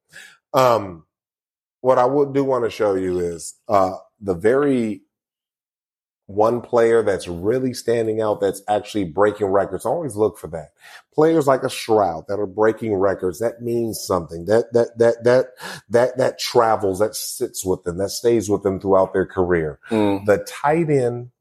Um, 0.53 1.05
what 1.81 1.97
I 1.97 2.05
would 2.05 2.33
do 2.33 2.45
want 2.45 2.63
to 2.63 2.69
show 2.69 2.95
you 2.95 3.19
is 3.19 3.55
uh, 3.67 3.97
the 4.21 4.33
very 4.33 5.01
one 6.27 6.61
player 6.61 7.03
that's 7.03 7.27
really 7.27 7.73
standing 7.73 8.21
out 8.21 8.39
that's 8.39 8.61
actually 8.69 9.03
breaking 9.03 9.47
records. 9.47 9.85
Always 9.85 10.15
look 10.15 10.37
for 10.37 10.47
that. 10.47 10.69
Players 11.13 11.47
like 11.47 11.63
a 11.63 11.69
Stroud 11.69 12.23
that 12.29 12.39
are 12.39 12.47
breaking 12.47 12.93
records. 12.95 13.39
That 13.39 13.61
means 13.61 14.01
something. 14.01 14.45
That 14.45 14.71
that 14.71 14.97
that 14.99 15.23
that 15.25 15.45
that 15.89 16.17
that 16.17 16.39
travels. 16.39 16.99
That 16.99 17.15
sits 17.15 17.65
with 17.65 17.83
them. 17.83 17.97
That 17.97 18.11
stays 18.11 18.49
with 18.49 18.63
them 18.63 18.79
throughout 18.79 19.11
their 19.11 19.25
career. 19.25 19.79
Mm. 19.89 20.25
The 20.25 20.37
tight 20.47 20.89
end 20.89 21.31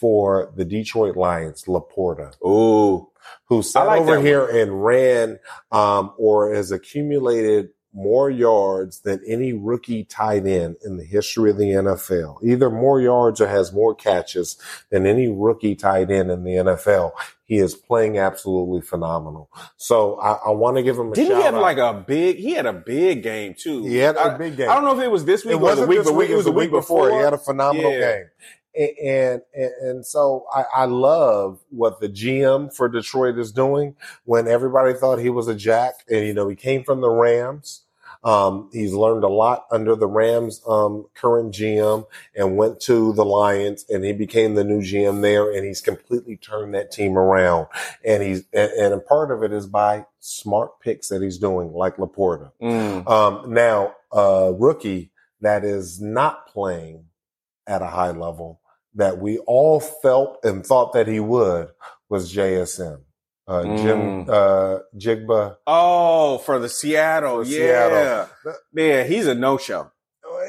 for 0.00 0.52
the 0.56 0.64
Detroit 0.64 1.16
Lions, 1.16 1.64
LaPorta, 1.64 2.34
Ooh. 2.46 3.08
who 3.46 3.62
sat 3.62 3.86
like 3.86 4.00
over 4.02 4.20
here 4.20 4.46
and 4.46 4.84
ran 4.84 5.38
um, 5.72 6.12
or 6.18 6.52
has 6.54 6.70
accumulated 6.72 7.70
more 7.98 8.28
yards 8.28 9.00
than 9.00 9.22
any 9.26 9.54
rookie 9.54 10.04
tight 10.04 10.46
end 10.46 10.76
in 10.84 10.98
the 10.98 11.04
history 11.04 11.50
of 11.50 11.56
the 11.56 11.64
NFL. 11.70 12.36
Either 12.44 12.68
more 12.68 13.00
yards 13.00 13.40
or 13.40 13.48
has 13.48 13.72
more 13.72 13.94
catches 13.94 14.58
than 14.90 15.06
any 15.06 15.28
rookie 15.28 15.74
tight 15.74 16.10
end 16.10 16.30
in 16.30 16.44
the 16.44 16.50
NFL. 16.50 17.12
He 17.46 17.56
is 17.56 17.74
playing 17.74 18.18
absolutely 18.18 18.82
phenomenal. 18.82 19.48
So 19.78 20.16
I, 20.20 20.32
I 20.48 20.50
want 20.50 20.76
to 20.76 20.82
give 20.82 20.98
him 20.98 21.10
a 21.12 21.14
Didn't 21.14 21.38
he 21.38 21.42
have 21.44 21.54
out. 21.54 21.62
like 21.62 21.78
a 21.78 21.94
big? 22.06 22.36
He 22.36 22.52
had 22.52 22.66
a 22.66 22.72
big 22.74 23.22
game 23.22 23.54
too. 23.58 23.86
He 23.86 23.96
had 23.96 24.16
a 24.16 24.34
I- 24.34 24.36
big 24.36 24.58
game. 24.58 24.68
I 24.68 24.74
don't 24.74 24.84
know 24.84 24.98
if 24.98 25.02
it 25.02 25.10
was 25.10 25.24
this 25.24 25.42
week 25.46 25.54
It 25.54 25.62
or 25.62 25.74
the 25.74 25.86
week, 25.86 26.04
but 26.04 26.12
week. 26.12 26.28
It 26.28 26.36
was 26.36 26.44
the 26.44 26.52
week 26.52 26.70
before. 26.70 27.08
He 27.10 27.16
had 27.16 27.32
a 27.32 27.38
phenomenal 27.38 27.92
Yeah. 27.92 28.16
game. 28.16 28.26
And, 28.76 29.40
and 29.54 29.70
and 29.80 30.06
so 30.06 30.46
I, 30.54 30.64
I 30.74 30.84
love 30.84 31.60
what 31.70 32.00
the 32.00 32.08
GM 32.08 32.74
for 32.74 32.88
Detroit 32.88 33.38
is 33.38 33.52
doing. 33.52 33.96
When 34.24 34.48
everybody 34.48 34.92
thought 34.92 35.18
he 35.18 35.30
was 35.30 35.48
a 35.48 35.54
jack, 35.54 35.94
and 36.10 36.26
you 36.26 36.34
know 36.34 36.48
he 36.48 36.56
came 36.56 36.84
from 36.84 37.00
the 37.00 37.10
Rams. 37.10 37.82
Um, 38.24 38.70
he's 38.72 38.92
learned 38.92 39.22
a 39.22 39.28
lot 39.28 39.66
under 39.70 39.94
the 39.94 40.08
Rams 40.08 40.60
um, 40.66 41.06
current 41.14 41.54
GM 41.54 42.06
and 42.34 42.56
went 42.56 42.80
to 42.80 43.12
the 43.12 43.24
Lions, 43.24 43.84
and 43.88 44.04
he 44.04 44.12
became 44.12 44.54
the 44.54 44.64
new 44.64 44.80
GM 44.80 45.22
there, 45.22 45.52
and 45.52 45.64
he's 45.64 45.80
completely 45.80 46.36
turned 46.36 46.74
that 46.74 46.90
team 46.90 47.16
around. 47.16 47.68
And 48.04 48.22
he's 48.24 48.44
and, 48.52 48.70
and 48.72 48.94
a 48.94 48.98
part 48.98 49.30
of 49.30 49.42
it 49.44 49.52
is 49.52 49.66
by 49.66 50.06
smart 50.18 50.80
picks 50.80 51.08
that 51.08 51.22
he's 51.22 51.38
doing, 51.38 51.72
like 51.72 51.98
LaPorta. 51.98 52.50
Mm. 52.60 53.08
Um, 53.08 53.54
now, 53.54 53.94
a 54.12 54.52
rookie 54.52 55.12
that 55.40 55.64
is 55.64 56.00
not 56.00 56.48
playing 56.48 57.04
at 57.66 57.82
a 57.82 57.86
high 57.86 58.10
level 58.10 58.60
that 58.96 59.18
we 59.18 59.38
all 59.46 59.80
felt 59.80 60.38
and 60.44 60.66
thought 60.66 60.92
that 60.94 61.06
he 61.06 61.20
would 61.20 61.68
was 62.08 62.32
JSN. 62.34 63.02
Uh, 63.48 63.62
Jim, 63.76 64.26
Mm. 64.26 64.28
uh, 64.28 64.80
Jigba. 64.98 65.56
Oh, 65.68 66.38
for 66.38 66.58
the 66.58 66.68
Seattle, 66.68 67.44
For 67.44 67.48
yeah, 67.50 68.26
Seattle. 68.26 68.54
yeah. 68.74 69.04
He's 69.04 69.26
a 69.28 69.34
no 69.36 69.56
show. 69.56 69.90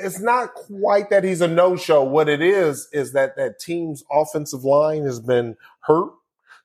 It's 0.04 0.20
not 0.20 0.54
quite 0.54 1.10
that 1.12 1.24
he's 1.24 1.42
a 1.42 1.48
no-show. 1.48 2.04
What 2.04 2.30
it 2.30 2.42
is, 2.42 2.88
is 2.92 3.14
that 3.14 3.36
that 3.38 3.60
team's 3.60 4.04
offensive 4.12 4.64
line 4.64 5.04
has 5.06 5.20
been 5.20 5.56
hurt. 5.82 6.12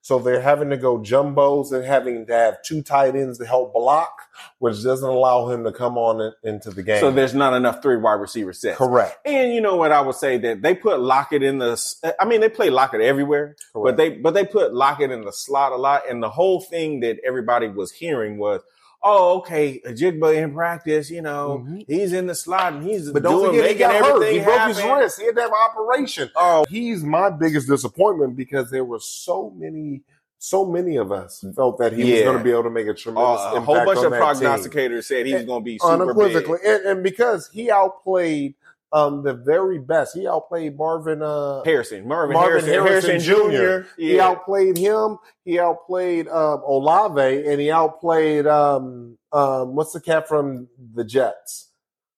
So 0.03 0.19
they're 0.19 0.41
having 0.41 0.69
to 0.69 0.75
go 0.75 0.97
jumbos 0.99 1.71
and 1.71 1.85
having 1.85 2.25
to 2.25 2.33
have 2.33 2.61
two 2.61 2.81
tight 2.81 3.15
ends 3.15 3.37
to 3.37 3.45
help 3.45 3.73
block, 3.73 4.23
which 4.59 4.83
doesn't 4.83 5.07
allow 5.09 5.47
him 5.49 5.63
to 5.63 5.71
come 5.71 5.97
on 5.97 6.19
in- 6.19 6.49
into 6.55 6.71
the 6.71 6.83
game. 6.83 6.99
So 6.99 7.09
there's 7.09 7.33
not 7.33 7.53
enough 7.53 7.81
three 7.81 7.95
wide 7.95 8.15
receiver 8.19 8.51
sets. 8.51 8.77
correct. 8.77 9.17
And 9.25 9.53
you 9.53 9.61
know 9.61 9.77
what 9.77 9.93
I 9.93 10.01
would 10.01 10.15
say 10.15 10.37
that 10.39 10.61
they 10.61 10.75
put 10.75 10.99
Lockett 10.99 11.41
in 11.41 11.59
the. 11.59 12.13
I 12.19 12.25
mean, 12.25 12.41
they 12.41 12.49
play 12.49 12.69
Lockett 12.69 12.99
everywhere, 12.99 13.55
but 13.73 13.95
they 13.95 14.09
but 14.09 14.33
they 14.33 14.43
put 14.45 14.73
Lockett 14.73 15.09
in 15.09 15.21
the 15.21 15.31
slot 15.31 15.71
a 15.71 15.77
lot. 15.77 16.01
And 16.09 16.21
the 16.21 16.29
whole 16.29 16.59
thing 16.59 16.99
that 16.99 17.19
everybody 17.25 17.69
was 17.69 17.93
hearing 17.93 18.37
was, 18.37 18.59
"Oh, 19.03 19.37
okay, 19.39 19.81
Jigba 19.85 20.35
in 20.41 20.53
practice, 20.53 21.09
you 21.09 21.21
know, 21.21 21.65
Mhm. 21.67 21.83
he's 21.87 22.13
in 22.13 22.27
the 22.27 22.35
slot 22.35 22.73
and 22.73 22.83
he's 22.83 23.11
But 23.11 23.23
don't 23.23 23.41
doing 23.41 23.51
forget, 23.57 23.71
he 23.71 23.75
got 23.77 23.95
hurt. 23.95 24.31
He 24.31 24.39
broke 24.39 24.67
his 24.69 24.77
wrist. 24.83 25.19
He 25.19 25.25
had 25.25 25.35
to 25.35 25.41
have 25.41 25.51
an 25.51 25.57
operation. 25.69 26.29
Oh, 26.35 26.63
He's 26.69 27.03
my 27.03 27.29
biggest 27.29 27.67
disappointment 27.67 28.35
because 28.35 28.71
there 28.71 28.85
were 28.85 28.99
so 28.99 29.51
many, 29.57 30.01
so 30.39 30.65
many 30.65 30.95
of 30.97 31.11
us 31.11 31.43
felt 31.55 31.77
that 31.79 31.93
he 31.93 32.09
was 32.11 32.21
going 32.21 32.37
to 32.37 32.43
be 32.43 32.51
able 32.51 32.63
to 32.63 32.69
make 32.69 32.87
a 32.87 32.93
tremendous 32.93 33.41
uh, 33.41 33.53
a 33.55 33.59
whole 33.61 33.75
bunch 33.85 33.99
of 34.03 34.11
that 34.11 34.33
team. 34.39 34.43
prognosticators 34.47 35.03
said 35.05 35.25
he 35.25 35.33
was 35.33 35.45
going 35.45 35.61
to 35.61 35.65
be 35.65 35.77
super 35.79 35.93
unequivocally, 36.03 36.59
big. 36.63 36.71
and, 36.71 36.85
and 36.85 37.03
because 37.03 37.49
he 37.53 37.69
outplayed 37.71 38.55
um, 38.93 39.23
the 39.23 39.33
very 39.33 39.79
best, 39.79 40.15
he 40.15 40.27
outplayed 40.27 40.77
Marvin. 40.77 41.21
Uh, 41.23 41.63
Harrison, 41.63 42.07
Marvin, 42.07 42.33
Marvin 42.35 42.63
Harrison, 42.65 43.19
Harrison, 43.19 43.83
Jr. 43.85 43.87
He 43.97 44.19
outplayed 44.19 44.77
him. 44.77 45.17
He 45.43 45.59
outplayed 45.59 46.27
um, 46.27 46.61
Olave, 46.65 47.47
and 47.47 47.59
he 47.59 47.71
outplayed 47.71 48.45
um, 48.47 49.17
um, 49.31 49.75
what's 49.75 49.93
the 49.93 49.99
cat 50.01 50.27
from 50.27 50.67
the 50.93 51.03
Jets? 51.03 51.71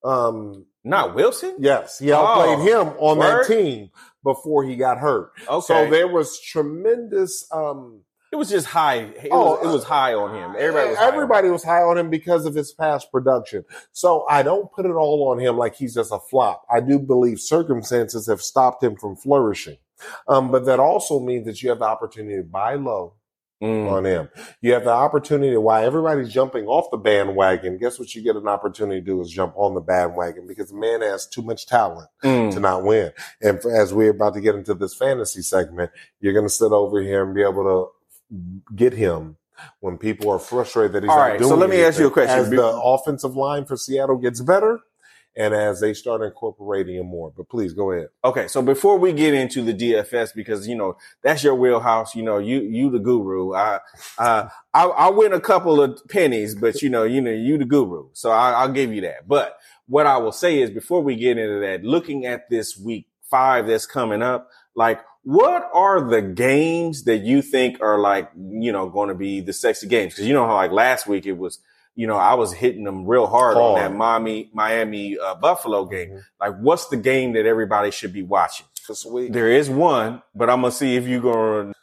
Um, 0.03 0.65
Not 0.83 1.15
Wilson. 1.15 1.55
Yes, 1.59 1.97
he 1.99 2.11
outplayed 2.11 2.59
Oh, 2.59 2.81
him 2.83 2.93
on 2.99 3.17
word? 3.17 3.43
that 3.43 3.47
team 3.47 3.89
before 4.23 4.63
he 4.63 4.75
got 4.75 4.97
hurt. 4.97 5.31
Okay, 5.49 5.65
So 5.65 5.89
there 5.89 6.07
was 6.07 6.39
tremendous. 6.41 7.47
Um, 7.51 8.01
it 8.35 8.37
was 8.37 8.49
just 8.49 8.67
high. 8.67 8.95
It, 8.97 9.29
Oh, 9.31 9.51
was, 9.55 9.65
it 9.65 9.71
was 9.71 9.83
high 9.85 10.13
on 10.13 10.35
him. 10.35 10.55
Everybody 10.59 10.89
was 10.89 10.97
high 10.97 11.05
on 11.05 11.07
him. 11.07 11.13
everybody 11.15 11.49
was 11.49 11.63
high 11.63 11.81
on 11.83 11.97
him 11.97 12.09
because 12.09 12.45
of 12.45 12.53
his 12.53 12.73
past 12.73 13.09
production. 13.11 13.63
So 13.93 14.25
I 14.29 14.43
don't 14.43 14.69
put 14.73 14.85
it 14.85 14.91
all 14.91 15.29
on 15.29 15.39
him 15.39 15.57
like 15.57 15.75
he's 15.75 15.93
just 15.93 16.11
a 16.11 16.19
flop. 16.19 16.65
I 16.69 16.81
do 16.81 16.99
believe 16.99 17.39
circumstances 17.39 18.27
have 18.27 18.41
stopped 18.41 18.83
him 18.83 18.97
from 18.97 19.15
flourishing. 19.15 19.77
Um, 20.27 20.51
but 20.51 20.65
that 20.65 20.81
also 20.81 21.21
means 21.21 21.45
that 21.45 21.63
you 21.63 21.69
have 21.69 21.79
the 21.79 21.85
opportunity 21.85 22.35
to 22.37 22.43
buy 22.43 22.75
low 22.75 23.13
Mm. 23.63 23.89
on 23.89 24.05
him. 24.05 24.29
You 24.59 24.73
have 24.73 24.83
the 24.83 24.89
opportunity 24.91 25.55
while 25.55 25.81
everybody's 25.81 26.31
jumping 26.33 26.65
off 26.67 26.91
the 26.91 26.97
bandwagon. 26.97 27.77
Guess 27.77 27.97
what 27.97 28.13
you 28.13 28.21
get 28.21 28.35
an 28.35 28.49
opportunity 28.49 28.99
to 28.99 29.05
do 29.05 29.21
is 29.21 29.31
jump 29.31 29.53
on 29.55 29.73
the 29.75 29.79
bandwagon 29.79 30.45
because 30.45 30.71
the 30.71 30.75
man 30.77 31.01
has 31.01 31.25
too 31.25 31.41
much 31.41 31.65
talent. 31.65 32.09
Mm. 32.21 32.51
to 32.53 32.59
not 32.59 32.83
win. 32.83 33.13
And 33.41 33.61
for, 33.61 33.73
as 33.73 33.93
we're 33.93 34.11
about 34.11 34.33
to 34.33 34.41
get 34.41 34.55
into 34.55 34.73
this 34.73 34.93
fantasy 34.93 35.41
segment, 35.41 35.89
you're 36.19 36.33
going 36.33 36.45
to 36.45 36.53
sit 36.53 36.73
over 36.73 37.01
here 37.01 37.23
and 37.25 37.33
be 37.33 37.43
able 37.43 37.63
to 37.63 37.87
get 38.75 38.93
him 38.93 39.37
when 39.79 39.97
people 39.97 40.29
are 40.29 40.39
frustrated 40.39 40.93
that 40.93 41.03
he's 41.03 41.09
All 41.09 41.17
not 41.17 41.23
right, 41.23 41.39
so 41.39 41.55
let 41.55 41.69
me 41.69 41.81
ask 41.81 41.99
you 41.99 42.07
a 42.07 42.11
question. 42.11 42.37
As 42.37 42.49
the 42.49 42.65
offensive 42.65 43.35
line 43.35 43.65
for 43.65 43.77
Seattle 43.77 44.17
gets 44.17 44.41
better 44.41 44.79
and 45.37 45.53
as 45.53 45.81
they 45.81 45.93
start 45.93 46.21
incorporating 46.21 46.95
him 46.95 47.07
more. 47.07 47.31
But 47.35 47.49
please 47.49 47.73
go 47.73 47.91
ahead. 47.91 48.07
Okay, 48.23 48.47
so 48.47 48.61
before 48.61 48.97
we 48.97 49.11
get 49.13 49.33
into 49.33 49.61
the 49.61 49.73
DFS, 49.73 50.33
because 50.33 50.67
you 50.67 50.75
know 50.75 50.97
that's 51.21 51.43
your 51.43 51.55
wheelhouse, 51.55 52.15
you 52.15 52.23
know 52.23 52.37
you 52.37 52.61
you 52.61 52.89
the 52.89 52.99
guru. 52.99 53.53
I 53.53 53.79
uh, 54.17 54.49
I, 54.73 54.85
I 54.85 55.09
win 55.09 55.33
a 55.33 55.41
couple 55.41 55.81
of 55.81 56.01
pennies, 56.09 56.55
but 56.55 56.81
you 56.81 56.89
know 56.89 57.03
you 57.03 57.21
know 57.21 57.31
you 57.31 57.57
the 57.57 57.65
guru, 57.65 58.09
so 58.13 58.31
I, 58.31 58.51
I'll 58.51 58.71
give 58.71 58.93
you 58.93 59.01
that. 59.01 59.27
But 59.27 59.57
what 59.87 60.07
I 60.07 60.17
will 60.17 60.31
say 60.31 60.59
is, 60.61 60.71
before 60.71 61.01
we 61.01 61.15
get 61.15 61.37
into 61.37 61.59
that, 61.59 61.83
looking 61.83 62.25
at 62.25 62.49
this 62.49 62.77
week 62.77 63.07
five 63.29 63.67
that's 63.67 63.85
coming 63.85 64.21
up, 64.21 64.49
like 64.75 65.01
what 65.25 65.67
are 65.73 66.07
the 66.07 66.21
games 66.21 67.03
that 67.05 67.17
you 67.17 67.41
think 67.41 67.81
are 67.81 67.99
like 67.99 68.31
you 68.35 68.71
know 68.71 68.87
going 68.87 69.09
to 69.09 69.15
be 69.15 69.41
the 69.41 69.53
sexy 69.53 69.87
games? 69.87 70.13
Because 70.13 70.27
you 70.27 70.33
know 70.33 70.45
how 70.45 70.53
like 70.55 70.71
last 70.71 71.07
week 71.07 71.25
it 71.25 71.33
was. 71.33 71.59
You 71.97 72.07
know, 72.07 72.17
I 72.17 72.33
was 72.33 72.51
hitting 72.51 72.83
them 72.83 73.05
real 73.05 73.25
hard, 73.25 73.55
on 73.55 73.75
that 73.75 73.95
Miami, 73.95 74.49
Miami, 74.53 75.17
uh, 75.17 75.33
Buffalo 75.35 75.85
game. 75.85 76.21
Like, 76.41 76.57
what's 76.59 76.87
the 76.87 76.97
game 76.97 77.31
that 77.33 77.45
everybody 77.45 77.89
should 77.89 78.11
be 78.11 78.21
watching? 78.21 78.65
This 78.85 79.05
week. 79.05 79.31
There 79.31 79.49
is 79.49 79.69
one, 79.69 80.21
but 80.35 80.49
I'm 80.49 80.59
gonna 80.59 80.73
see 80.73 80.97
if 80.97 81.07
you're 81.07 81.21
going. 81.21 81.73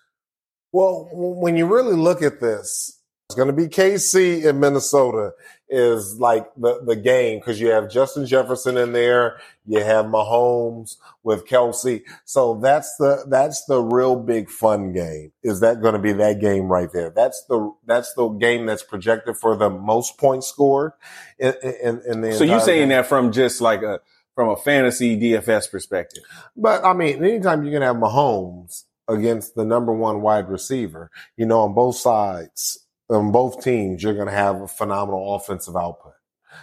Well, 0.70 1.08
when 1.12 1.56
you 1.56 1.64
really 1.66 1.96
look 1.96 2.20
at 2.20 2.40
this, 2.40 3.01
it's 3.32 3.36
going 3.38 3.48
to 3.48 3.54
be 3.54 3.66
KC 3.66 4.44
in 4.44 4.60
Minnesota 4.60 5.32
is 5.70 6.18
like 6.20 6.54
the, 6.54 6.82
the 6.84 6.94
game 6.96 7.38
because 7.38 7.58
you 7.58 7.68
have 7.68 7.90
Justin 7.90 8.26
Jefferson 8.26 8.76
in 8.76 8.92
there, 8.92 9.40
you 9.64 9.82
have 9.82 10.04
Mahomes 10.04 10.96
with 11.22 11.46
Kelce. 11.46 12.02
So 12.26 12.60
that's 12.62 12.94
the 12.96 13.24
that's 13.28 13.64
the 13.64 13.80
real 13.80 14.16
big 14.16 14.50
fun 14.50 14.92
game. 14.92 15.32
Is 15.42 15.60
that 15.60 15.80
going 15.80 15.94
to 15.94 15.98
be 15.98 16.12
that 16.12 16.40
game 16.42 16.64
right 16.64 16.92
there? 16.92 17.08
That's 17.08 17.42
the 17.46 17.72
that's 17.86 18.12
the 18.12 18.28
game 18.28 18.66
that's 18.66 18.82
projected 18.82 19.38
for 19.38 19.56
the 19.56 19.70
most 19.70 20.18
points 20.18 20.46
scored. 20.46 20.92
In, 21.38 21.54
in, 21.62 22.02
in 22.06 22.20
the 22.20 22.34
So 22.34 22.44
you 22.44 22.52
entire 22.52 22.60
saying 22.66 22.80
game. 22.80 22.88
that 22.90 23.06
from 23.06 23.32
just 23.32 23.62
like 23.62 23.82
a 23.82 24.00
from 24.34 24.50
a 24.50 24.56
fantasy 24.56 25.18
DFS 25.18 25.70
perspective? 25.70 26.22
But 26.54 26.84
I 26.84 26.92
mean, 26.92 27.24
anytime 27.24 27.64
you're 27.64 27.72
gonna 27.72 27.86
have 27.86 27.96
Mahomes 27.96 28.84
against 29.08 29.54
the 29.54 29.64
number 29.64 29.92
one 29.92 30.20
wide 30.20 30.50
receiver, 30.50 31.10
you 31.38 31.46
know, 31.46 31.60
on 31.60 31.72
both 31.72 31.96
sides, 31.96 32.81
on 33.12 33.32
both 33.32 33.62
teams, 33.62 34.02
you're 34.02 34.14
gonna 34.14 34.30
have 34.30 34.62
a 34.62 34.68
phenomenal 34.68 35.34
offensive 35.34 35.76
output. 35.76 36.14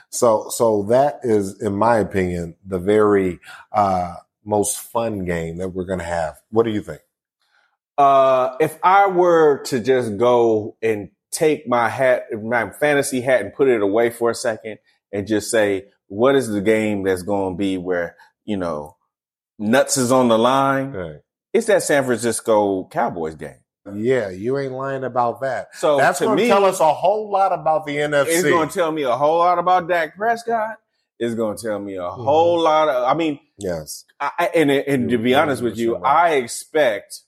So, 0.10 0.48
so 0.50 0.84
that 0.84 1.20
is, 1.24 1.62
in 1.62 1.76
my 1.76 1.98
opinion, 1.98 2.56
the 2.66 2.80
very 2.80 3.40
uh, 3.72 4.16
most 4.44 4.80
fun 4.80 5.26
game 5.26 5.58
that 5.58 5.70
we're 5.70 5.86
gonna 5.86 6.04
have. 6.04 6.40
What 6.50 6.64
do 6.64 6.72
you 6.72 6.82
think? 6.82 7.02
Uh, 7.98 8.56
if 8.60 8.80
I 8.82 9.08
were 9.08 9.62
to 9.66 9.80
just 9.80 10.18
go 10.18 10.78
and 10.82 11.10
take 11.32 11.68
my 11.68 11.90
hat, 11.90 12.24
my 12.42 12.70
fantasy 12.72 13.22
hat, 13.22 13.42
and 13.42 13.54
put 13.54 13.68
it 13.68 13.82
away 13.82 14.10
for 14.10 14.30
a 14.30 14.36
second, 14.36 14.80
and 15.12 15.28
just 15.28 15.52
say, 15.52 15.86
what 16.08 16.36
is 16.36 16.48
the 16.48 16.62
game 16.62 17.04
that's 17.04 17.24
going 17.24 17.54
to 17.54 17.58
be 17.58 17.78
where 17.78 18.16
you 18.46 18.58
know 18.58 18.96
nuts 19.58 19.98
is 19.98 20.12
on 20.12 20.28
the 20.28 20.38
line? 20.38 20.94
It's 21.54 21.68
that 21.68 21.84
San 21.84 22.06
Francisco 22.06 22.88
Cowboys 22.92 23.36
game. 23.36 23.60
Yeah, 23.98 24.30
you 24.30 24.58
ain't 24.58 24.74
lying 24.74 25.04
about 25.04 25.42
that. 25.42 25.76
So 25.76 25.98
That's 25.98 26.20
going 26.20 26.38
to 26.38 26.44
me, 26.44 26.50
tell 26.50 26.66
us 26.66 26.80
a 26.80 26.94
whole 26.94 27.30
lot 27.32 27.52
about 27.54 27.86
the 27.86 27.96
NFC. 27.98 28.26
It's 28.28 28.44
going 28.44 28.68
to 28.70 28.74
tell 28.74 28.92
me 28.92 29.04
a 29.04 29.16
whole 29.16 29.38
lot 29.40 29.60
about 29.60 29.88
Dak 29.88 30.16
Prescott. 30.18 30.78
It's 31.20 31.36
going 31.36 31.58
to 31.58 31.64
tell 31.64 31.80
me 31.80 31.96
a 31.96 32.02
Mm-hmm. 32.02 32.24
whole 32.24 32.60
lot 32.62 32.88
of. 32.90 33.04
I 33.04 33.14
mean, 33.14 33.40
Yes. 33.58 34.06
I, 34.22 34.50
and 34.56 34.72
and 34.72 35.10
to 35.10 35.18
be 35.18 35.34
honest 35.36 35.62
with 35.62 35.78
you, 35.78 35.98
I 35.98 36.36
expect 36.36 37.22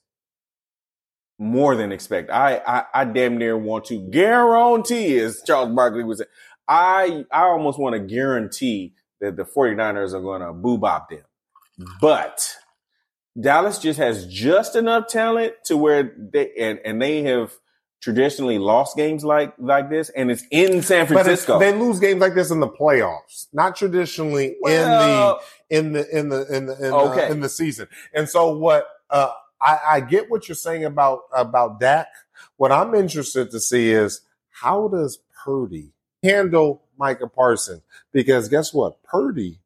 more 1.38 1.74
than 1.76 1.92
expect. 1.92 2.30
I, 2.30 2.56
I 2.66 2.84
I 2.94 3.04
damn 3.04 3.36
near 3.38 3.56
want 3.58 3.84
to 3.86 3.98
guarantee, 4.10 5.18
as 5.18 5.42
Charles 5.46 5.74
Barkley 5.74 6.04
was 6.04 6.22
I 6.68 7.24
I 7.30 7.42
almost 7.42 7.78
want 7.78 7.94
to 7.94 8.00
guarantee 8.00 8.94
that 9.20 9.36
the 9.36 9.44
49ers 9.44 10.14
are 10.14 10.20
going 10.20 10.40
to 10.42 10.52
boo 10.52 10.78
bop 10.78 11.10
them. 11.10 11.22
But 12.00 12.56
Dallas 13.40 13.78
just 13.78 13.98
has 13.98 14.26
just 14.26 14.76
enough 14.76 15.06
talent 15.08 15.54
to 15.64 15.76
where 15.76 16.14
they 16.18 16.52
and, 16.58 16.78
and 16.84 17.00
they 17.00 17.22
have 17.22 17.52
traditionally 18.00 18.58
lost 18.58 18.96
games 18.96 19.24
like 19.24 19.54
like 19.58 19.88
this, 19.88 20.10
and 20.10 20.30
it's 20.30 20.44
in 20.50 20.82
San 20.82 21.06
Francisco. 21.06 21.58
they 21.58 21.72
lose 21.72 21.98
games 21.98 22.20
like 22.20 22.34
this 22.34 22.50
in 22.50 22.60
the 22.60 22.68
playoffs, 22.68 23.46
not 23.52 23.76
traditionally 23.76 24.56
Well, 24.60 25.40
in 25.70 25.70
the 25.70 25.76
in 25.78 25.92
the 25.92 26.18
in 26.18 26.28
the 26.28 26.56
in 26.56 26.66
the 26.66 26.86
in, 26.86 26.92
Okay. 26.92 27.26
the, 27.28 27.30
in 27.32 27.40
the 27.40 27.48
season. 27.48 27.88
And 28.14 28.28
so 28.28 28.56
what 28.56 28.86
uh, 29.08 29.30
I, 29.60 29.78
I 29.92 30.00
get 30.00 30.30
what 30.30 30.48
you're 30.48 30.54
saying 30.56 30.84
about 30.84 31.20
about 31.34 31.80
Dak. 31.80 32.08
What 32.56 32.72
I'm 32.72 32.94
interested 32.94 33.50
to 33.52 33.60
see 33.60 33.92
is 33.92 34.20
how 34.50 34.88
does 34.88 35.18
Purdy 35.44 35.92
handle 36.22 36.82
Micah 36.98 37.28
Parsons? 37.28 37.82
Because 38.12 38.48
guess 38.48 38.74
what, 38.74 39.02
Purdy 39.02 39.60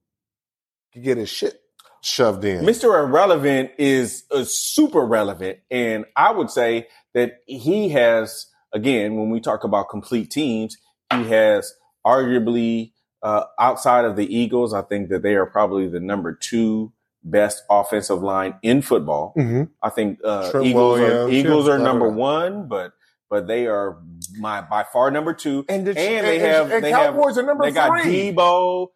can 0.92 1.02
get 1.02 1.16
his 1.18 1.28
shit 1.28 1.62
shoved 2.06 2.44
in. 2.44 2.64
Mr. 2.64 2.84
Irrelevant 3.04 3.70
is 3.78 4.24
uh, 4.30 4.44
super 4.44 5.00
relevant. 5.04 5.58
And 5.70 6.04
I 6.14 6.30
would 6.32 6.50
say 6.50 6.86
that 7.14 7.38
he 7.46 7.88
has, 7.90 8.46
again, 8.72 9.16
when 9.16 9.30
we 9.30 9.40
talk 9.40 9.64
about 9.64 9.88
complete 9.88 10.30
teams, 10.30 10.76
he 11.12 11.24
has 11.24 11.74
arguably, 12.06 12.92
uh, 13.22 13.44
outside 13.58 14.04
of 14.04 14.14
the 14.16 14.34
Eagles, 14.34 14.72
I 14.72 14.82
think 14.82 15.08
that 15.08 15.22
they 15.22 15.34
are 15.34 15.46
probably 15.46 15.88
the 15.88 16.00
number 16.00 16.32
two 16.32 16.92
best 17.24 17.64
offensive 17.68 18.22
line 18.22 18.54
in 18.62 18.82
football. 18.82 19.32
hmm 19.34 19.64
I 19.82 19.90
think 19.90 20.20
uh, 20.24 20.50
Trent 20.52 20.66
Eagles 20.66 21.00
are, 21.00 21.28
Eagles 21.28 21.68
are 21.68 21.78
number 21.78 22.06
blah, 22.06 22.14
blah, 22.14 22.40
one, 22.44 22.68
but 22.68 22.92
but 23.28 23.48
they 23.48 23.66
are 23.66 23.98
my 24.38 24.60
by 24.60 24.84
far 24.92 25.10
number 25.10 25.34
two. 25.34 25.64
And, 25.68 25.84
the, 25.84 25.98
And 25.98 26.24
they 26.24 26.38
have- 26.38 26.70
and 26.70 26.84
they 26.84 26.92
have- 26.92 27.14
Cowboys 27.16 27.36
are 27.36 27.42
number 27.42 27.64
They 27.64 27.72
got 27.72 28.00
three. 28.00 28.30
Deebo. 28.32 28.88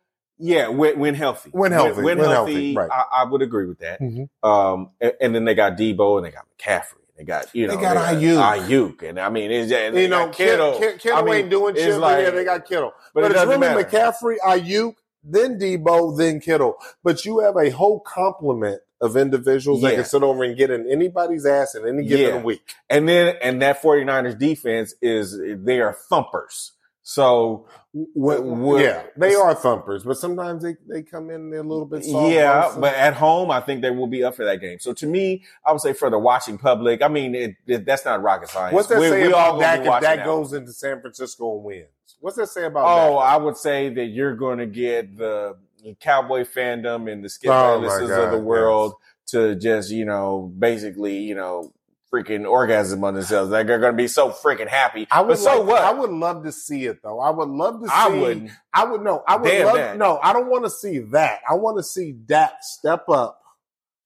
Yeah, 0.43 0.69
when, 0.69 0.99
when 0.99 1.15
healthy. 1.15 1.51
When 1.51 1.71
healthy, 1.73 2.03
When, 2.03 2.19
when 2.19 2.31
healthy, 2.31 2.53
healthy, 2.75 2.77
right. 2.77 2.91
I, 2.91 3.23
I 3.23 3.25
would 3.31 3.43
agree 3.43 3.67
with 3.67 3.81
that. 3.81 4.01
Mhm. 4.01 4.29
Um, 4.43 4.91
and, 5.01 5.13
and 5.21 5.35
then 5.35 5.45
they 5.45 5.55
got 5.55 5.77
Deebo 5.77 6.17
and 6.17 6.27
they 6.27 6.31
got 6.31 6.47
McCaffrey. 6.59 6.95
They 7.19 7.25
got, 7.25 7.55
you 7.55 7.67
know, 7.67 7.77
They 7.77 7.83
got 7.83 7.97
Aiyuk. 7.99 8.67
Aiyuk. 8.67 9.03
And 9.09 9.21
I 9.21 9.29
mean, 9.29 9.51
it's, 9.51 9.69
they 9.71 10.03
You 10.05 10.09
know, 10.09 10.31
Kittle. 10.31 10.79
Kittle, 10.79 10.99
Kittle 10.99 11.19
I 11.19 11.23
mean, 11.23 11.35
ain't 11.35 11.51
doing 11.51 11.75
shit. 11.75 11.99
like- 11.99 12.25
yeah, 12.25 12.31
they 12.31 12.45
got 12.45 12.65
Kittle. 12.67 12.93
but 13.13 13.21
But, 13.21 13.33
it 13.33 13.37
it's 13.37 13.45
really 13.47 13.59
matter. 13.59 13.85
McCaffrey, 13.85 14.37
Aiyuk, 14.43 14.95
then 15.23 15.59
Deebo, 15.59 16.17
then 16.17 16.41
Kittle. 16.41 16.77
But 17.05 17.27
you 17.27 17.41
have 17.41 17.57
a 17.59 17.69
whole 17.69 18.01
complement 18.01 18.81
of 19.03 19.17
individuals 19.19 19.83
that 19.83 19.95
can 19.95 20.05
sit 20.05 20.23
over 20.23 20.43
and 20.45 20.57
get 20.57 20.71
in 20.71 20.91
anybody's 20.91 21.45
ass 21.45 21.75
in 21.75 21.87
any 21.87 22.05
given 22.07 22.37
Yeah. 22.37 22.43
week. 22.43 22.63
And 22.89 23.07
then, 23.07 23.35
and 23.43 23.61
that 23.61 23.83
49ers 23.83 24.39
defense 24.39 24.95
is, 25.03 25.39
they 25.63 25.81
are 25.81 25.93
thumpers. 25.93 26.73
So, 27.11 27.67
Well, 27.93 28.77
uh, 28.77 28.79
yeah, 28.79 29.03
they 29.17 29.35
are 29.35 29.53
thumpers, 29.53 30.05
but 30.05 30.17
sometimes 30.17 30.63
they, 30.63 30.77
they 30.89 31.03
come 31.03 31.29
in 31.29 31.51
they're 31.51 31.59
a 31.59 31.65
little 31.65 31.85
bit 31.85 32.05
soft. 32.05 32.33
yeah, 32.33 32.63
also. 32.67 32.81
but 32.81 32.95
at 32.95 33.15
home, 33.15 33.51
I 33.51 33.59
think 33.61 33.83
they 33.83 33.91
will 33.91 34.07
be 34.07 34.23
up 34.23 34.37
for 34.37 34.45
that 34.45 34.61
game. 34.61 34.79
So 34.79 34.93
to 34.93 35.07
me, 35.09 35.43
I 35.67 35.73
would 35.73 35.81
say 35.81 35.93
for 35.93 36.09
the 36.09 36.21
watching 36.21 36.57
public, 36.57 37.03
I 37.03 37.09
mean, 37.09 37.35
it, 37.35 37.57
it, 37.67 37.85
that's 37.85 38.05
not 38.05 38.23
rocket 38.23 38.49
science. 38.49 38.75
what's 38.75 38.87
that 38.91 39.01
We- 39.01 39.09
say 39.09 39.23
we 39.23 39.29
about 39.31 39.59
gonna 39.59 39.93
if 39.97 40.03
that. 40.03 40.25
goes 40.25 40.53
into 40.53 40.73
San 40.73 41.01
Francisco 41.01 41.57
and 41.57 41.65
wins? 41.65 41.89
What's 42.21 42.37
that 42.37 42.47
say 42.47 42.67
about 42.67 42.85
Oh, 42.87 43.19
Dak? 43.19 43.29
I 43.29 43.37
would 43.39 43.57
say 43.57 43.89
that 43.89 44.05
you're 44.05 44.37
going 44.37 44.59
to 44.59 44.67
get 44.67 45.17
the 45.17 45.57
cowboy 45.99 46.45
fandom 46.45 47.11
and 47.11 47.25
the 47.25 47.29
Skip 47.29 47.51
Oh, 47.51 47.83
of 47.85 48.31
the 48.31 48.39
world 48.39 48.95
to 49.31 49.57
just, 49.57 49.91
you 49.91 50.05
know, 50.05 50.53
basically, 50.57 51.19
you 51.19 51.35
know, 51.35 51.73
freaking 52.13 52.49
orgasm 52.49 53.05
on 53.05 53.15
themselves. 53.15 53.51
Like 53.51 53.67
they're 53.67 53.79
going 53.79 53.93
to 53.93 53.97
be 53.97 54.09
so 54.09 54.31
freaking 54.31 54.69
happy. 54.69 55.07
I 55.11 55.21
would 55.21 55.29
but 55.29 55.39
so 55.39 55.61
like- 55.61 55.69
what? 55.69 55.83
I 55.83 55.93
would 55.93 56.11
love 56.11 56.45
to 56.45 56.53
see 56.53 56.87
it 56.87 57.03
though. 57.03 57.21
I 57.21 57.31
would 57.31 57.49
love 57.49 57.81
to 57.83 57.87
see. 57.87 57.95
I 57.95 58.09
wouldn't. 58.09 58.51
I 58.75 58.85
would 58.85 59.03
no. 59.03 59.23
I 59.27 59.37
would 59.37 59.49
Damn 59.49 59.67
love 59.67 59.77
that. 59.77 59.99
no. 59.99 60.19
I 60.23 60.33
don't 60.33 60.49
want 60.51 60.65
to 60.65 60.71
see 60.71 60.99
that. 60.99 61.41
I 61.49 61.55
want 61.55 61.79
to 61.79 61.83
see 61.83 62.13
Dak 62.13 62.55
step 62.63 63.09
up 63.09 63.41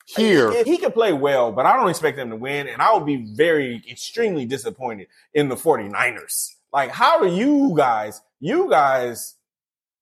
here. 0.06 0.52
He, 0.64 0.72
he 0.72 0.76
can 0.76 0.92
play 0.92 1.12
well, 1.12 1.50
but 1.52 1.64
I 1.66 1.76
don't 1.76 1.88
expect 1.88 2.16
them 2.16 2.30
to 2.30 2.36
win. 2.36 2.68
And 2.68 2.82
I 2.82 2.92
would 2.94 3.06
be 3.06 3.24
very, 3.34 3.82
extremely 3.90 4.44
disappointed 4.44 5.08
in 5.32 5.48
the 5.48 5.56
49ers. 5.56 6.50
Like, 6.72 6.90
how 6.90 7.20
do 7.22 7.28
you 7.34 7.72
guys, 7.76 8.20
you 8.40 8.68
guys, 8.68 9.36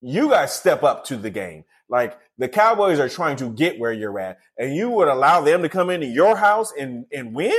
you 0.01 0.29
guys 0.29 0.51
step 0.51 0.83
up 0.83 1.05
to 1.05 1.15
the 1.15 1.29
game? 1.29 1.63
Like, 1.87 2.17
the 2.37 2.49
Cowboys 2.49 2.99
are 2.99 3.07
trying 3.07 3.37
to 3.37 3.49
get 3.49 3.79
where 3.79 3.93
you're 3.93 4.19
at, 4.19 4.39
and 4.57 4.75
you 4.75 4.89
would 4.89 5.07
allow 5.07 5.41
them 5.41 5.61
to 5.61 5.69
come 5.69 5.89
into 5.89 6.07
your 6.07 6.35
house 6.35 6.73
and, 6.77 7.05
and 7.13 7.33
win? 7.35 7.53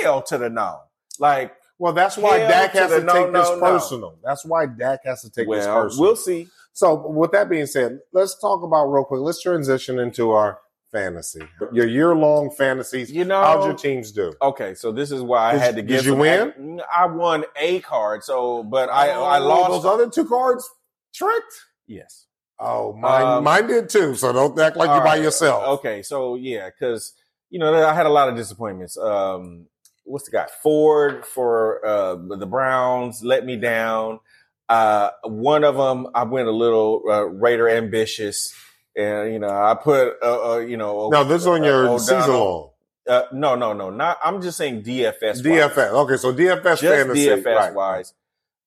Hell 0.00 0.22
to 0.22 0.38
the 0.38 0.50
no. 0.50 0.78
Like, 1.18 1.52
Well, 1.78 1.92
that's 1.92 2.16
why 2.16 2.38
Hell 2.38 2.48
Dak 2.48 2.72
has 2.72 2.90
to 2.90 3.00
no, 3.02 3.12
take 3.12 3.32
this 3.32 3.48
no, 3.48 3.54
no. 3.56 3.60
personal. 3.60 4.18
That's 4.24 4.44
why 4.44 4.66
Dak 4.66 5.00
has 5.04 5.22
to 5.22 5.30
take 5.30 5.48
this 5.50 5.66
personal. 5.66 6.06
we'll 6.06 6.16
see. 6.16 6.48
So, 6.72 7.08
with 7.08 7.32
that 7.32 7.48
being 7.50 7.66
said, 7.66 8.00
let's 8.12 8.38
talk 8.40 8.62
about 8.62 8.86
real 8.86 9.04
quick. 9.04 9.20
Let's 9.20 9.40
transition 9.42 9.98
into 9.98 10.30
our 10.30 10.58
fantasy. 10.92 11.42
Your 11.72 11.86
year 11.86 12.14
long 12.14 12.50
fantasies. 12.50 13.10
You 13.10 13.24
know, 13.24 13.40
How'd 13.40 13.64
your 13.64 13.74
teams 13.74 14.12
do? 14.12 14.32
Okay, 14.40 14.74
so 14.74 14.90
this 14.92 15.10
is 15.10 15.20
why 15.22 15.50
I 15.50 15.52
Did- 15.52 15.60
had 15.60 15.76
to 15.76 15.82
did 15.82 15.88
give. 15.88 16.06
you 16.06 16.14
win? 16.14 16.52
ac- 16.78 16.84
I 16.96 17.06
won 17.06 17.44
a 17.56 17.80
card, 17.80 18.22
so 18.24 18.62
but 18.62 18.88
I 18.88 19.10
I 19.10 19.38
Oh, 19.40 19.46
lost. 19.48 19.70
those 19.70 19.84
other 19.84 20.08
two 20.08 20.24
cards. 20.26 20.68
Tricked. 21.14 21.54
yes. 21.86 22.26
Oh, 22.60 22.92
mine, 22.92 23.24
Um, 23.24 23.44
mine 23.44 23.66
did 23.68 23.88
too. 23.88 24.14
So 24.16 24.32
don't 24.32 24.58
act 24.58 24.76
like 24.76 24.88
you're 24.88 24.96
All 24.98 25.04
by 25.04 25.16
yourself. 25.16 25.64
Okay, 25.78 26.02
so 26.02 26.34
yeah, 26.36 26.68
because 26.70 27.12
you 27.50 27.58
know 27.58 27.72
I 27.86 27.92
had 27.94 28.06
a 28.06 28.10
lot 28.10 28.28
of 28.28 28.34
disappointments. 28.36 28.96
Um, 28.96 29.66
what's 30.08 30.24
the 30.24 30.30
guy 30.30 30.46
Ford 30.62 31.24
for 31.24 31.84
uh, 31.84 32.14
the 32.14 32.46
Browns 32.46 33.22
let 33.22 33.44
me 33.44 33.56
down. 33.56 34.20
Uh, 34.68 35.10
one 35.24 35.64
of 35.64 35.76
them 35.76 36.08
I 36.14 36.24
went 36.24 36.48
a 36.48 36.52
little 36.52 37.02
uh, 37.08 37.24
Raider 37.24 37.68
ambitious, 37.68 38.52
and 38.96 39.32
you 39.32 39.38
know 39.38 39.48
I 39.48 39.74
put 39.74 40.14
uh, 40.22 40.52
uh, 40.52 40.58
you 40.58 40.76
know 40.76 41.08
No, 41.08 41.24
this 41.24 41.42
is 41.42 41.46
on 41.46 41.62
your 41.64 41.98
season 41.98 42.30
long. 42.30 42.70
Uh, 43.08 43.22
no, 43.32 43.54
no, 43.54 43.72
no, 43.72 43.88
not. 43.88 44.18
I'm 44.22 44.42
just 44.42 44.58
saying 44.58 44.82
DFS. 44.82 45.42
DFS. 45.42 45.92
Okay, 45.92 46.16
so 46.18 46.34
DFS 46.34 46.62
just 46.62 46.82
fantasy. 46.82 47.26
DFS 47.26 47.44
right. 47.44 47.74
wise. 47.74 48.12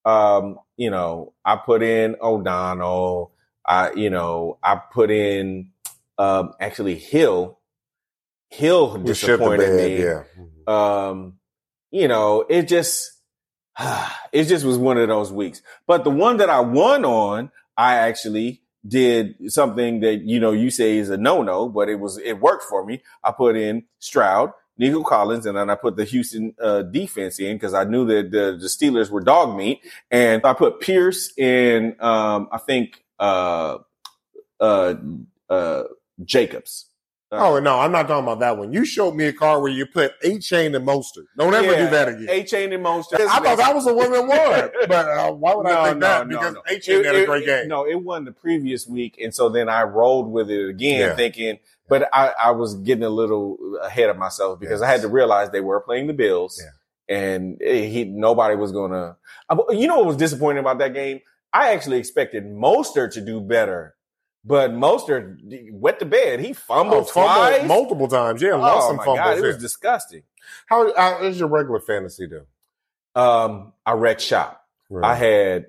Um, 0.04 0.58
you 0.78 0.90
know, 0.90 1.34
I 1.46 1.58
put 1.58 1.84
in 1.84 2.16
O'Donnell. 2.20 3.34
I, 3.64 3.94
you 3.94 4.10
know, 4.10 4.58
I 4.64 4.82
put 4.92 5.12
in 5.12 5.70
um 6.18 6.54
actually 6.60 6.96
Hill. 6.96 7.60
Hill 8.50 8.98
We 8.98 9.14
shit 9.14 9.28
the 9.28 9.38
disappointed 9.38 9.68
bed, 9.68 9.92
me. 9.92 10.04
Yeah. 10.04 10.24
Um, 10.68 11.40
you 11.92 12.08
know, 12.08 12.46
it 12.50 12.68
just 12.68 13.12
it 14.32 14.46
just 14.46 14.66
was 14.66 14.78
one 14.78 14.98
of 14.98 15.08
those 15.08 15.32
weeks. 15.32 15.62
But 15.88 16.04
the 16.04 16.10
one 16.12 16.38
that 16.38 16.50
I 16.50 16.60
won 16.60 17.06
on, 17.06 17.52
I 17.78 17.96
actually 17.96 18.62
did 18.88 19.36
something 19.52 20.00
that 20.00 20.22
you 20.22 20.40
know 20.40 20.52
you 20.52 20.72
say 20.72 20.98
is 20.98 21.10
a 21.10 21.18
no 21.18 21.44
no, 21.44 21.70
but 21.70 21.90
it 21.90 22.00
was 22.00 22.18
it 22.18 22.40
worked 22.40 22.64
for 22.64 22.86
me. 22.86 23.02
I 23.24 23.32
put 23.32 23.56
in 23.56 23.84
Stroud, 24.00 24.52
Nico 24.78 25.04
Collins, 25.04 25.46
and 25.46 25.58
then 25.58 25.70
I 25.70 25.76
put 25.76 25.96
the 25.96 26.06
Houston 26.06 26.56
uh, 26.62 26.84
defense 26.84 27.40
in 27.40 27.56
because 27.56 27.74
I 27.74 27.84
knew 27.84 28.06
that 28.08 28.32
the, 28.32 28.58
the 28.60 28.68
Steelers 28.68 29.10
were 29.10 29.22
dog 29.22 29.56
meat, 29.56 29.82
and 30.10 30.44
I 30.46 30.54
put 30.54 30.80
Pierce 30.80 31.32
in. 31.38 31.96
Um, 32.00 32.50
I 32.52 32.58
think 32.58 33.04
uh, 33.20 33.78
uh, 34.60 34.96
uh, 35.50 35.84
Oh 37.34 37.60
no, 37.60 37.80
I'm 37.80 37.92
not 37.94 38.08
talking 38.10 38.24
about 38.26 38.40
that 38.42 38.58
one. 38.58 38.74
You 38.74 38.84
showed 38.84 39.16
me 39.16 39.26
a 39.26 39.34
card 39.34 39.62
where 39.62 39.72
you 39.72 39.86
put 39.86 40.20
Achane 40.22 40.76
and 40.76 40.86
Mostert. 40.86 41.26
Don't 41.38 41.54
ever 41.54 41.76
do 41.76 41.90
that 41.90 42.10
again. 42.10 42.28
Achane 42.28 42.74
and 42.74 42.84
most. 42.84 43.14
I 43.14 43.40
thought 43.40 43.58
that 43.58 43.74
was 43.74 43.86
the 43.86 43.94
one 43.94 44.12
that 44.12 44.22
won, 44.28 44.70
but 44.90 45.08
uh, 45.08 45.32
why 45.32 45.56
would 45.56 45.66
I 45.68 45.90
think 45.90 46.02
that? 46.02 46.28
No, 46.28 46.38
because 46.38 46.56
Achane 46.70 47.00
It- 47.00 47.06
had 47.06 47.16
a 47.16 47.22
it- 47.24 47.26
great 47.26 47.44
it- 47.44 47.46
game. 47.46 47.68
No, 47.70 47.88
it 47.88 47.96
won 48.04 48.26
the 48.26 48.32
previous 48.34 48.86
week, 48.86 49.18
and 49.24 49.34
so 49.34 49.48
then 49.50 49.70
I 49.70 49.84
rolled 49.84 50.30
with 50.32 50.50
it 50.50 50.70
again, 50.70 51.00
Yeah. 51.00 51.16
thinking. 51.16 51.60
But 51.88 52.10
I, 52.14 52.32
I 52.42 52.52
was 52.52 52.76
getting 52.76 53.04
a 53.04 53.10
little 53.10 53.58
ahead 53.82 54.10
of 54.10 54.18
myself 54.18 54.60
because 54.62 54.82
I 54.82 54.90
had 54.90 55.02
to 55.02 55.10
realize 55.10 55.50
they 55.52 55.60
were 55.62 55.80
playing 55.82 56.08
the 56.08 56.14
Bills, 56.14 56.62
and 57.10 57.62
eh, 57.62 57.86
he 57.88 58.04
nobody 58.06 58.56
was 58.56 58.72
gonna. 58.72 59.18
You 59.70 59.88
know 59.88 59.98
what 59.98 60.06
was 60.08 60.18
disappointing 60.18 60.60
about 60.60 60.78
that 60.80 60.94
game? 60.94 61.20
I 61.54 61.74
actually 61.74 61.98
expected 61.98 62.46
Mostert 62.46 63.12
to 63.14 63.22
do 63.22 63.42
better, 63.42 63.96
but 64.44 64.72
Mostert 64.72 65.38
wet 65.72 66.00
the 66.00 66.06
bed. 66.06 66.40
He 66.40 66.54
fumbled 66.54 67.04
Oh, 67.04 67.04
fumbled 67.06 67.36
twice. 67.36 67.68
multiple 67.68 68.08
times. 68.08 68.42
Yeah, 68.42 68.56
lost 68.56 68.86
oh 68.86 68.88
some 68.90 68.96
my 68.98 69.06
fumbles. 69.06 69.20
god, 69.26 69.38
it 69.38 69.42
was 69.42 69.58
disgusting. 69.58 70.24
how, 70.68 70.94
how 70.96 71.22
your 71.24 71.48
regular 71.48 71.80
fantasy 71.80 72.28
do? 72.28 72.42
Um, 73.16 73.74
I 73.86 73.94
wrecked 73.94 74.22
shop. 74.22 74.64
I 75.04 75.16
had 75.16 75.68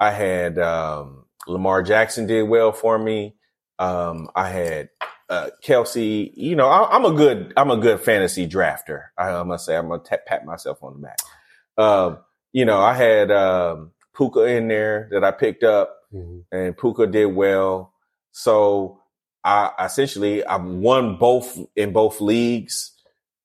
I 0.00 0.10
had 0.10 0.58
um, 0.58 1.24
Lamar 1.46 1.82
Jackson 1.82 2.26
did 2.26 2.44
well 2.48 2.72
for 2.72 2.98
me. 2.98 3.34
Um, 3.78 4.28
I 4.34 4.48
had 4.48 4.88
uh, 5.28 5.50
Kelce. 5.64 6.30
You 6.34 6.56
know, 6.56 6.68
I, 6.68 6.94
I'm 6.94 7.04
a 7.04 7.12
good 7.12 7.52
I'm 7.56 7.70
a 7.70 7.76
good 7.76 8.00
fantasy 8.00 8.48
drafter. 8.48 9.06
I, 9.18 9.30
I 9.30 9.42
must 9.42 9.66
say 9.66 9.76
I'm 9.76 9.88
gonna 9.88 10.02
pat 10.26 10.44
myself 10.46 10.82
on 10.82 10.94
the 10.94 11.06
back. 11.06 11.18
Um, 11.76 12.18
you 12.52 12.64
know, 12.64 12.80
I 12.80 12.94
had 12.94 13.30
um, 13.30 13.92
Puka 14.16 14.44
in 14.44 14.68
there 14.68 15.08
that 15.12 15.24
I 15.24 15.30
picked 15.32 15.64
up, 15.64 15.94
Mhm. 16.14 16.44
and 16.52 16.76
Puka 16.76 17.06
did 17.06 17.26
well. 17.26 17.91
So 18.32 19.00
I 19.44 19.70
essentially 19.84 20.44
I 20.44 20.56
won 20.56 21.16
both 21.18 21.58
in 21.76 21.92
both 21.92 22.20
leagues. 22.20 22.92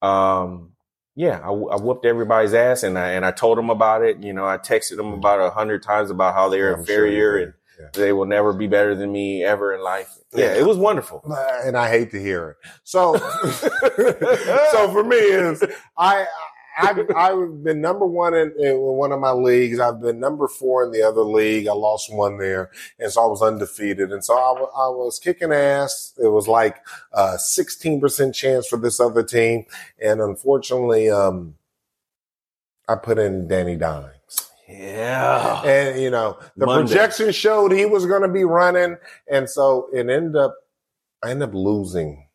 Um, 0.02 0.72
yeah, 1.16 1.40
I, 1.40 1.48
I 1.50 1.76
whooped 1.78 2.06
everybody's 2.06 2.54
ass, 2.54 2.84
and 2.84 2.98
I 2.98 3.12
and 3.12 3.26
I 3.26 3.32
told 3.32 3.58
them 3.58 3.70
about 3.70 4.04
it. 4.04 4.22
You 4.24 4.34
know, 4.34 4.46
I 4.46 4.58
texted 4.58 4.98
them 4.98 5.14
about 5.14 5.40
a 5.40 5.50
hundred 5.50 5.82
times 5.84 6.10
about 6.12 6.34
how 6.36 6.50
they're 6.50 6.72
sure 6.74 6.80
inferior 6.80 7.38
and 7.38 7.54
Yeah. 7.80 7.88
they 7.94 8.14
will 8.14 8.26
never 8.26 8.54
be 8.54 8.68
better 8.68 8.94
than 8.96 9.12
me 9.12 9.44
ever 9.44 9.74
in 9.74 9.82
life. 9.84 10.16
Yeah, 10.34 10.54
Yeah. 10.54 10.60
it 10.62 10.66
was 10.68 10.78
wonderful. 10.78 11.22
and 11.66 11.76
I 11.78 11.90
hate 11.90 12.12
to 12.12 12.20
hear 12.22 12.52
it. 12.52 12.58
So, 12.84 13.16
so 14.72 14.92
for 14.92 15.04
me 15.04 15.18
is 15.18 15.64
I. 15.98 16.26
I've, 16.78 16.99
I've 17.15 17.63
been 17.63 17.82
number 17.82 18.05
one 18.05 18.34
in, 18.34 18.53
in 18.59 18.78
one 18.78 19.11
of 19.11 19.19
my 19.19 19.32
leagues. 19.32 19.80
I've 19.80 19.99
been 19.99 20.19
number 20.19 20.47
four 20.47 20.84
in 20.84 20.91
the 20.91 21.01
other 21.01 21.21
league. 21.21 21.67
I 21.67 21.73
lost 21.73 22.13
one 22.13 22.38
there, 22.38 22.69
and 22.99 23.11
so 23.11 23.23
I 23.23 23.28
was 23.28 23.41
undefeated. 23.41 24.11
And 24.11 24.23
so 24.23 24.38
I, 24.38 24.89
was 24.89 25.19
kicking 25.19 25.51
ass. 25.51 26.13
It 26.21 26.28
was 26.28 26.47
like 26.47 26.78
a 27.13 27.39
sixteen 27.39 27.99
percent 27.99 28.36
chance 28.36 28.67
for 28.67 28.78
this 28.78 28.99
other 28.99 29.23
team, 29.23 29.65
and 30.01 30.21
unfortunately, 30.21 31.09
um, 31.09 31.55
I 32.88 32.95
put 32.95 33.17
in 33.17 33.47
Danny 33.47 33.75
Dimes. 33.75 34.13
Yeah. 34.67 35.63
And 35.63 36.01
you 36.01 36.11
know, 36.11 36.39
the 36.55 36.65
Monday. 36.65 36.93
projection 36.93 37.32
showed 37.32 37.71
he 37.71 37.86
was 37.86 38.05
going 38.05 38.21
to 38.21 38.28
be 38.28 38.43
running, 38.43 38.97
and 39.30 39.49
so 39.49 39.89
it 39.93 40.09
ended 40.09 40.36
up. 40.36 40.55
I 41.23 41.32
ended 41.32 41.49
up 41.49 41.55
losing. 41.55 42.26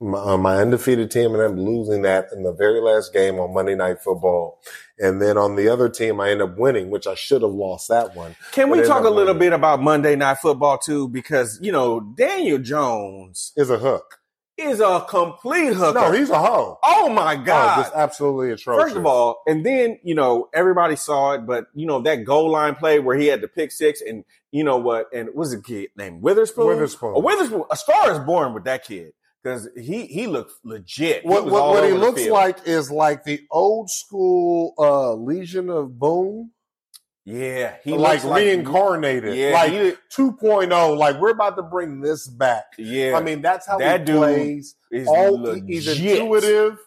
My, 0.00 0.18
uh, 0.18 0.36
my 0.36 0.56
undefeated 0.56 1.10
team 1.10 1.34
and 1.34 1.42
I'm 1.42 1.56
losing 1.56 2.02
that 2.02 2.26
in 2.32 2.42
the 2.42 2.52
very 2.52 2.80
last 2.80 3.12
game 3.12 3.38
on 3.38 3.54
Monday 3.54 3.76
Night 3.76 4.00
Football, 4.02 4.60
and 4.98 5.22
then 5.22 5.38
on 5.38 5.54
the 5.54 5.68
other 5.68 5.88
team, 5.88 6.20
I 6.20 6.30
end 6.30 6.42
up 6.42 6.58
winning, 6.58 6.90
which 6.90 7.06
I 7.06 7.14
should 7.14 7.42
have 7.42 7.52
lost 7.52 7.88
that 7.88 8.14
one. 8.16 8.34
Can 8.52 8.70
we 8.70 8.82
talk 8.82 9.04
a 9.04 9.10
little 9.10 9.34
bit 9.34 9.52
about 9.52 9.80
Monday 9.80 10.16
Night 10.16 10.38
Football 10.38 10.78
too? 10.78 11.08
Because 11.08 11.58
you 11.62 11.70
know 11.70 12.00
Daniel 12.00 12.58
Jones 12.58 13.52
Is 13.56 13.70
a 13.70 13.78
hook. 13.78 14.18
is 14.58 14.80
a 14.80 15.06
complete 15.08 15.74
hooker. 15.74 15.98
No, 15.98 16.10
he's 16.12 16.28
a 16.30 16.38
hoe. 16.40 16.76
oh 16.82 17.08
my 17.08 17.36
God, 17.36 17.44
god! 17.46 17.76
just 17.82 17.94
absolutely 17.94 18.50
atrocious. 18.50 18.84
First 18.84 18.96
of 18.96 19.06
all, 19.06 19.42
and 19.46 19.64
then 19.64 20.00
you 20.02 20.16
know 20.16 20.48
everybody 20.52 20.96
saw 20.96 21.32
it, 21.34 21.46
but 21.46 21.66
you 21.72 21.86
know 21.86 22.00
that 22.02 22.24
goal 22.24 22.50
line 22.50 22.74
play 22.74 22.98
where 22.98 23.16
he 23.16 23.28
had 23.28 23.40
the 23.40 23.48
pick 23.48 23.70
six, 23.70 24.00
and 24.00 24.24
you 24.50 24.64
know 24.64 24.76
what? 24.76 25.06
And 25.14 25.28
was 25.34 25.52
a 25.52 25.62
kid 25.62 25.90
named 25.96 26.20
Witherspoon? 26.20 26.66
Witherspoon. 26.66 27.14
A 27.14 27.20
Witherspoon. 27.20 27.62
A 27.70 27.76
star 27.76 28.10
is 28.12 28.18
born 28.18 28.54
with 28.54 28.64
that 28.64 28.84
kid 28.84 29.12
because 29.44 29.68
he 29.76 30.06
he 30.06 30.26
looked 30.26 30.54
legit. 30.64 31.24
What 31.26 31.44
was 31.44 31.52
what, 31.52 31.68
what 31.70 31.84
he 31.84 31.92
looks 31.92 32.26
like 32.26 32.66
is 32.66 32.90
like 32.90 33.24
the 33.24 33.42
old 33.50 33.90
school 33.90 34.72
uh, 34.78 35.12
Legion 35.14 35.68
of 35.70 35.98
Boom. 35.98 36.50
Yeah, 37.26 37.76
he 37.84 37.92
like 37.92 38.22
looks 38.22 38.36
reincarnated, 38.36 39.34
Yeah, 39.36 39.52
like 39.52 39.72
he- 39.72 39.94
2.0. 40.14 40.96
Like 40.98 41.18
we're 41.20 41.30
about 41.30 41.56
to 41.56 41.62
bring 41.62 42.00
this 42.02 42.26
back. 42.28 42.64
Yeah, 42.78 43.16
I 43.16 43.22
mean, 43.22 43.40
that's 43.40 43.66
how 43.66 43.78
That 43.78 44.00
he 44.00 44.06
dude 44.06 44.16
plays. 44.16 44.74
is 44.90 45.08
All 45.08 45.40
legit. 45.40 45.64
he's 45.66 45.88
intuitive. 45.88 46.78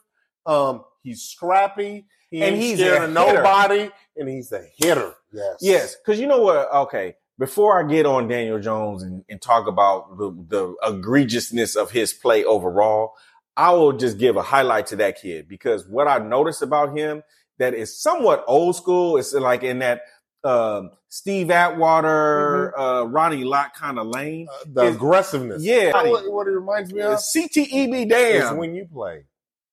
Um, 0.46 0.84
he's 1.02 1.24
scrappy. 1.24 2.06
He 2.30 2.44
And 2.44 2.56
he's 2.56 2.78
scared 2.78 3.10
a 3.10 3.12
nobody, 3.12 3.90
and 4.16 4.30
he's 4.30 4.52
a 4.52 4.64
hitter. 4.78 5.14
Yes, 5.34 5.56
Yes, 5.62 5.96
because 5.96 6.20
you 6.20 6.28
know 6.28 6.42
what? 6.44 6.72
Okay, 6.72 7.16
before 7.40 7.80
I 7.80 7.88
get 7.88 8.06
on 8.06 8.28
Daniel 8.28 8.60
Jones 8.60 9.04
and, 9.04 9.24
and 9.30 9.42
talk 9.42 9.68
about 9.68 10.18
the, 10.18 10.32
the 10.48 10.76
egregiousness 10.84 11.76
of 11.76 11.92
his 11.92 12.14
play 12.14 12.44
overall, 12.44 13.14
I 13.56 13.72
will 13.72 13.94
just 13.94 14.18
give 14.18 14.38
a 14.38 14.42
highlight 14.42 14.88
to 14.88 14.96
that 14.98 15.22
kid 15.22 15.48
because 15.48 15.88
what 15.88 16.08
I 16.08 16.18
noticed 16.20 16.62
about 16.62 16.98
him 16.98 17.24
that 17.58 17.74
is 17.74 18.00
somewhat 18.00 18.44
old 18.48 18.76
school. 18.76 19.18
It's 19.18 19.34
like 19.34 19.64
in 19.64 19.80
that 19.80 20.02
um, 20.44 20.92
Steve 21.10 21.52
Atwater, 21.52 22.78
uh, 22.78 23.04
Ronnie 23.04 23.44
Lott 23.44 23.74
kind 23.74 24.00
of 24.00 24.08
lane. 24.08 24.48
Uh, 24.52 24.66
the 24.68 24.84
Is- 24.86 24.96
aggressiveness. 24.96 25.64
Yeah. 25.64 25.88
You 25.88 26.04
know 26.04 26.12
what, 26.12 26.32
what 26.32 26.48
it 26.48 26.52
reminds 26.52 26.94
me 26.94 27.02
of 27.02 27.18
CTEB 27.18 28.04
is 28.04 28.10
damn. 28.10 28.58
when 28.58 28.76
you 28.76 28.86
play. 28.86 29.26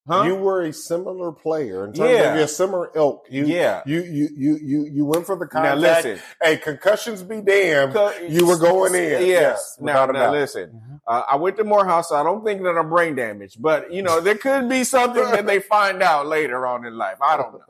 Huh? 0.07 0.25
You 0.25 0.35
were 0.35 0.63
a 0.63 0.73
similar 0.73 1.33
player 1.33 1.87
in 1.87 1.95
terms 1.95 2.11
Yeah. 2.11 2.33
of 2.33 2.37
your 2.39 2.47
similar 2.47 2.91
ilk. 2.95 3.27
You, 3.31 3.47
Yeah. 3.47 3.83
you, 3.87 4.03
you, 4.03 4.29
you, 4.37 4.59
you, 4.63 4.85
you 4.93 5.05
went 5.07 5.25
for 5.25 5.35
the 5.35 5.47
contact. 5.47 5.81
now 5.81 5.81
listen. 5.81 6.21
Hey, 6.43 6.59
concussions 6.59 7.23
be 7.23 7.41
damned. 7.41 7.95
You 8.29 8.47
were 8.47 8.59
going 8.59 8.95
in. 8.95 9.03
Yes. 9.23 9.23
Yes, 9.27 9.77
now, 9.81 10.05
now 10.07 10.31
listen. 10.31 11.01
Uh, 11.07 11.23
I 11.27 11.37
went 11.37 11.57
to 11.57 11.65
Morehouse. 11.65 12.11
So 12.11 12.17
I 12.17 12.23
don't 12.23 12.45
think 12.45 12.63
that 12.65 12.77
I'm 12.77 12.91
brain 12.91 13.15
damaged, 13.15 13.63
but 13.63 13.93
you 13.93 14.03
know, 14.03 14.21
there 14.21 14.37
could 14.37 14.69
be 14.69 14.85
something 14.85 15.23
that 15.23 15.47
they 15.47 15.61
find 15.61 16.03
out 16.03 16.27
later 16.27 16.67
on 16.67 16.85
in 16.85 16.99
life. 16.99 17.17
I 17.23 17.39
don't 17.39 17.55
know. 17.55 17.61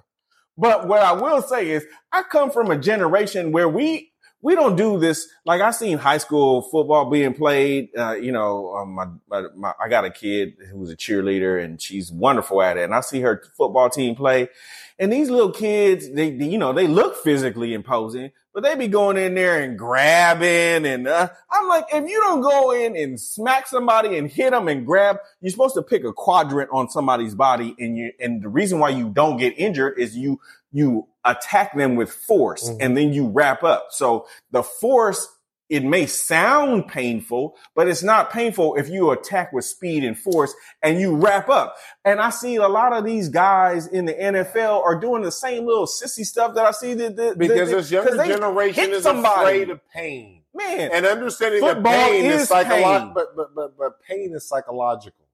But 0.58 0.88
what 0.88 1.02
I 1.02 1.12
will 1.12 1.42
say 1.42 1.70
is 1.70 1.84
I 2.12 2.22
come 2.22 2.50
from 2.50 2.70
a 2.70 2.76
generation 2.76 3.52
where 3.52 3.68
we, 3.68 4.12
we 4.44 4.54
don't 4.54 4.76
do 4.76 4.98
this. 4.98 5.26
Like 5.46 5.62
I 5.62 5.70
seen 5.70 5.96
high 5.96 6.18
school 6.18 6.60
football 6.60 7.08
being 7.08 7.32
played. 7.32 7.88
Uh, 7.96 8.12
you 8.12 8.30
know, 8.30 8.74
um, 8.74 8.90
my, 8.90 9.06
my, 9.26 9.48
my, 9.56 9.72
I 9.82 9.88
got 9.88 10.04
a 10.04 10.10
kid 10.10 10.56
who's 10.70 10.90
a 10.90 10.96
cheerleader 10.96 11.64
and 11.64 11.80
she's 11.80 12.12
wonderful 12.12 12.60
at 12.60 12.76
it. 12.76 12.84
And 12.84 12.94
I 12.94 13.00
see 13.00 13.22
her 13.22 13.42
football 13.56 13.88
team 13.88 14.14
play 14.14 14.50
and 14.98 15.12
these 15.12 15.28
little 15.28 15.50
kids, 15.50 16.08
they, 16.10 16.30
they, 16.30 16.46
you 16.46 16.58
know, 16.58 16.72
they 16.72 16.86
look 16.86 17.16
physically 17.16 17.74
imposing, 17.74 18.30
but 18.52 18.62
they 18.62 18.76
be 18.76 18.86
going 18.86 19.16
in 19.16 19.34
there 19.34 19.60
and 19.60 19.76
grabbing. 19.76 20.86
And 20.86 21.08
uh, 21.08 21.30
I'm 21.50 21.68
like, 21.68 21.86
if 21.92 22.08
you 22.08 22.20
don't 22.20 22.42
go 22.42 22.70
in 22.70 22.96
and 22.96 23.20
smack 23.20 23.66
somebody 23.66 24.16
and 24.16 24.30
hit 24.30 24.52
them 24.52 24.68
and 24.68 24.86
grab, 24.86 25.16
you're 25.40 25.50
supposed 25.50 25.74
to 25.74 25.82
pick 25.82 26.04
a 26.04 26.12
quadrant 26.12 26.70
on 26.72 26.88
somebody's 26.90 27.34
body. 27.34 27.74
And 27.76 27.98
you, 27.98 28.12
and 28.20 28.40
the 28.40 28.48
reason 28.48 28.78
why 28.78 28.90
you 28.90 29.10
don't 29.10 29.36
get 29.36 29.58
injured 29.58 29.98
is 29.98 30.16
you, 30.16 30.38
you 30.74 31.06
attack 31.24 31.74
them 31.74 31.94
with 31.96 32.10
force 32.12 32.68
Mhm. 32.68 32.76
and 32.80 32.96
then 32.96 33.12
you 33.14 33.28
wrap 33.28 33.62
up. 33.62 33.86
So 33.90 34.26
the 34.50 34.62
force, 34.62 35.26
it 35.70 35.82
may 35.84 36.04
sound 36.04 36.88
painful, 36.88 37.56
but 37.74 37.88
it's 37.88 38.02
not 38.02 38.30
painful 38.30 38.74
if 38.74 38.88
you 38.90 39.10
attack 39.12 39.52
with 39.52 39.64
speed 39.64 40.04
and 40.04 40.18
force 40.18 40.52
and 40.82 41.00
you 41.00 41.16
wrap 41.16 41.48
up. 41.48 41.76
And 42.04 42.20
I 42.20 42.28
see 42.30 42.56
a 42.56 42.68
lot 42.68 42.92
of 42.92 43.04
these 43.04 43.28
guys 43.30 43.86
in 43.86 44.04
the 44.04 44.12
NFL 44.12 44.82
are 44.84 45.00
doing 45.00 45.22
the 45.22 45.32
same 45.32 45.64
little 45.64 45.86
sissy 45.86 46.24
stuff 46.26 46.54
that 46.56 46.66
I 46.66 46.72
see 46.72 46.92
that, 46.94 47.16
that 47.16 47.38
Because 47.38 47.70
that- 47.70 47.76
this 47.76 47.90
younger 47.90 48.26
generation 48.26 48.90
is 48.92 49.04
somebody. 49.04 49.40
afraid 49.62 49.70
of 49.70 49.80
pain. 49.94 50.42
man. 50.56 50.90
And 50.92 51.06
understanding 51.06 51.60
that 51.62 51.82
pain 51.82 52.26
is, 52.26 52.42
is 52.42 52.48
psychological, 52.48 53.12
but, 53.14 53.34
but, 53.36 53.54
but, 53.54 53.78
but 53.78 54.02
pain 54.02 54.34
is 54.34 54.46
psychological. 54.48 55.24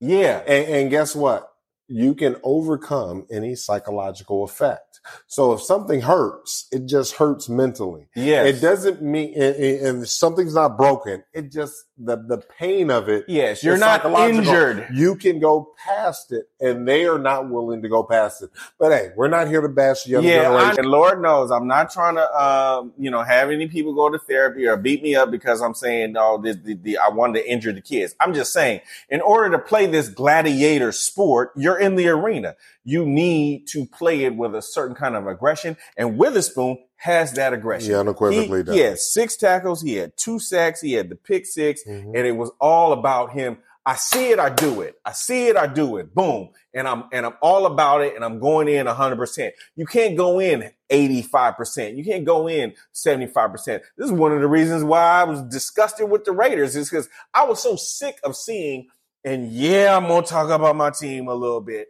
yeah, 0.00 0.38
And, 0.46 0.74
and 0.74 0.90
guess 0.90 1.16
what? 1.16 1.50
You 1.90 2.14
can 2.14 2.36
overcome 2.44 3.26
any 3.30 3.56
psychological 3.56 4.44
effect. 4.44 5.00
So 5.26 5.52
if 5.52 5.62
something 5.62 6.02
hurts, 6.02 6.68
it 6.70 6.86
just 6.86 7.14
hurts 7.14 7.48
mentally. 7.48 8.08
yes, 8.14 8.56
It 8.56 8.60
doesn't 8.60 9.02
mean, 9.02 9.34
and, 9.40 10.06
something's 10.08 10.54
not 10.54 10.76
broken. 10.76 11.24
It 11.32 11.50
just, 11.50 11.86
the, 11.98 12.16
the 12.16 12.38
pain 12.58 12.90
of 12.90 13.08
it 13.08 13.24
yes. 13.28 13.62
You're 13.64 13.76
not 13.76 14.04
injured. 14.06 14.88
You 14.94 15.16
can 15.16 15.38
go 15.40 15.72
past 15.84 16.32
it, 16.32 16.48
and 16.60 16.86
they 16.86 17.06
are 17.06 17.18
not 17.18 17.50
willing 17.50 17.82
to 17.82 17.88
go 17.88 18.02
past 18.02 18.42
it. 18.42 18.50
But 18.78 18.92
hey, 18.92 19.10
we're 19.16 19.28
not 19.28 19.48
here 19.48 19.60
to 19.60 19.68
bash 19.68 20.04
the 20.04 20.10
younger 20.10 20.28
Yeah, 20.28 20.50
I, 20.50 20.58
generation. 20.58 20.78
and 20.80 20.88
Lord 20.88 21.20
knows 21.22 21.50
I'm 21.50 21.66
not 21.66 21.90
trying 21.90 22.14
to, 22.16 22.42
um, 22.42 22.92
you 22.98 23.10
know, 23.10 23.22
have 23.22 23.50
any 23.50 23.66
people 23.68 23.94
go 23.94 24.08
to 24.10 24.18
therapy 24.18 24.66
or 24.66 24.76
beat 24.76 25.02
me 25.02 25.14
up 25.16 25.30
because 25.30 25.60
I'm 25.60 25.74
saying, 25.74 26.14
oh, 26.18 26.40
the, 26.40 26.54
the, 26.54 26.74
the, 26.74 26.98
I 26.98 27.08
wanted 27.08 27.40
to 27.40 27.50
injure 27.50 27.72
the 27.72 27.80
kids. 27.80 28.14
I'm 28.20 28.32
just 28.34 28.52
saying, 28.52 28.80
in 29.08 29.20
order 29.20 29.50
to 29.56 29.58
play 29.58 29.86
this 29.86 30.08
gladiator 30.08 30.92
sport, 30.92 31.52
you're 31.56 31.79
in 31.80 31.96
the 31.96 32.08
arena. 32.08 32.56
You 32.84 33.06
need 33.06 33.66
to 33.68 33.86
play 33.86 34.24
it 34.24 34.36
with 34.36 34.54
a 34.54 34.62
certain 34.62 34.94
kind 34.94 35.16
of 35.16 35.26
aggression, 35.26 35.76
and 35.96 36.18
Witherspoon 36.18 36.78
has 36.96 37.32
that 37.32 37.52
aggression. 37.52 37.90
He 37.90 37.94
unequivocally 37.94 38.58
he, 38.58 38.64
does. 38.64 38.74
He 38.74 38.80
had 38.80 38.98
six 38.98 39.36
tackles. 39.36 39.80
He 39.82 39.94
had 39.94 40.16
two 40.16 40.38
sacks. 40.38 40.82
He 40.82 40.92
had 40.92 41.08
the 41.08 41.16
pick 41.16 41.46
6 41.46 41.82
Mhm. 41.86 42.12
and 42.14 42.26
it 42.26 42.36
was 42.36 42.50
all 42.60 42.92
about 42.92 43.32
him. 43.32 43.58
I 43.86 43.94
see 43.94 44.30
it, 44.30 44.38
I 44.38 44.50
do 44.50 44.82
it. 44.82 44.96
I 45.06 45.12
see 45.12 45.48
it, 45.48 45.56
I 45.56 45.66
do 45.66 45.96
it. 45.96 46.14
Boom. 46.14 46.50
And 46.74 46.86
I'm 46.86 47.04
and 47.12 47.24
I'm 47.24 47.36
all 47.40 47.64
about 47.64 48.02
it 48.02 48.14
and 48.14 48.22
I'm 48.22 48.38
going 48.38 48.68
in 48.68 48.86
100%. 48.86 49.54
You 49.74 49.86
can't 49.86 50.16
go 50.18 50.38
in 50.38 50.70
85%. 50.90 51.96
You 51.96 52.04
can't 52.04 52.26
go 52.26 52.46
in 52.46 52.74
75%. 52.92 53.82
This 53.96 54.06
is 54.06 54.12
one 54.12 54.32
of 54.32 54.42
the 54.42 54.46
reasons 54.46 54.84
why 54.84 55.00
I 55.22 55.24
was 55.24 55.40
disgusted 55.42 56.10
with 56.10 56.24
the 56.24 56.32
Raiders 56.32 56.76
is 56.76 56.90
cuz 56.90 57.08
I 57.32 57.44
was 57.46 57.62
so 57.62 57.76
sick 57.76 58.18
of 58.22 58.36
seeing 58.36 58.88
and 59.24 59.52
yeah, 59.52 59.96
I'm 59.96 60.06
to 60.06 60.22
talk 60.22 60.50
about 60.50 60.76
my 60.76 60.90
team 60.90 61.28
a 61.28 61.34
little 61.34 61.60
bit. 61.60 61.88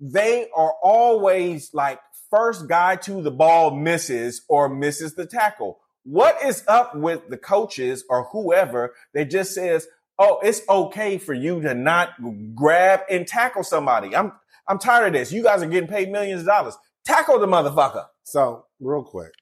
They 0.00 0.48
are 0.54 0.72
always 0.82 1.72
like 1.72 2.00
first 2.30 2.68
guy 2.68 2.96
to 2.96 3.22
the 3.22 3.30
ball 3.30 3.74
misses 3.74 4.42
or 4.48 4.68
misses 4.68 5.14
the 5.14 5.26
tackle. 5.26 5.78
What 6.04 6.42
is 6.44 6.64
up 6.66 6.96
with 6.96 7.28
the 7.28 7.36
coaches 7.36 8.04
or 8.08 8.24
whoever 8.24 8.94
that 9.14 9.26
just 9.26 9.54
says, 9.54 9.86
"Oh, 10.18 10.40
it's 10.42 10.62
okay 10.68 11.18
for 11.18 11.34
you 11.34 11.60
to 11.62 11.74
not 11.74 12.10
grab 12.54 13.00
and 13.08 13.26
tackle 13.26 13.62
somebody." 13.62 14.16
I'm 14.16 14.32
I'm 14.66 14.78
tired 14.78 15.08
of 15.08 15.12
this. 15.12 15.32
You 15.32 15.42
guys 15.44 15.62
are 15.62 15.68
getting 15.68 15.88
paid 15.88 16.10
millions 16.10 16.40
of 16.40 16.46
dollars. 16.48 16.76
Tackle 17.04 17.38
the 17.38 17.46
motherfucker. 17.46 18.06
So, 18.24 18.66
real 18.80 19.02
quick, 19.04 19.32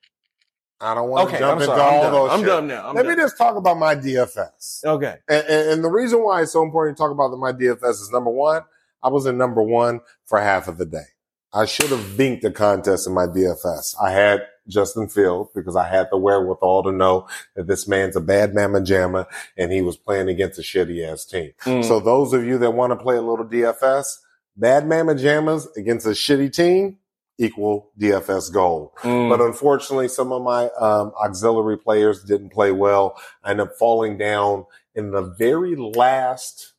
I 0.80 0.94
don't 0.94 1.10
want 1.10 1.28
to 1.28 1.34
Okay, 1.34 1.38
jump 1.40 1.56
I'm 1.56 1.62
into 1.62 1.66
sorry. 1.66 1.82
I'm 1.82 2.14
all 2.14 2.22
those. 2.22 2.30
I'm 2.32 2.38
shit. 2.40 2.46
done 2.46 2.66
now. 2.68 2.88
I'm 2.88 2.94
Let 2.96 3.02
done. 3.02 3.16
me 3.16 3.22
just 3.22 3.36
talk 3.36 3.56
about 3.56 3.78
my 3.78 3.94
DFS. 3.94 4.84
Okay. 4.84 5.16
And, 5.28 5.46
and, 5.46 5.84
the 5.84 5.90
reason 5.90 6.24
why 6.24 6.42
it's 6.42 6.52
so 6.52 6.62
important 6.62 6.96
to 6.96 7.02
talk 7.02 7.10
about 7.10 7.36
my 7.38 7.52
DFS 7.52 7.90
is 7.90 8.10
number 8.10 8.30
one, 8.30 8.62
I 9.02 9.08
was 9.08 9.26
in 9.26 9.36
number 9.36 9.62
one 9.62 10.00
for 10.24 10.40
half 10.40 10.68
of 10.68 10.78
the 10.78 10.86
day. 10.86 11.04
I 11.52 11.64
should 11.66 11.90
have 11.90 12.16
binked 12.16 12.42
the 12.42 12.50
contest 12.50 13.06
in 13.06 13.12
my 13.12 13.26
DFS. 13.26 13.94
I 14.02 14.10
had 14.12 14.46
Justin 14.68 15.08
Field 15.08 15.48
because 15.54 15.76
I 15.76 15.86
had 15.88 16.06
the 16.10 16.16
wherewithal 16.16 16.84
to 16.84 16.92
know 16.92 17.26
that 17.56 17.66
this 17.66 17.88
man's 17.88 18.16
a 18.16 18.20
bad 18.20 18.54
mamma 18.54 18.80
jamma 18.80 19.26
and 19.56 19.72
he 19.72 19.82
was 19.82 19.96
playing 19.96 20.28
against 20.28 20.58
a 20.58 20.62
shitty 20.62 21.06
ass 21.06 21.24
team. 21.24 21.52
Mm. 21.64 21.84
So 21.84 21.98
those 22.00 22.32
of 22.32 22.44
you 22.44 22.56
that 22.58 22.70
want 22.70 22.92
to 22.92 22.96
play 22.96 23.16
a 23.16 23.22
little 23.22 23.44
DFS, 23.44 24.18
bad 24.56 24.86
mamma 24.86 25.14
jammas 25.14 25.66
against 25.76 26.06
a 26.06 26.10
shitty 26.10 26.52
team 26.52 26.98
equal 27.40 27.90
DFS 27.98 28.52
goal. 28.52 28.94
Mm. 29.00 29.30
But 29.30 29.40
unfortunately, 29.40 30.08
some 30.08 30.30
of 30.30 30.42
my 30.42 30.68
um, 30.78 31.12
auxiliary 31.20 31.78
players 31.78 32.22
didn't 32.22 32.50
play 32.50 32.70
well. 32.70 33.16
I 33.42 33.50
ended 33.50 33.68
up 33.68 33.76
falling 33.76 34.18
down 34.18 34.66
in 34.94 35.10
the 35.10 35.22
very 35.22 35.74
last, 35.74 36.74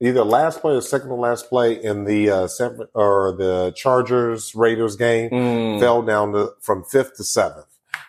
either 0.00 0.24
last 0.24 0.60
play 0.60 0.74
or 0.74 0.80
second 0.80 1.08
to 1.08 1.14
last 1.14 1.48
play 1.48 1.72
in 1.72 2.04
the 2.04 2.30
uh, 2.30 2.48
or 2.94 3.32
the 3.38 3.72
Chargers 3.76 4.54
Raiders 4.54 4.96
game. 4.96 5.30
Mm. 5.30 5.80
Fell 5.80 6.02
down 6.02 6.32
to 6.32 6.52
from 6.60 6.84
fifth 6.84 7.16
to 7.16 7.24
seventh. 7.24 7.66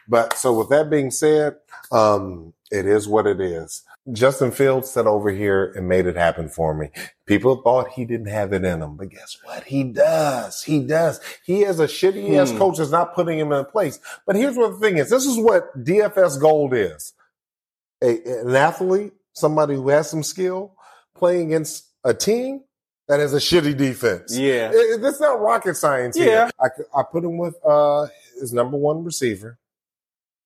But 0.08 0.34
so 0.34 0.58
with 0.58 0.70
that 0.70 0.90
being 0.90 1.12
said, 1.12 1.58
um, 1.92 2.54
it 2.72 2.88
is 2.88 3.08
what 3.08 3.28
it 3.28 3.40
is. 3.40 3.84
Justin 4.12 4.52
Fields 4.52 4.90
sat 4.90 5.06
over 5.06 5.30
here 5.30 5.72
and 5.76 5.88
made 5.88 6.08
it 6.08 6.16
happen 6.16 6.50
for 6.50 6.74
me. 6.74 6.90
People 7.28 7.62
thought 7.62 7.90
he 7.90 8.04
didn't 8.04 8.28
have 8.30 8.52
it 8.52 8.66
in 8.66 8.82
him, 8.82 8.98
but 8.98 9.10
guess 9.10 9.38
what? 9.44 9.64
He 9.66 9.84
does. 9.84 10.64
He 10.64 10.80
does. 10.80 11.20
He 11.46 11.62
has 11.62 11.80
a 11.80 11.86
shitty 11.86 12.36
ass 12.38 12.52
Hmm. 12.52 12.58
coach 12.58 12.78
that's 12.80 12.90
not 12.90 13.14
putting 13.14 13.38
him 13.38 13.52
in 13.52 13.64
place. 13.66 14.00
But 14.26 14.36
here's 14.36 14.58
what 14.58 14.72
the 14.72 14.78
thing 14.80 14.98
is. 14.98 15.10
This 15.12 15.26
is 15.26 15.38
what 15.38 15.84
DFS 15.84 16.40
gold 16.40 16.74
is. 16.74 17.14
A, 18.04 18.40
an 18.42 18.56
athlete, 18.56 19.14
somebody 19.34 19.76
who 19.76 19.90
has 19.90 20.10
some 20.10 20.24
skill 20.24 20.74
playing 21.16 21.48
against 21.48 21.86
a 22.04 22.14
team 22.16 22.64
that 23.08 23.20
has 23.20 23.36
a 23.36 23.38
shitty 23.38 23.78
defense. 23.78 24.36
Yeah. 24.36 24.72
It, 24.74 25.04
it's 25.04 25.22
not 25.22 25.40
rocket 25.40 25.76
science 25.76 26.18
here. 26.18 26.28
Yeah. 26.28 26.50
I, 26.60 26.70
c- 26.76 26.84
I 26.98 27.04
put 27.04 27.24
him 27.24 27.38
with 27.38 27.56
uh, 27.64 28.08
his 28.40 28.52
number 28.52 28.78
one 28.78 29.04
receiver 29.04 29.60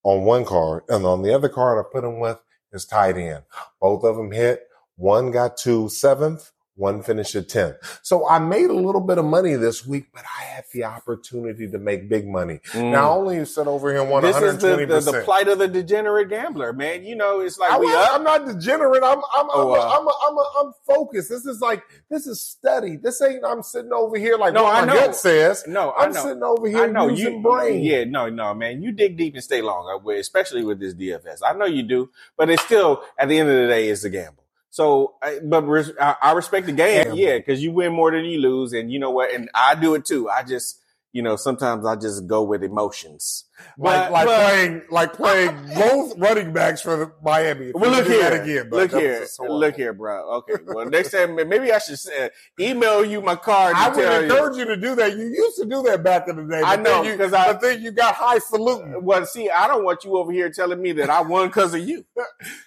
on 0.03 0.23
one 0.23 0.43
card, 0.43 0.83
and 0.89 1.05
on 1.05 1.21
the 1.23 1.33
other 1.33 1.47
card, 1.49 1.83
I 1.83 1.89
put 1.89 2.03
him 2.03 2.19
with 2.19 2.39
his 2.75 2.85
tight 2.85 3.17
end. 3.17 3.43
Both 3.81 4.03
of 4.05 4.17
them 4.17 4.31
hit. 4.31 4.61
One 4.97 5.31
got 5.31 5.57
to 5.59 5.89
seventh. 5.89 6.51
One 6.77 7.03
finished 7.03 7.35
at 7.35 7.47
10. 7.47 7.75
So 8.01 8.27
I 8.27 8.39
made 8.39 8.69
a 8.69 8.73
little 8.73 8.99
bit 9.01 9.17
of 9.17 9.23
money 9.25 9.55
this 9.55 9.85
week, 9.85 10.07
but 10.13 10.23
I 10.39 10.43
had 10.43 10.65
the 10.73 10.83
opportunity 10.83 11.69
to 11.71 11.77
make 11.77 12.09
big 12.09 12.27
money. 12.27 12.59
Mm. 12.73 12.91
Now, 12.91 13.13
only 13.13 13.37
you 13.37 13.45
sit 13.45 13.65
over 13.67 13.91
here 13.93 14.01
and 14.01 14.09
won 14.11 14.23
this 14.23 14.35
is 14.35 14.57
the, 14.59 14.67
120%. 14.77 14.87
the, 15.05 15.11
the 15.13 15.21
plight 15.23 15.47
of 15.47 15.59
the 15.59 15.69
degenerate 15.69 16.29
gambler, 16.29 16.73
man. 16.73 17.05
You 17.05 17.15
know, 17.15 17.39
it's 17.39 17.57
like 17.57 17.71
I, 17.71 17.79
we 17.79 17.87
am 17.87 18.23
not 18.23 18.45
degenerate. 18.45 19.03
I'm 19.03 19.19
I'm 19.19 19.23
I'm, 19.45 19.49
Oh, 19.53 19.73
a, 19.75 19.79
uh, 19.79 19.99
I'm, 19.99 20.07
I'm, 20.27 20.37
a, 20.37 20.51
I'm 20.61 20.73
focused. 20.85 21.29
This 21.29 21.45
is 21.45 21.61
like 21.61 21.83
this 22.09 22.27
is 22.27 22.41
study. 22.41 22.97
This 22.97 23.21
ain't 23.21 23.45
I'm 23.45 23.63
sitting 23.63 23.93
over 23.93 24.17
here 24.17 24.37
like 24.37 24.53
No, 24.53 24.63
what 24.63 24.75
I 24.75 24.81
my 24.85 24.93
know. 24.93 24.99
gut 25.07 25.15
says. 25.15 25.63
No, 25.67 25.91
I 25.91 26.05
I'm 26.05 26.13
sitting 26.13 26.43
over 26.43 26.67
I 26.67 26.71
here 26.71 26.91
know 26.91 27.07
using 27.07 27.35
you. 27.37 27.41
brain. 27.41 27.83
Yeah, 27.83 28.03
no, 28.05 28.29
no, 28.29 28.53
man. 28.53 28.81
You 28.81 28.91
dig 28.91 29.17
deep 29.17 29.35
and 29.35 29.43
stay 29.43 29.61
long, 29.61 29.87
uh, 30.05 30.09
especially 30.11 30.63
with 30.65 30.79
this 30.79 30.93
DFS. 30.93 31.39
I 31.47 31.53
know 31.53 31.65
you 31.65 31.83
do, 31.83 32.09
but 32.37 32.49
it's 32.49 32.63
still 32.63 33.03
at 33.17 33.29
the 33.29 33.39
end 33.39 33.49
of 33.49 33.55
the 33.55 33.67
day, 33.67 33.89
it's 33.89 34.03
a 34.03 34.09
gamble. 34.09 34.44
So, 34.75 35.13
but 35.41 35.61
res- 35.61 35.93
I, 36.01 36.33
respect 36.33 36.65
the 36.65 36.73
game, 36.73 37.13
yeah, 37.13 37.37
because 37.37 37.63
you 37.63 37.71
win 37.71 37.93
more 37.93 38.11
than 38.11 38.25
you 38.25 38.41
lose, 38.41 38.73
and 38.73 38.91
you 38.91 38.99
know 38.99 39.09
what? 39.09 39.33
And 39.33 39.49
I 39.55 39.73
do 39.73 39.95
it 39.95 40.03
too. 40.03 40.29
I 40.29 40.43
just, 40.43 40.81
you 41.15 41.21
know, 41.21 41.37
sometimes 41.37 41.85
I 41.85 41.95
just 41.95 42.27
go 42.27 42.43
with 42.43 42.61
emotions. 42.61 43.45
Like 43.77 44.09
But- 44.09 44.11
like 44.11 44.25
but- 44.27 44.43
playing 44.49 44.81
like 44.91 45.13
playing 45.13 45.55
both 45.75 46.17
running 46.17 46.51
backs 46.51 46.81
for 46.81 46.97
the 46.97 47.11
Miami. 47.23 47.71
Well, 47.73 47.89
look 47.89 48.05
here, 48.05 48.41
again. 48.41 48.69
look 48.69 48.91
here, 48.91 49.25
look 49.39 49.75
here, 49.77 49.93
bro. 49.93 50.29
Okay, 50.39 50.55
well, 50.67 50.85
next 50.89 51.11
time 51.11 51.35
maybe 51.35 51.71
I 51.71 51.77
should 51.79 51.97
uh, 52.19 52.27
email 52.59 53.05
you 53.05 53.21
my 53.21 53.37
card. 53.37 53.75
I 53.77 53.87
would 53.87 53.97
tell 53.97 54.21
you. 54.23 54.29
encourage 54.29 54.57
you 54.57 54.65
to 54.65 54.75
do 54.75 54.93
that. 54.95 55.13
You 55.15 55.23
used 55.27 55.57
to 55.59 55.65
do 55.65 55.83
that 55.83 56.03
back 56.03 56.27
in 56.27 56.35
the 56.35 56.43
day. 56.53 56.61
I 56.61 56.75
know, 56.75 57.01
then 57.01 57.05
you, 57.05 57.17
'cause 57.17 57.31
I- 57.31 57.53
think 57.53 57.81
you 57.81 57.91
got 57.91 58.15
highfalutin. 58.15 59.01
Well, 59.01 59.25
see, 59.25 59.49
I 59.49 59.67
don't 59.69 59.85
want 59.85 60.03
you 60.03 60.17
over 60.17 60.33
here 60.33 60.49
telling 60.49 60.81
me 60.81 60.91
that 60.91 61.09
I 61.09 61.21
won 61.21 61.47
because 61.47 61.73
of 61.73 61.87
you. 61.87 62.05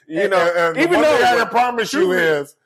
You 0.08 0.26
know, 0.26 0.38
And- 0.38 0.78
and 0.78 0.78
even 0.78 1.00
I 1.00 1.02
though 1.02 1.36
can 1.44 1.48
promise 1.48 1.92
you 1.92 2.12
is 2.12 2.56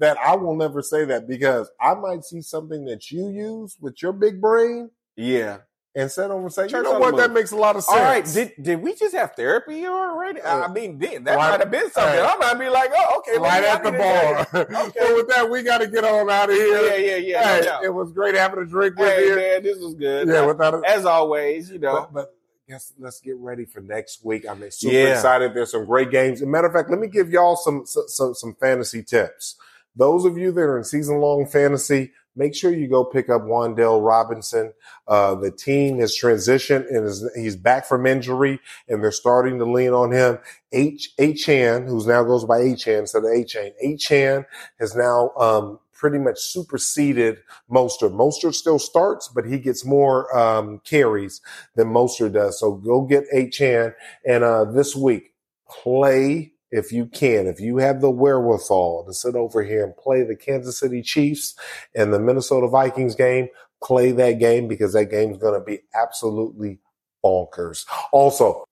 that 0.00 0.18
I 0.18 0.36
will 0.36 0.54
never 0.54 0.82
say 0.82 1.06
that 1.06 1.26
because 1.26 1.70
I 1.80 1.94
might 1.94 2.24
see 2.24 2.42
something 2.42 2.84
that 2.84 3.10
you 3.10 3.30
use 3.30 3.78
with 3.80 4.02
your 4.02 4.12
big 4.12 4.38
brain 4.38 4.90
yeah. 5.16 5.58
and 5.94 6.10
sit 6.10 6.30
over 6.30 6.42
and 6.42 6.52
say, 6.52 6.66
you 6.68 6.82
know 6.82 6.98
what, 7.00 7.16
that 7.16 7.32
makes 7.32 7.50
a 7.50 7.56
lot 7.56 7.74
of 7.76 7.82
sense. 7.82 7.98
All 7.98 8.02
right, 8.04 8.24
did 8.24 8.52
did 8.62 8.80
we 8.80 8.94
just 8.94 9.14
have 9.14 9.32
therapy 9.34 9.84
already? 9.86 10.40
I 10.40 10.66
Uh, 10.66 10.68
mean, 10.68 10.98
then 10.98 11.24
that 11.24 11.36
right- 11.36 11.50
might 11.50 11.60
have 11.60 11.70
been 11.70 11.90
something. 11.90 12.14
hey. 12.14 12.20
I 12.20 12.36
might 12.36 12.54
be 12.58 12.68
like, 12.68 12.90
oh, 12.96 13.18
okay, 13.26 13.38
right 13.38 13.64
at 13.64 13.82
the 13.82 13.90
need 13.90 13.98
to 13.98 14.02
tell 14.04 14.34
bar. 14.64 14.84
Okay. 14.86 15.00
so 15.00 15.16
with 15.16 15.28
that, 15.28 15.50
we 15.50 15.62
got 15.62 15.78
to 15.78 15.88
get 15.88 16.04
on 16.04 16.30
out 16.30 16.48
of 16.50 16.54
here. 16.56 16.86
Yeah, 16.86 16.94
yeah, 16.96 17.16
yeah. 17.16 17.42
Hey, 17.56 17.66
no 17.66 17.80
it 17.82 17.92
was 17.94 18.12
great 18.12 18.34
having 18.36 18.60
a 18.60 18.66
drink 18.66 18.96
with 18.96 19.08
Hey 19.08 19.26
you. 19.26 19.36
man, 19.36 19.62
this 19.64 19.78
was 19.78 19.94
good. 19.94 20.28
Yeah, 20.28 20.46
without 20.46 20.74
a, 20.74 20.82
As 20.88 21.04
always, 21.04 21.70
you 21.70 21.78
know. 21.80 22.02
but, 22.02 22.12
but 22.14 22.34
guess 22.68 22.92
let's 23.00 23.20
get 23.20 23.36
ready 23.38 23.64
for 23.64 23.80
next 23.80 24.24
week. 24.24 24.46
I'm 24.48 24.62
super 24.70 24.94
Yeah. 24.94 25.14
excited. 25.14 25.54
There's 25.54 25.72
some 25.72 25.86
great 25.86 26.12
games. 26.12 26.38
As 26.40 26.46
a 26.46 26.46
matter 26.46 26.68
of 26.68 26.72
fact, 26.72 26.88
let 26.88 27.00
me 27.00 27.08
give 27.08 27.30
y'all 27.30 27.56
some 27.56 27.82
some 27.84 28.32
some 28.34 28.54
fantasy 28.60 29.02
tips. 29.02 29.56
Those 29.96 30.24
of 30.24 30.38
you 30.38 30.52
that 30.52 30.60
are 30.60 30.78
in 30.78 30.84
season 30.84 31.18
long 31.18 31.46
fantasy, 31.46 32.12
make 32.36 32.54
sure 32.54 32.72
you 32.72 32.88
go 32.88 33.04
pick 33.04 33.28
up 33.28 33.42
Wan'Dale 33.42 34.04
Robinson. 34.04 34.72
Uh, 35.06 35.34
the 35.34 35.50
team 35.50 35.98
has 35.98 36.18
transitioned 36.18 36.88
and 36.88 37.06
is, 37.06 37.28
he's 37.36 37.56
back 37.56 37.86
from 37.86 38.06
injury, 38.06 38.60
and 38.88 39.02
they're 39.02 39.12
starting 39.12 39.58
to 39.58 39.64
lean 39.64 39.92
on 39.92 40.12
him. 40.12 40.38
H 40.72 41.14
Chan, 41.36 41.86
who's 41.86 42.06
now 42.06 42.22
goes 42.22 42.44
by 42.44 42.60
Achane 42.60 43.00
instead 43.00 43.24
of 43.24 43.30
Achane. 43.30 43.72
H 43.80 44.00
Chan 44.00 44.46
has 44.78 44.94
now 44.94 45.30
um, 45.36 45.78
pretty 45.92 46.18
much 46.18 46.38
superseded 46.38 47.38
Mostert. 47.70 48.12
Mostert 48.12 48.54
still 48.54 48.78
starts, 48.78 49.28
but 49.28 49.44
he 49.44 49.58
gets 49.58 49.84
more 49.84 50.34
um, 50.36 50.80
carries 50.84 51.40
than 51.74 51.88
Mostert 51.88 52.32
does. 52.32 52.58
So 52.58 52.72
go 52.72 53.02
get 53.02 53.24
Achane, 53.34 53.94
and 54.26 54.44
uh, 54.44 54.64
this 54.64 54.96
week 54.96 55.34
play 55.68 56.52
if 56.70 56.92
you 56.92 57.06
can, 57.06 57.46
if 57.46 57.60
you 57.60 57.78
have 57.78 58.00
the 58.00 58.10
wherewithal 58.10 59.04
to 59.06 59.12
sit 59.12 59.34
over 59.34 59.62
here 59.62 59.84
and 59.84 59.96
play 59.96 60.22
the 60.22 60.36
Kansas 60.36 60.78
City 60.78 61.02
Chiefs 61.02 61.54
and 61.94 62.12
the 62.12 62.20
Minnesota 62.20 62.68
Vikings 62.68 63.14
game, 63.14 63.48
play 63.82 64.12
that 64.12 64.38
game 64.38 64.68
because 64.68 64.92
that 64.92 65.10
game's 65.10 65.38
going 65.38 65.58
to 65.58 65.64
be 65.64 65.80
absolutely 65.94 66.78
bonkers. 67.24 67.86
Also, 68.12 68.64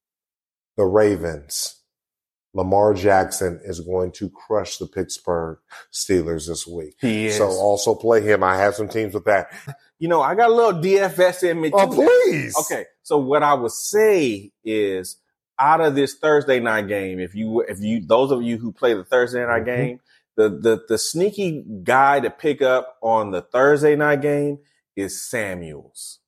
the 0.76 0.84
Ravens. 0.84 1.74
Lamar 2.54 2.94
Jackson 2.94 3.60
is 3.62 3.80
going 3.80 4.10
to 4.12 4.30
crush 4.30 4.78
the 4.78 4.86
Pittsburgh 4.86 5.58
Steelers 5.92 6.48
this 6.48 6.66
week. 6.66 6.94
He 6.98 7.26
is. 7.26 7.36
So 7.36 7.46
also 7.46 7.94
play 7.94 8.22
him. 8.22 8.42
I 8.42 8.56
have 8.56 8.74
some 8.74 8.88
teams 8.88 9.14
with 9.14 9.26
that. 9.26 9.52
you 9.98 10.08
know, 10.08 10.22
I 10.22 10.34
got 10.34 10.50
a 10.50 10.54
little 10.54 10.80
DFS 10.80 11.48
in 11.48 11.60
me 11.60 11.70
oh, 11.72 11.86
too. 11.86 12.02
Oh, 12.02 12.24
please. 12.24 12.56
Okay, 12.58 12.86
so 13.02 13.18
what 13.18 13.42
I 13.42 13.54
would 13.54 13.72
say 13.72 14.50
is, 14.64 15.18
out 15.58 15.80
of 15.80 15.94
this 15.94 16.14
Thursday 16.14 16.60
night 16.60 16.88
game, 16.88 17.18
if 17.18 17.34
you 17.34 17.60
if 17.62 17.80
you 17.80 18.00
those 18.06 18.30
of 18.30 18.42
you 18.42 18.58
who 18.58 18.72
play 18.72 18.94
the 18.94 19.04
Thursday 19.04 19.44
night 19.44 19.62
Mhm. 19.62 19.76
game, 19.76 20.00
the 20.36 20.48
the 20.48 20.80
the 20.88 20.98
sneaky 20.98 21.64
guy 21.82 22.20
to 22.20 22.30
pick 22.30 22.62
up 22.62 22.96
on 23.02 23.30
the 23.30 23.42
Thursday 23.42 23.96
night 23.96 24.20
game 24.22 24.58
is 24.96 25.22
Samuels. 25.28 26.20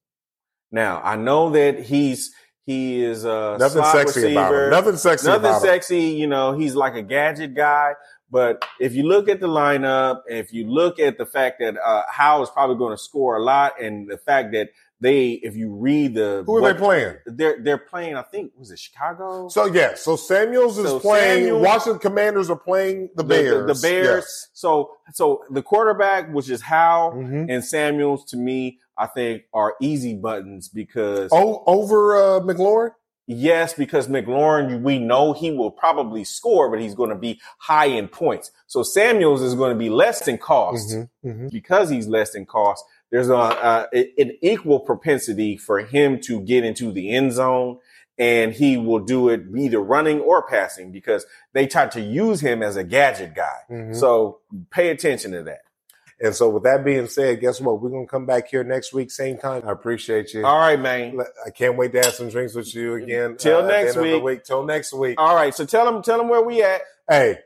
Now 0.73 1.01
I 1.03 1.17
know 1.17 1.51
that 1.51 1.81
he's 1.81 2.33
he 2.67 3.03
is 3.03 3.25
a 3.25 3.57
Nothing 3.59 3.83
sexy 3.85 4.33
about 4.33 4.51
receiver. 4.51 4.65
him. 4.67 4.71
Nothing 4.71 4.97
sexy 4.97 5.27
Nothing 5.27 5.41
about 5.47 5.63
him. 5.63 5.69
sexy, 5.69 6.01
you 6.03 6.27
know, 6.27 6.53
he's 6.53 6.75
like 6.75 6.95
a 6.95 7.03
gadget 7.03 7.55
guy. 7.55 7.95
But 8.31 8.65
if 8.79 8.95
you 8.95 9.03
look 9.03 9.29
at 9.29 9.41
the 9.41 9.49
lineup, 9.49 10.21
if 10.29 10.53
you 10.53 10.69
look 10.71 11.01
at 11.01 11.19
the 11.19 11.27
fact 11.27 11.59
that 11.59 11.77
uh, 11.85 12.03
Howell 12.09 12.45
is 12.45 12.51
probably 12.51 12.77
going 12.77 12.97
to 12.97 13.03
score 13.03 13.37
a 13.37 13.43
lot, 13.43 13.81
and 13.83 14.09
the 14.09 14.19
fact 14.19 14.53
that 14.53 14.69
they, 15.01 15.31
if 15.43 15.57
you 15.57 15.75
read 15.75 16.15
the 16.15 16.43
Who 16.47 16.57
are 16.57 16.61
what- 16.61 16.73
they 16.75 16.79
playing? 16.79 17.17
They're 17.27 17.57
they're 17.63 17.79
playing. 17.79 18.17
I 18.17 18.23
think 18.23 18.53
was 18.59 18.71
it 18.71 18.79
Chicago? 18.79 19.49
So 19.49 19.67
yeah, 19.67 19.95
so 19.95 20.17
Samuels 20.17 20.79
is 20.79 20.87
So 20.87 21.01
playing. 21.01 21.61
Washington 21.61 21.99
Commanders 22.01 22.51
are 22.51 22.57
playing 22.59 23.11
the 23.17 23.23
The- 23.23 23.29
Bears. 23.29 23.67
the, 23.67 23.75
the 23.75 23.81
Bears. 23.81 24.49
So 24.53 24.93
so 25.13 25.43
the 25.51 25.63
quarterback, 25.63 26.33
which 26.33 26.51
is 26.51 26.63
Howell 26.63 27.21
Yes. 27.21 27.31
Mhm. 27.31 27.47
and 27.51 27.65
Samuels, 27.65 28.25
to 28.27 28.37
me, 28.37 28.79
I 28.99 29.07
think 29.07 29.43
are 29.55 29.75
easy 29.81 30.15
buttons 30.15 30.69
because 30.69 31.31
Oh, 31.33 31.63
over 31.67 32.17
uh, 32.17 32.41
McLaurin. 32.41 32.91
Yes, 33.33 33.75
because 33.75 34.09
McLaurin, 34.09 34.83
we 34.83 34.99
know 34.99 35.33
he 35.33 35.53
will 35.53 35.71
probably 35.71 36.25
score, 36.25 36.69
but 36.69 36.81
he's 36.81 36.97
going 36.97 37.11
to 37.11 37.17
be 37.17 37.41
high 37.59 37.87
in 37.87 38.09
points. 38.09 38.51
So 38.67 38.83
Samuels 38.83 39.41
is 39.41 39.55
going 39.55 39.73
to 39.73 39.79
be 39.79 39.89
less 39.89 40.27
in 40.27 40.37
cost 40.37 40.91
Mhm, 40.91 41.09
mhm. 41.25 41.51
because 41.53 41.89
he's 41.91 42.09
less 42.09 42.35
in 42.35 42.45
cost. 42.45 42.85
There's 43.11 43.29
a, 43.29 43.37
uh, 43.37 43.87
an 43.93 44.39
equal 44.41 44.81
propensity 44.81 45.57
for 45.57 45.81
him 45.81 46.21
to 46.23 46.41
get 46.41 46.65
into 46.65 46.93
the 46.93 47.11
end 47.11 47.33
zone 47.33 47.79
and 48.19 48.53
he 48.53 48.77
will 48.77 49.01
do 49.01 49.31
it 49.31 49.43
either 49.57 49.81
running 49.81 50.21
or 50.21 50.47
passing 50.47 50.93
because 50.93 51.25
they 51.55 51.67
try 51.67 51.87
to 51.89 52.01
use 52.01 52.41
him 52.41 52.63
as 52.63 52.77
a 52.77 52.85
gadget 52.85 53.35
guy. 53.35 53.59
Mhm. 53.71 53.97
So 53.97 54.41
pay 54.71 54.91
attention 54.91 55.33
to 55.33 55.43
that. 55.45 55.61
And 56.23 56.37
so, 56.37 56.51
with 56.51 56.65
that 56.65 56.85
being 56.85 57.07
said, 57.07 57.41
guess 57.41 57.63
what? 57.63 57.81
We're 57.81 57.89
gonna 57.89 58.07
come 58.07 58.27
back 58.27 58.49
here 58.49 58.63
next 58.63 58.93
week, 58.93 59.11
same 59.11 59.39
time. 59.39 59.63
I 59.67 59.73
appreciate 59.73 60.35
you. 60.35 60.45
All 60.45 60.59
right, 60.59 60.79
man. 60.79 61.19
I 61.47 61.49
can't 61.49 61.79
wait 61.79 61.93
to 61.93 61.99
have 62.03 62.13
some 62.13 62.29
drinks 62.29 62.55
with 62.55 62.75
you 62.75 62.95
again. 62.97 63.37
Till 63.39 63.61
uh, 63.61 63.67
next 63.67 63.97
end 63.97 64.05
of 64.05 64.11
the 64.11 64.15
week. 64.19 64.23
week. 64.23 64.45
Till 64.45 64.63
next 64.67 64.93
week. 64.93 65.15
All 65.19 65.35
right. 65.35 65.55
So 65.55 65.65
tell 65.65 65.91
them, 65.91 66.03
tell 66.03 66.19
them 66.19 66.29
where 66.29 66.43
we 66.43 66.63
at. 66.63 66.83
Hey, 67.09 67.39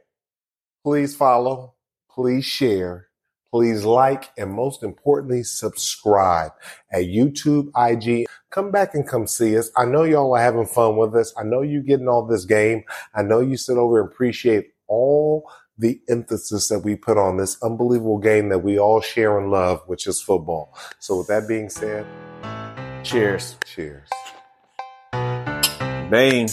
please 0.82 1.14
follow, 1.14 1.74
please 2.10 2.44
share, 2.44 3.06
Please 3.54 3.84
like 3.84 4.30
and 4.36 4.50
most 4.52 4.82
importantly, 4.82 5.44
subscribe 5.44 6.50
at 6.92 7.02
YouTube, 7.02 7.70
IG. 7.76 8.26
Come 8.50 8.72
back 8.72 8.96
and 8.96 9.06
come 9.06 9.28
see 9.28 9.56
us. 9.56 9.70
I 9.76 9.84
know 9.84 10.02
y'all 10.02 10.34
are 10.34 10.42
having 10.42 10.66
fun 10.66 10.96
with 10.96 11.14
us. 11.14 11.32
I 11.38 11.44
know 11.44 11.62
you 11.62 11.80
getting 11.80 12.08
all 12.08 12.26
this 12.26 12.46
game. 12.46 12.82
I 13.14 13.22
know 13.22 13.38
you 13.38 13.56
sit 13.56 13.76
over 13.76 14.00
and 14.00 14.10
appreciate 14.10 14.72
all 14.88 15.48
the 15.78 16.00
emphasis 16.08 16.66
that 16.66 16.80
we 16.80 16.96
put 16.96 17.16
on 17.16 17.36
this 17.36 17.56
unbelievable 17.62 18.18
game 18.18 18.48
that 18.48 18.64
we 18.64 18.76
all 18.76 19.00
share 19.00 19.38
and 19.38 19.52
love, 19.52 19.82
which 19.86 20.08
is 20.08 20.20
football. 20.20 20.76
So 20.98 21.18
with 21.18 21.28
that 21.28 21.46
being 21.46 21.68
said, 21.68 22.04
Cheers. 23.04 23.56
cheers. 23.64 24.08
Bane. 26.10 26.48